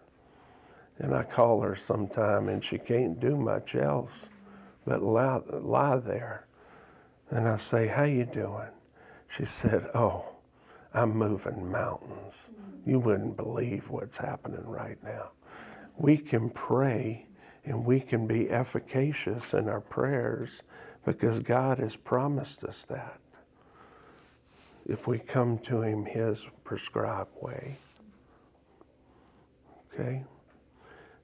And 0.98 1.14
I 1.14 1.24
call 1.24 1.60
her 1.60 1.76
sometime 1.76 2.48
and 2.48 2.64
she 2.64 2.78
can't 2.78 3.20
do 3.20 3.36
much 3.36 3.74
else 3.74 4.28
but 4.86 5.02
lie, 5.02 5.40
lie 5.50 5.96
there. 5.96 6.46
And 7.30 7.48
I 7.48 7.56
say, 7.56 7.88
how 7.88 8.04
you 8.04 8.24
doing? 8.24 8.70
She 9.28 9.44
said, 9.44 9.90
oh, 9.94 10.24
I'm 10.96 11.14
moving 11.14 11.70
mountains. 11.70 12.32
You 12.86 12.98
wouldn't 13.00 13.36
believe 13.36 13.90
what's 13.90 14.16
happening 14.16 14.64
right 14.64 14.96
now. 15.04 15.32
We 15.98 16.16
can 16.16 16.48
pray 16.48 17.26
and 17.66 17.84
we 17.84 18.00
can 18.00 18.26
be 18.26 18.48
efficacious 18.50 19.52
in 19.52 19.68
our 19.68 19.82
prayers 19.82 20.62
because 21.04 21.40
God 21.40 21.78
has 21.80 21.96
promised 21.96 22.64
us 22.64 22.86
that 22.86 23.20
if 24.86 25.06
we 25.06 25.18
come 25.18 25.58
to 25.58 25.82
Him 25.82 26.06
His 26.06 26.46
prescribed 26.64 27.42
way. 27.42 27.76
Okay? 29.92 30.24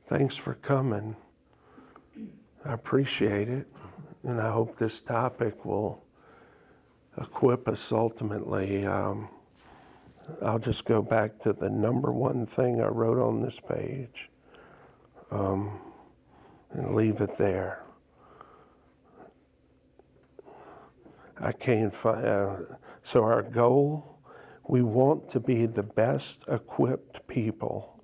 Thanks 0.07 0.37
for 0.37 0.55
coming. 0.55 1.17
I 2.67 2.75
appreciate 2.75 3.49
it. 3.49 3.67
And 4.25 4.39
I 4.39 4.51
hope 4.51 4.79
this 4.79 5.01
topic 5.01 5.65
will 5.65 6.05
equip 7.17 7.69
us 7.69 7.91
ultimately. 7.91 8.85
Um, 8.85 9.29
I'll 10.41 10.59
just 10.59 10.85
go 10.85 11.03
back 11.03 11.39
to 11.41 11.53
the 11.53 11.69
number 11.69 12.13
one 12.13 12.47
thing 12.47 12.81
I 12.81 12.87
wrote 12.87 13.19
on 13.19 13.43
this 13.43 13.61
page 13.61 14.31
um, 15.31 15.81
and 16.73 16.95
leave 16.95 17.21
it 17.21 17.37
there. 17.37 17.83
I 21.41 21.53
can't 21.53 21.95
find, 21.95 22.25
uh, 22.25 22.57
so 23.03 23.25
our 23.25 23.43
goal, 23.43 24.21
we 24.69 24.83
want 24.83 25.29
to 25.31 25.41
be 25.41 25.67
the 25.67 25.83
best 25.83 26.45
equipped 26.49 27.27
people 27.27 28.01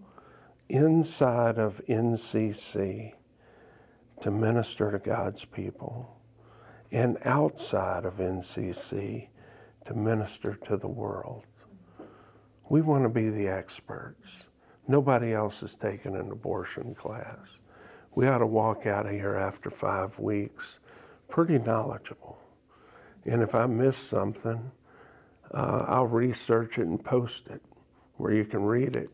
inside 0.69 1.59
of 1.59 1.81
NCC 1.89 3.15
to 4.21 4.31
minister 4.31 4.91
to 4.91 4.99
God's 4.99 5.45
people 5.45 6.19
and 6.91 7.19
outside 7.25 8.05
of 8.05 8.15
NCC 8.15 9.29
to 9.85 9.95
minister 9.95 10.55
to 10.65 10.77
the 10.77 10.89
world. 10.89 11.45
We 12.69 12.83
want 12.83 13.05
to 13.05 13.09
be 13.09 13.31
the 13.31 13.49
experts. 13.49 14.45
Nobody 14.87 15.33
else 15.33 15.61
has 15.61 15.75
taken 15.75 16.17
an 16.17 16.31
abortion 16.31 16.95
class. 16.95 17.61
We 18.15 18.27
ought 18.27 18.39
to 18.39 18.47
walk 18.47 18.87
out 18.87 19.07
of 19.07 19.13
here 19.13 19.37
after 19.37 19.71
five 19.71 20.19
weeks 20.19 20.81
pretty 21.29 21.59
knowledgeable. 21.59 22.39
And 23.25 23.43
if 23.43 23.55
I 23.55 23.67
miss 23.67 23.97
something, 23.97 24.71
uh, 25.53 25.85
I'll 25.87 26.07
research 26.07 26.79
it 26.79 26.87
and 26.87 27.03
post 27.03 27.49
it 27.49 27.61
where 28.17 28.33
you 28.33 28.45
can 28.45 28.63
read 28.63 28.97
it. 28.97 29.11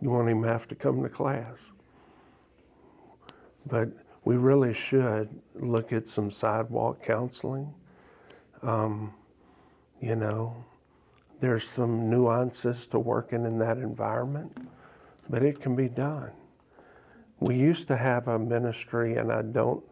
You 0.00 0.10
won't 0.10 0.28
even 0.28 0.44
have 0.44 0.68
to 0.68 0.74
come 0.74 1.02
to 1.02 1.08
class. 1.08 1.56
But 3.66 3.88
we 4.24 4.36
really 4.36 4.72
should 4.72 5.28
look 5.54 5.92
at 5.92 6.06
some 6.06 6.30
sidewalk 6.30 7.02
counseling. 7.02 7.72
Um, 8.62 9.12
you 10.00 10.16
know, 10.16 10.64
there's 11.40 11.68
some 11.68 12.10
nuances 12.10 12.86
to 12.88 12.98
working 12.98 13.44
in 13.44 13.58
that 13.58 13.78
environment, 13.78 14.56
but 15.28 15.42
it 15.42 15.60
can 15.60 15.76
be 15.76 15.88
done. 15.88 16.30
We 17.40 17.54
used 17.54 17.86
to 17.88 17.96
have 17.96 18.28
a 18.28 18.38
ministry, 18.38 19.16
and 19.16 19.30
I 19.30 19.42
don't 19.42 19.84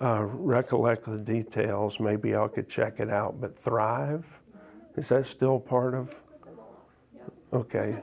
uh, 0.00 0.24
recollect 0.24 1.04
the 1.04 1.18
details. 1.18 2.00
Maybe 2.00 2.34
I 2.34 2.48
could 2.48 2.68
check 2.68 2.98
it 2.98 3.10
out. 3.10 3.40
But 3.40 3.56
Thrive, 3.58 4.24
is 4.96 5.08
that 5.08 5.26
still 5.26 5.60
part 5.60 5.94
of? 5.94 6.14
Okay, 7.52 7.96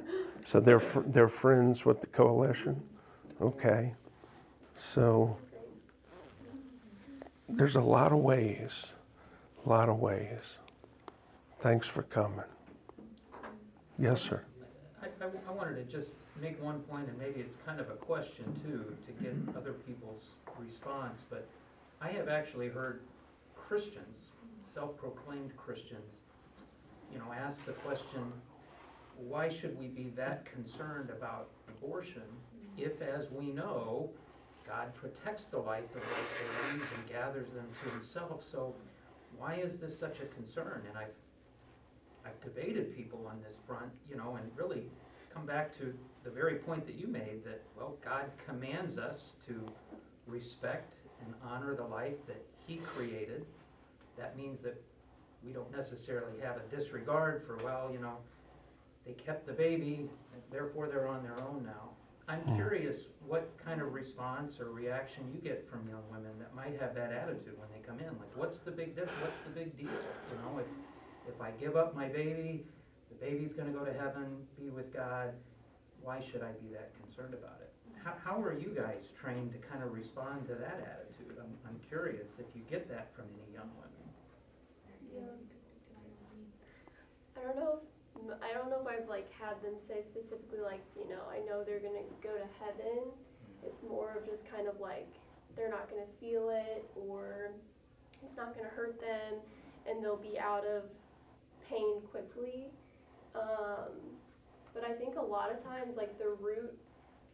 so 0.45 0.59
they're 0.59 0.79
fr- 0.79 1.01
they're 1.07 1.27
friends 1.27 1.85
with 1.85 1.99
the 1.99 2.07
coalition. 2.07 2.81
Okay, 3.41 3.93
so 4.77 5.37
there's 7.49 7.75
a 7.75 7.81
lot 7.81 8.13
of 8.13 8.19
ways, 8.19 8.71
a 9.65 9.69
lot 9.69 9.89
of 9.89 9.99
ways. 9.99 10.39
Thanks 11.63 11.87
for 11.87 12.03
coming. 12.03 12.43
Yes, 13.97 14.19
sir. 14.19 14.43
I, 15.01 15.05
I, 15.05 15.29
I 15.47 15.51
wanted 15.53 15.75
to 15.75 15.85
just 15.85 16.09
make 16.41 16.61
one 16.61 16.81
point, 16.81 17.07
and 17.07 17.17
maybe 17.17 17.39
it's 17.39 17.55
kind 17.65 17.79
of 17.79 17.89
a 17.89 17.95
question 17.95 18.43
too, 18.65 18.93
to 19.07 19.23
get 19.23 19.33
other 19.55 19.71
people's 19.71 20.23
response, 20.59 21.19
but 21.29 21.47
I 22.01 22.09
have 22.09 22.27
actually 22.27 22.67
heard 22.67 22.99
Christians, 23.55 24.33
self-proclaimed 24.73 25.55
Christians, 25.55 26.11
you 27.13 27.19
know, 27.19 27.31
ask 27.33 27.57
the 27.65 27.71
question, 27.71 28.33
why 29.17 29.47
should 29.47 29.79
we 29.79 29.87
be 29.87 30.11
that 30.17 30.43
concerned 30.51 31.11
about 31.11 31.47
abortion 31.69 32.23
if, 32.77 33.01
as 33.01 33.31
we 33.31 33.45
know, 33.45 34.09
God 34.67 34.93
protects 34.95 35.43
the 35.49 35.59
life 35.59 35.83
of 35.95 36.01
those 36.01 36.73
babies 36.73 36.87
and 36.97 37.09
gathers 37.09 37.47
them 37.55 37.67
to 37.85 37.89
himself, 37.91 38.43
so 38.51 38.75
why 39.37 39.55
is 39.55 39.79
this 39.79 39.97
such 39.97 40.17
a 40.19 40.25
concern? 40.35 40.81
And 40.89 40.97
I've, 40.97 41.13
I've 42.25 42.39
debated 42.41 42.95
people 42.95 43.27
on 43.27 43.41
this 43.41 43.57
front, 43.67 43.91
you 44.09 44.15
know, 44.15 44.35
and 44.41 44.49
really 44.55 44.83
come 45.33 45.45
back 45.45 45.77
to 45.79 45.93
the 46.23 46.29
very 46.29 46.55
point 46.55 46.85
that 46.85 46.95
you 46.95 47.07
made, 47.07 47.43
that, 47.45 47.61
well, 47.75 47.97
God 48.03 48.25
commands 48.45 48.97
us 48.97 49.33
to 49.47 49.67
respect 50.27 50.93
and 51.25 51.33
honor 51.43 51.75
the 51.75 51.83
life 51.83 52.15
that 52.27 52.45
he 52.65 52.77
created, 52.95 53.45
that 54.17 54.37
means 54.37 54.61
that 54.63 54.81
we 55.45 55.51
don't 55.51 55.71
necessarily 55.75 56.39
have 56.41 56.57
a 56.57 56.75
disregard 56.75 57.43
for, 57.45 57.57
well, 57.63 57.89
you 57.91 57.99
know, 57.99 58.17
they 59.05 59.13
kept 59.13 59.45
the 59.45 59.53
baby, 59.53 60.09
and 60.33 60.41
therefore 60.51 60.87
they're 60.87 61.07
on 61.07 61.23
their 61.23 61.41
own 61.41 61.63
now. 61.65 61.89
I'm 62.29 62.41
Mm. 62.43 62.55
curious 62.55 62.95
what 63.27 63.49
kind 63.65 63.81
of 63.81 63.93
response 63.93 64.59
or 64.61 64.71
reaction 64.71 65.29
you 65.33 65.41
get 65.41 65.67
from 65.69 65.89
young 65.89 66.07
women 66.09 66.39
that 66.39 66.55
might 66.55 66.79
have 66.79 66.95
that 66.95 67.11
attitude 67.11 67.59
when 67.59 67.67
they 67.73 67.85
come 67.85 67.99
in, 67.99 68.07
like, 68.17 68.31
what's 68.37 68.59
the 68.59 68.71
big 68.71 68.95
diff, 68.95 69.09
what's 69.21 69.43
the 69.43 69.49
big 69.49 69.75
deal? 69.77 69.89
You 69.89 70.37
know, 70.41 70.59
if, 70.59 70.67
if 71.27 71.39
I 71.41 71.51
give 71.51 71.75
up 71.75 71.95
my 71.95 72.07
baby, 72.07 72.65
the 73.09 73.15
baby's 73.15 73.53
gonna 73.53 73.71
go 73.71 73.85
to 73.85 73.93
heaven, 73.93 74.47
be 74.59 74.69
with 74.69 74.93
God, 74.93 75.33
why 76.01 76.23
should 76.31 76.43
I 76.43 76.51
be 76.59 76.73
that 76.73 76.91
concerned 76.99 77.33
about 77.33 77.59
it? 77.61 77.71
How, 78.03 78.13
how 78.19 78.41
are 78.43 78.51
you 78.51 78.75
guys 78.75 78.99
trained 79.15 79.55
to 79.55 79.59
kind 79.63 79.81
of 79.83 79.93
respond 79.93 80.47
to 80.51 80.55
that 80.55 80.83
attitude? 80.83 81.39
I'm, 81.39 81.55
I'm 81.63 81.79
curious 81.87 82.27
if 82.37 82.45
you 82.53 82.61
get 82.69 82.91
that 82.91 83.15
from 83.15 83.25
any 83.31 83.55
young 83.55 83.71
women. 83.79 84.03
Yeah. 85.07 85.39
I 87.39 87.47
don't 87.47 87.55
know 87.55 87.79
if, 87.79 88.43
I 88.43 88.51
don't 88.53 88.69
know 88.69 88.83
if 88.83 88.87
I've 88.87 89.07
like 89.07 89.31
had 89.31 89.55
them 89.63 89.79
say 89.87 90.03
specifically 90.03 90.59
like, 90.59 90.83
you 90.99 91.07
know, 91.07 91.23
I 91.31 91.39
know 91.47 91.63
they're 91.63 91.79
gonna 91.79 92.07
go 92.19 92.35
to 92.35 92.47
heaven. 92.59 93.07
Mm-hmm. 93.07 93.67
It's 93.71 93.79
more 93.87 94.19
of 94.19 94.27
just 94.27 94.43
kind 94.51 94.67
of 94.67 94.79
like, 94.83 95.07
they're 95.55 95.71
not 95.71 95.87
gonna 95.89 96.09
feel 96.19 96.51
it 96.51 96.83
or 96.95 97.55
it's 98.19 98.35
not 98.35 98.55
gonna 98.55 98.73
hurt 98.75 98.99
them 98.99 99.39
and 99.87 100.03
they'll 100.03 100.19
be 100.19 100.39
out 100.39 100.65
of 100.67 100.83
pain 101.73 102.01
quickly. 102.11 102.67
Um, 103.35 103.91
but 104.73 104.83
I 104.83 104.93
think 104.93 105.15
a 105.17 105.21
lot 105.21 105.51
of 105.51 105.63
times 105.63 105.97
like 105.97 106.17
the 106.17 106.35
root, 106.39 106.77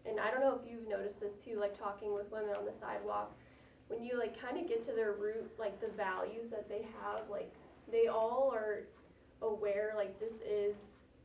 and 0.06 0.20
I 0.20 0.32
don't 0.32 0.42
know 0.42 0.60
if 0.62 0.70
you've 0.70 0.88
noticed 0.88 1.20
this 1.20 1.34
too, 1.44 1.60
like 1.60 1.78
talking 1.78 2.14
with 2.14 2.32
women 2.32 2.56
on 2.56 2.66
the 2.66 2.74
sidewalk, 2.80 3.36
when 3.88 4.04
you 4.04 4.18
like 4.18 4.40
kind 4.40 4.58
of 4.58 4.68
get 4.68 4.86
to 4.88 4.94
their 4.94 5.14
root, 5.14 5.50
like 5.58 5.80
the 5.82 5.92
values 5.96 6.50
that 6.52 6.70
they 6.70 6.86
have, 7.02 7.30
like 7.30 7.52
they 7.92 8.08
all 8.08 8.52
are 8.54 8.84
aware 9.42 9.94
like 9.96 10.20
this 10.20 10.42
is 10.48 10.76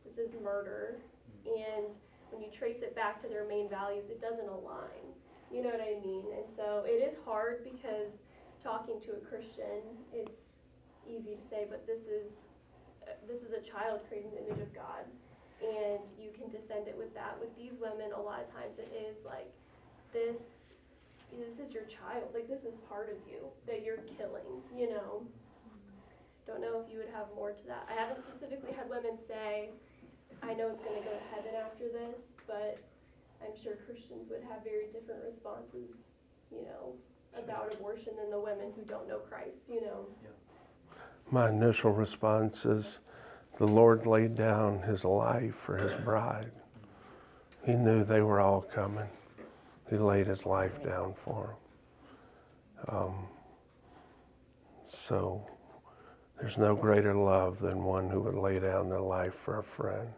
this 0.05 0.19
is 0.19 0.31
murder. 0.43 0.97
And 1.45 1.87
when 2.31 2.43
you 2.43 2.49
trace 2.51 2.83
it 2.83 2.97
back 2.97 3.21
to 3.23 3.29
their 3.29 3.47
main 3.47 3.69
values 3.69 4.07
it 4.11 4.21
doesn't 4.21 4.49
align. 4.49 5.07
You 5.53 5.63
know 5.63 5.69
what 5.69 5.83
i 5.83 6.01
mean? 6.05 6.25
And 6.35 6.47
so 6.57 6.85
it 6.87 6.99
is 6.99 7.15
hard 7.25 7.63
because 7.63 8.25
talking 8.65 8.99
to 8.99 9.13
a 9.13 9.21
christian 9.29 9.85
it's 10.11 10.41
easy 11.07 11.37
to 11.37 11.45
say 11.51 11.67
but 11.69 11.87
this 11.87 12.09
is 12.09 12.33
this 13.27 13.43
is 13.43 13.53
a 13.53 13.63
child 13.63 14.01
created 14.09 14.33
in 14.33 14.35
the 14.35 14.43
image 14.49 14.63
of 14.63 14.73
god 14.75 15.05
and 15.63 16.01
you 16.21 16.31
can 16.35 16.51
defend 16.51 16.89
it 16.89 16.97
with 16.97 17.13
that 17.15 17.37
with 17.41 17.51
these 17.57 17.79
women 17.81 18.13
a 18.17 18.21
lot 18.21 18.41
of 18.41 18.49
times 18.53 18.79
it 18.79 18.91
is 18.93 19.25
like 19.25 19.51
this 20.13 20.73
this 21.35 21.59
is 21.59 21.73
your 21.75 21.85
child 21.91 22.31
like 22.33 22.47
this 22.47 22.63
is 22.63 22.75
part 22.89 23.11
of 23.11 23.19
you 23.27 23.43
that 23.67 23.83
you're 23.83 24.03
killing 24.17 24.63
you 24.77 24.89
know 24.89 25.25
don't 26.47 26.61
know 26.61 26.81
if 26.85 26.93
you 26.93 26.99
would 26.99 27.13
have 27.13 27.27
more 27.35 27.53
to 27.53 27.67
that. 27.67 27.89
I 27.89 27.95
haven't 27.95 28.21
specifically 28.29 28.73
had 28.73 28.89
women 28.89 29.17
say, 29.17 29.71
I 30.43 30.53
know 30.53 30.69
it's 30.69 30.83
going 30.85 31.01
to 31.01 31.05
go 31.05 31.17
to 31.17 31.27
heaven 31.33 31.53
after 31.57 31.89
this, 31.89 32.21
but 32.47 32.79
I'm 33.41 33.57
sure 33.63 33.77
Christians 33.87 34.29
would 34.31 34.45
have 34.49 34.63
very 34.63 34.93
different 34.93 35.25
responses, 35.25 35.89
you 36.53 36.63
know, 36.63 36.93
about 37.37 37.73
abortion 37.73 38.13
than 38.21 38.31
the 38.31 38.39
women 38.39 38.73
who 38.77 38.85
don't 38.85 39.09
know 39.09 39.19
Christ, 39.19 39.65
you 39.69 39.81
know. 39.81 40.07
My 41.31 41.49
initial 41.49 41.93
response 41.93 42.65
is 42.67 42.99
the 43.59 43.67
Lord 43.67 44.07
laid 44.07 44.35
down 44.35 44.81
his 44.83 45.05
life 45.05 45.55
for 45.65 45.77
his 45.77 45.93
bride. 46.03 46.51
He 47.65 47.73
knew 47.73 48.05
they 48.05 48.21
were 48.21 48.41
all 48.41 48.63
coming. 48.63 49.09
He 49.89 49.97
laid 49.97 50.27
his 50.27 50.45
life 50.45 50.83
down 50.83 51.15
for 51.25 51.57
them. 52.87 52.97
Um, 52.97 53.15
so 54.89 55.47
there's 56.41 56.59
no 56.59 56.75
greater 56.75 57.15
love 57.15 57.61
than 57.61 57.85
one 57.85 58.11
who 58.11 58.21
would 58.21 58.35
lay 58.35 58.59
down 58.59 58.89
their 58.89 59.01
life 59.01 59.35
for 59.45 59.61
a 59.61 59.65
friend. 59.65 60.09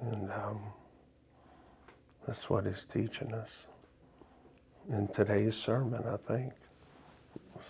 And 0.00 0.30
um, 0.32 0.60
that's 2.26 2.48
what 2.48 2.66
he's 2.66 2.84
teaching 2.84 3.32
us 3.34 3.50
in 4.90 5.08
today's 5.08 5.56
sermon, 5.56 6.02
I 6.06 6.16
think. 6.16 6.52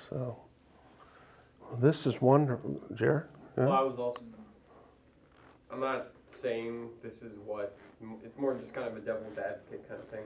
So. 0.09 0.37
Well, 1.61 1.79
this 1.81 2.07
is 2.07 2.21
wonderful, 2.21 2.81
Jared. 2.95 3.27
Well, 3.59 3.73
I 3.73 3.81
was 3.83 3.99
also. 3.99 4.21
I'm 5.71 5.81
not 5.81 6.09
saying 6.27 6.89
this 7.03 7.23
is 7.23 7.33
what. 7.45 7.77
It's 8.25 8.39
more 8.39 8.55
just 8.55 8.73
kind 8.73 8.87
of 8.87 8.97
a 8.97 9.01
devil's 9.01 9.39
advocate 9.39 9.89
kind 9.89 10.01
of 10.01 10.09
thing. 10.09 10.25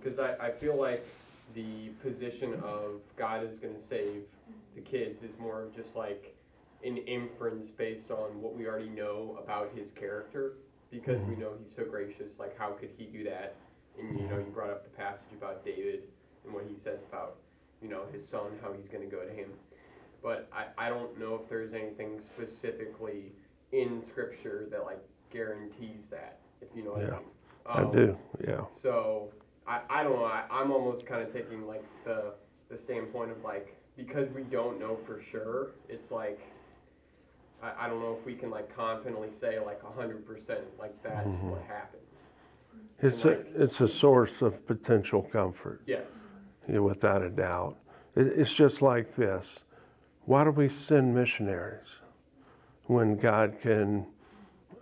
Because 0.00 0.18
I, 0.18 0.34
I 0.46 0.50
feel 0.50 0.78
like 0.78 1.06
the 1.54 1.88
position 2.02 2.54
of 2.64 3.00
God 3.16 3.44
is 3.44 3.58
going 3.58 3.74
to 3.74 3.82
save 3.82 4.22
the 4.74 4.80
kids 4.80 5.22
is 5.22 5.38
more 5.38 5.62
of 5.62 5.76
just 5.76 5.94
like 5.94 6.34
an 6.84 6.96
inference 6.96 7.70
based 7.70 8.10
on 8.10 8.40
what 8.40 8.56
we 8.56 8.66
already 8.66 8.88
know 8.88 9.38
about 9.42 9.70
his 9.76 9.90
character. 9.90 10.54
Because 10.90 11.20
we 11.22 11.32
mm-hmm. 11.32 11.42
know 11.42 11.50
he's 11.62 11.74
so 11.74 11.84
gracious, 11.84 12.38
like, 12.38 12.58
how 12.58 12.70
could 12.72 12.90
he 12.98 13.04
do 13.04 13.24
that? 13.24 13.54
And, 13.98 14.18
you 14.18 14.26
know, 14.26 14.36
you 14.36 14.50
brought 14.52 14.68
up 14.68 14.84
the 14.84 14.90
passage 14.90 15.32
about 15.32 15.64
David 15.64 16.02
and 16.44 16.52
what 16.52 16.64
he 16.68 16.76
says 16.76 17.00
about, 17.08 17.36
you 17.82 17.88
know, 17.88 18.02
his 18.12 18.28
son, 18.28 18.58
how 18.60 18.74
he's 18.74 18.88
going 18.88 19.02
to 19.02 19.10
go 19.10 19.22
to 19.24 19.32
him 19.32 19.48
but 20.22 20.48
I, 20.52 20.86
I 20.86 20.88
don't 20.88 21.18
know 21.18 21.34
if 21.42 21.48
there's 21.48 21.72
anything 21.72 22.20
specifically 22.20 23.32
in 23.72 24.02
scripture 24.02 24.66
that 24.70 24.84
like 24.84 25.00
guarantees 25.30 26.04
that 26.10 26.38
if 26.60 26.68
you 26.74 26.84
know 26.84 26.92
what 26.92 27.02
Yeah, 27.02 27.18
I 27.66 27.80
mean. 27.80 27.88
I 27.90 27.92
do, 27.92 28.18
yeah. 28.46 28.60
So 28.80 29.30
I, 29.66 29.80
I 29.90 30.02
don't 30.02 30.16
know. 30.16 30.24
I, 30.24 30.44
I'm 30.50 30.70
almost 30.70 31.06
kind 31.06 31.22
of 31.22 31.32
taking 31.32 31.66
like 31.66 31.84
the 32.04 32.34
the 32.68 32.78
standpoint 32.78 33.30
of 33.30 33.42
like 33.44 33.74
because 33.96 34.28
we 34.30 34.42
don't 34.44 34.78
know 34.80 34.96
for 35.06 35.20
sure. 35.22 35.68
It's 35.88 36.10
like 36.10 36.40
I, 37.62 37.86
I 37.86 37.88
don't 37.88 38.00
know 38.00 38.16
if 38.18 38.24
we 38.26 38.34
can 38.34 38.50
like 38.50 38.74
confidently 38.74 39.30
say 39.38 39.58
like 39.60 39.82
hundred 39.82 40.26
percent 40.26 40.60
like 40.78 41.00
that's 41.02 41.28
Mhm. 41.28 41.50
what 41.50 41.62
happened. 41.62 42.02
It's 43.00 43.24
a, 43.24 43.30
it's 43.60 43.80
a 43.80 43.88
source 43.88 44.42
of 44.42 44.64
potential 44.64 45.22
comfort, 45.22 45.82
Yes. 45.86 46.06
yeah, 46.68 46.78
without 46.78 47.20
a 47.22 47.30
doubt. 47.30 47.76
It, 48.14 48.28
it's 48.28 48.52
just 48.54 48.80
like 48.80 49.16
this. 49.16 49.64
Why 50.24 50.44
do 50.44 50.50
we 50.50 50.68
send 50.68 51.14
missionaries 51.14 51.88
when 52.86 53.16
God 53.16 53.56
can, 53.60 54.06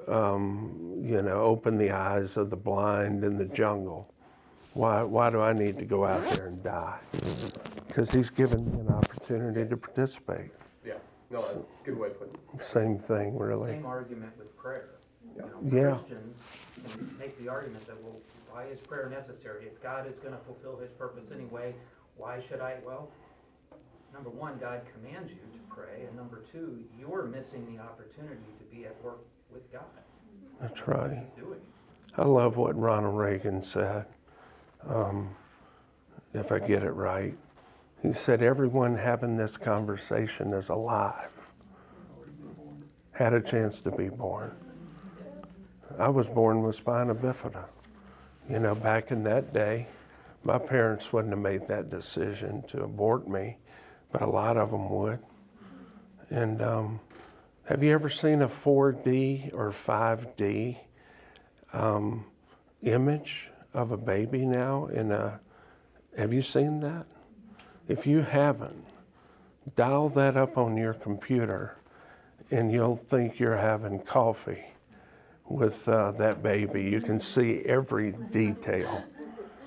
um, 0.06 0.98
you 1.02 1.22
know, 1.22 1.42
open 1.42 1.78
the 1.78 1.90
eyes 1.90 2.36
of 2.36 2.50
the 2.50 2.56
blind 2.56 3.24
in 3.24 3.38
the 3.38 3.46
jungle? 3.46 4.12
Why, 4.74 5.02
why 5.02 5.30
do 5.30 5.40
I 5.40 5.52
need 5.52 5.78
to 5.78 5.84
go 5.84 6.04
out 6.04 6.28
there 6.30 6.46
and 6.46 6.62
die? 6.62 6.98
Because 7.88 8.10
He's 8.10 8.30
given 8.30 8.70
me 8.70 8.80
an 8.80 8.88
opportunity 8.88 9.68
to 9.68 9.76
participate. 9.76 10.50
Yeah. 10.84 10.94
No, 11.30 11.40
that's 11.40 11.54
a 11.54 11.64
good 11.84 11.98
way 11.98 12.08
of 12.08 12.18
putting 12.18 12.34
it. 12.34 12.62
Same 12.62 12.98
thing, 12.98 13.36
really. 13.36 13.72
Same 13.72 13.86
argument 13.86 14.32
with 14.38 14.56
prayer. 14.56 14.90
You 15.36 15.42
know, 15.42 15.48
Yeah. 15.64 15.90
Christians 15.96 16.38
can 16.92 17.16
make 17.18 17.38
the 17.42 17.48
argument 17.48 17.86
that, 17.86 18.00
well, 18.02 18.16
why 18.52 18.64
is 18.64 18.78
prayer 18.80 19.08
necessary? 19.08 19.66
If 19.66 19.82
God 19.82 20.06
is 20.06 20.18
gonna 20.18 20.38
fulfill 20.46 20.76
his 20.76 20.90
purpose 20.92 21.24
anyway, 21.32 21.74
why 22.16 22.40
should 22.48 22.60
I? 22.60 22.76
Well, 22.84 23.08
number 24.12 24.30
one, 24.30 24.58
God 24.58 24.82
commands 24.94 25.30
you 25.30 25.36
to 25.36 25.74
pray, 25.74 26.04
and 26.06 26.16
number 26.16 26.42
two, 26.52 26.78
you're 26.98 27.24
missing 27.24 27.66
the 27.74 27.82
opportunity 27.82 28.40
to 28.58 28.76
be 28.76 28.84
at 28.86 29.02
work 29.02 29.20
with 29.52 29.70
God. 29.72 29.82
That's 30.60 30.86
right. 30.86 31.24
I 32.16 32.24
love 32.24 32.56
what 32.56 32.78
Ronald 32.78 33.16
Reagan 33.16 33.62
said, 33.62 34.04
um, 34.88 35.30
if 36.34 36.52
I 36.52 36.58
get 36.58 36.82
it 36.82 36.90
right. 36.90 37.34
He 38.02 38.12
said, 38.12 38.42
Everyone 38.42 38.96
having 38.96 39.36
this 39.36 39.56
conversation 39.56 40.52
is 40.54 40.68
alive, 40.70 41.30
Already 42.16 42.32
been 42.32 42.52
born. 42.54 42.84
had 43.12 43.32
a 43.34 43.40
chance 43.40 43.80
to 43.82 43.90
be 43.90 44.08
born. 44.08 44.52
I 45.98 46.08
was 46.08 46.28
born 46.28 46.62
with 46.62 46.76
spina 46.76 47.14
bifida. 47.14 47.64
You 48.48 48.58
know, 48.58 48.74
back 48.74 49.10
in 49.10 49.22
that 49.24 49.52
day, 49.52 49.86
my 50.44 50.58
parents 50.58 51.12
wouldn't 51.12 51.32
have 51.32 51.42
made 51.42 51.68
that 51.68 51.90
decision 51.90 52.62
to 52.68 52.82
abort 52.84 53.28
me, 53.28 53.56
but 54.12 54.22
a 54.22 54.26
lot 54.26 54.56
of 54.56 54.70
them 54.70 54.88
would. 54.90 55.18
And 56.30 56.62
um, 56.62 57.00
have 57.64 57.82
you 57.82 57.92
ever 57.92 58.10
seen 58.10 58.42
a 58.42 58.48
4D 58.48 59.52
or 59.54 59.70
5D 59.70 60.76
um, 61.72 62.24
image 62.82 63.48
of 63.74 63.92
a 63.92 63.96
baby 63.96 64.44
now 64.44 64.86
in 64.86 65.12
a 65.12 65.40
have 66.16 66.32
you 66.32 66.42
seen 66.42 66.80
that? 66.80 67.06
If 67.88 68.06
you 68.06 68.20
haven't 68.20 68.84
dial 69.76 70.08
that 70.10 70.36
up 70.36 70.58
on 70.58 70.76
your 70.76 70.94
computer 70.94 71.76
and 72.50 72.72
you'll 72.72 73.00
think 73.10 73.38
you're 73.38 73.56
having 73.56 74.00
coffee 74.00 74.64
with 75.48 75.88
uh, 75.88 76.12
that 76.12 76.42
baby. 76.42 76.82
You 76.82 77.00
can 77.00 77.20
see 77.20 77.62
every 77.66 78.12
detail. 78.30 79.02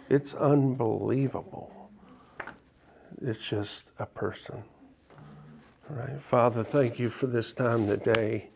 It's 0.09 0.33
unbelievable 0.33 1.82
it's 3.23 3.43
just 3.49 3.83
a 3.99 4.05
person 4.05 4.61
right 5.89 6.21
father 6.21 6.63
thank 6.63 6.99
you 6.99 7.09
for 7.09 7.27
this 7.27 7.53
time 7.53 7.87
today 7.87 8.49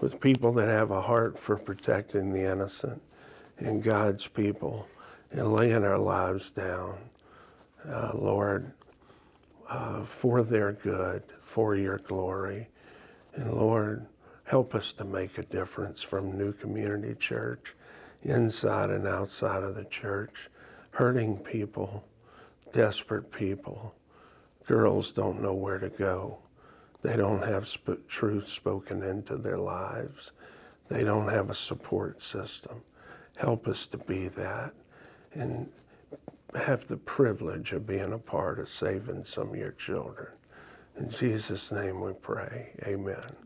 with 0.00 0.20
people 0.20 0.52
that 0.52 0.68
have 0.68 0.90
a 0.90 1.00
heart 1.00 1.38
for 1.38 1.56
protecting 1.56 2.32
the 2.32 2.50
innocent 2.50 3.00
and 3.58 3.82
God's 3.82 4.26
people 4.26 4.86
and 5.30 5.52
laying 5.52 5.84
our 5.84 5.98
lives 5.98 6.50
down, 6.50 6.98
uh, 7.88 8.12
Lord, 8.14 8.70
uh, 9.68 10.04
for 10.04 10.42
their 10.42 10.72
good, 10.72 11.22
for 11.42 11.74
your 11.74 11.98
glory. 11.98 12.68
And 13.34 13.52
Lord, 13.52 14.06
help 14.44 14.74
us 14.74 14.92
to 14.92 15.04
make 15.04 15.38
a 15.38 15.42
difference 15.42 16.02
from 16.02 16.38
New 16.38 16.52
Community 16.52 17.14
Church, 17.14 17.74
inside 18.22 18.90
and 18.90 19.06
outside 19.06 19.62
of 19.62 19.74
the 19.74 19.84
church, 19.84 20.50
hurting 20.90 21.38
people, 21.38 22.04
desperate 22.72 23.30
people. 23.32 23.94
Girls 24.66 25.12
don't 25.12 25.42
know 25.42 25.54
where 25.54 25.78
to 25.78 25.88
go. 25.88 26.38
They 27.02 27.16
don't 27.16 27.42
have 27.44 27.68
sp- 27.70 28.02
truth 28.08 28.48
spoken 28.48 29.02
into 29.02 29.36
their 29.36 29.58
lives. 29.58 30.32
They 30.88 31.04
don't 31.04 31.28
have 31.28 31.50
a 31.50 31.54
support 31.54 32.20
system. 32.20 32.82
Help 33.36 33.68
us 33.68 33.86
to 33.88 33.98
be 33.98 34.28
that 34.28 34.72
and 35.34 35.68
have 36.54 36.86
the 36.88 36.96
privilege 36.96 37.72
of 37.72 37.86
being 37.86 38.12
a 38.12 38.18
part 38.18 38.58
of 38.58 38.68
saving 38.68 39.24
some 39.24 39.50
of 39.50 39.56
your 39.56 39.72
children. 39.72 40.28
In 40.98 41.10
Jesus' 41.10 41.70
name 41.70 42.00
we 42.00 42.12
pray. 42.14 42.72
Amen. 42.84 43.45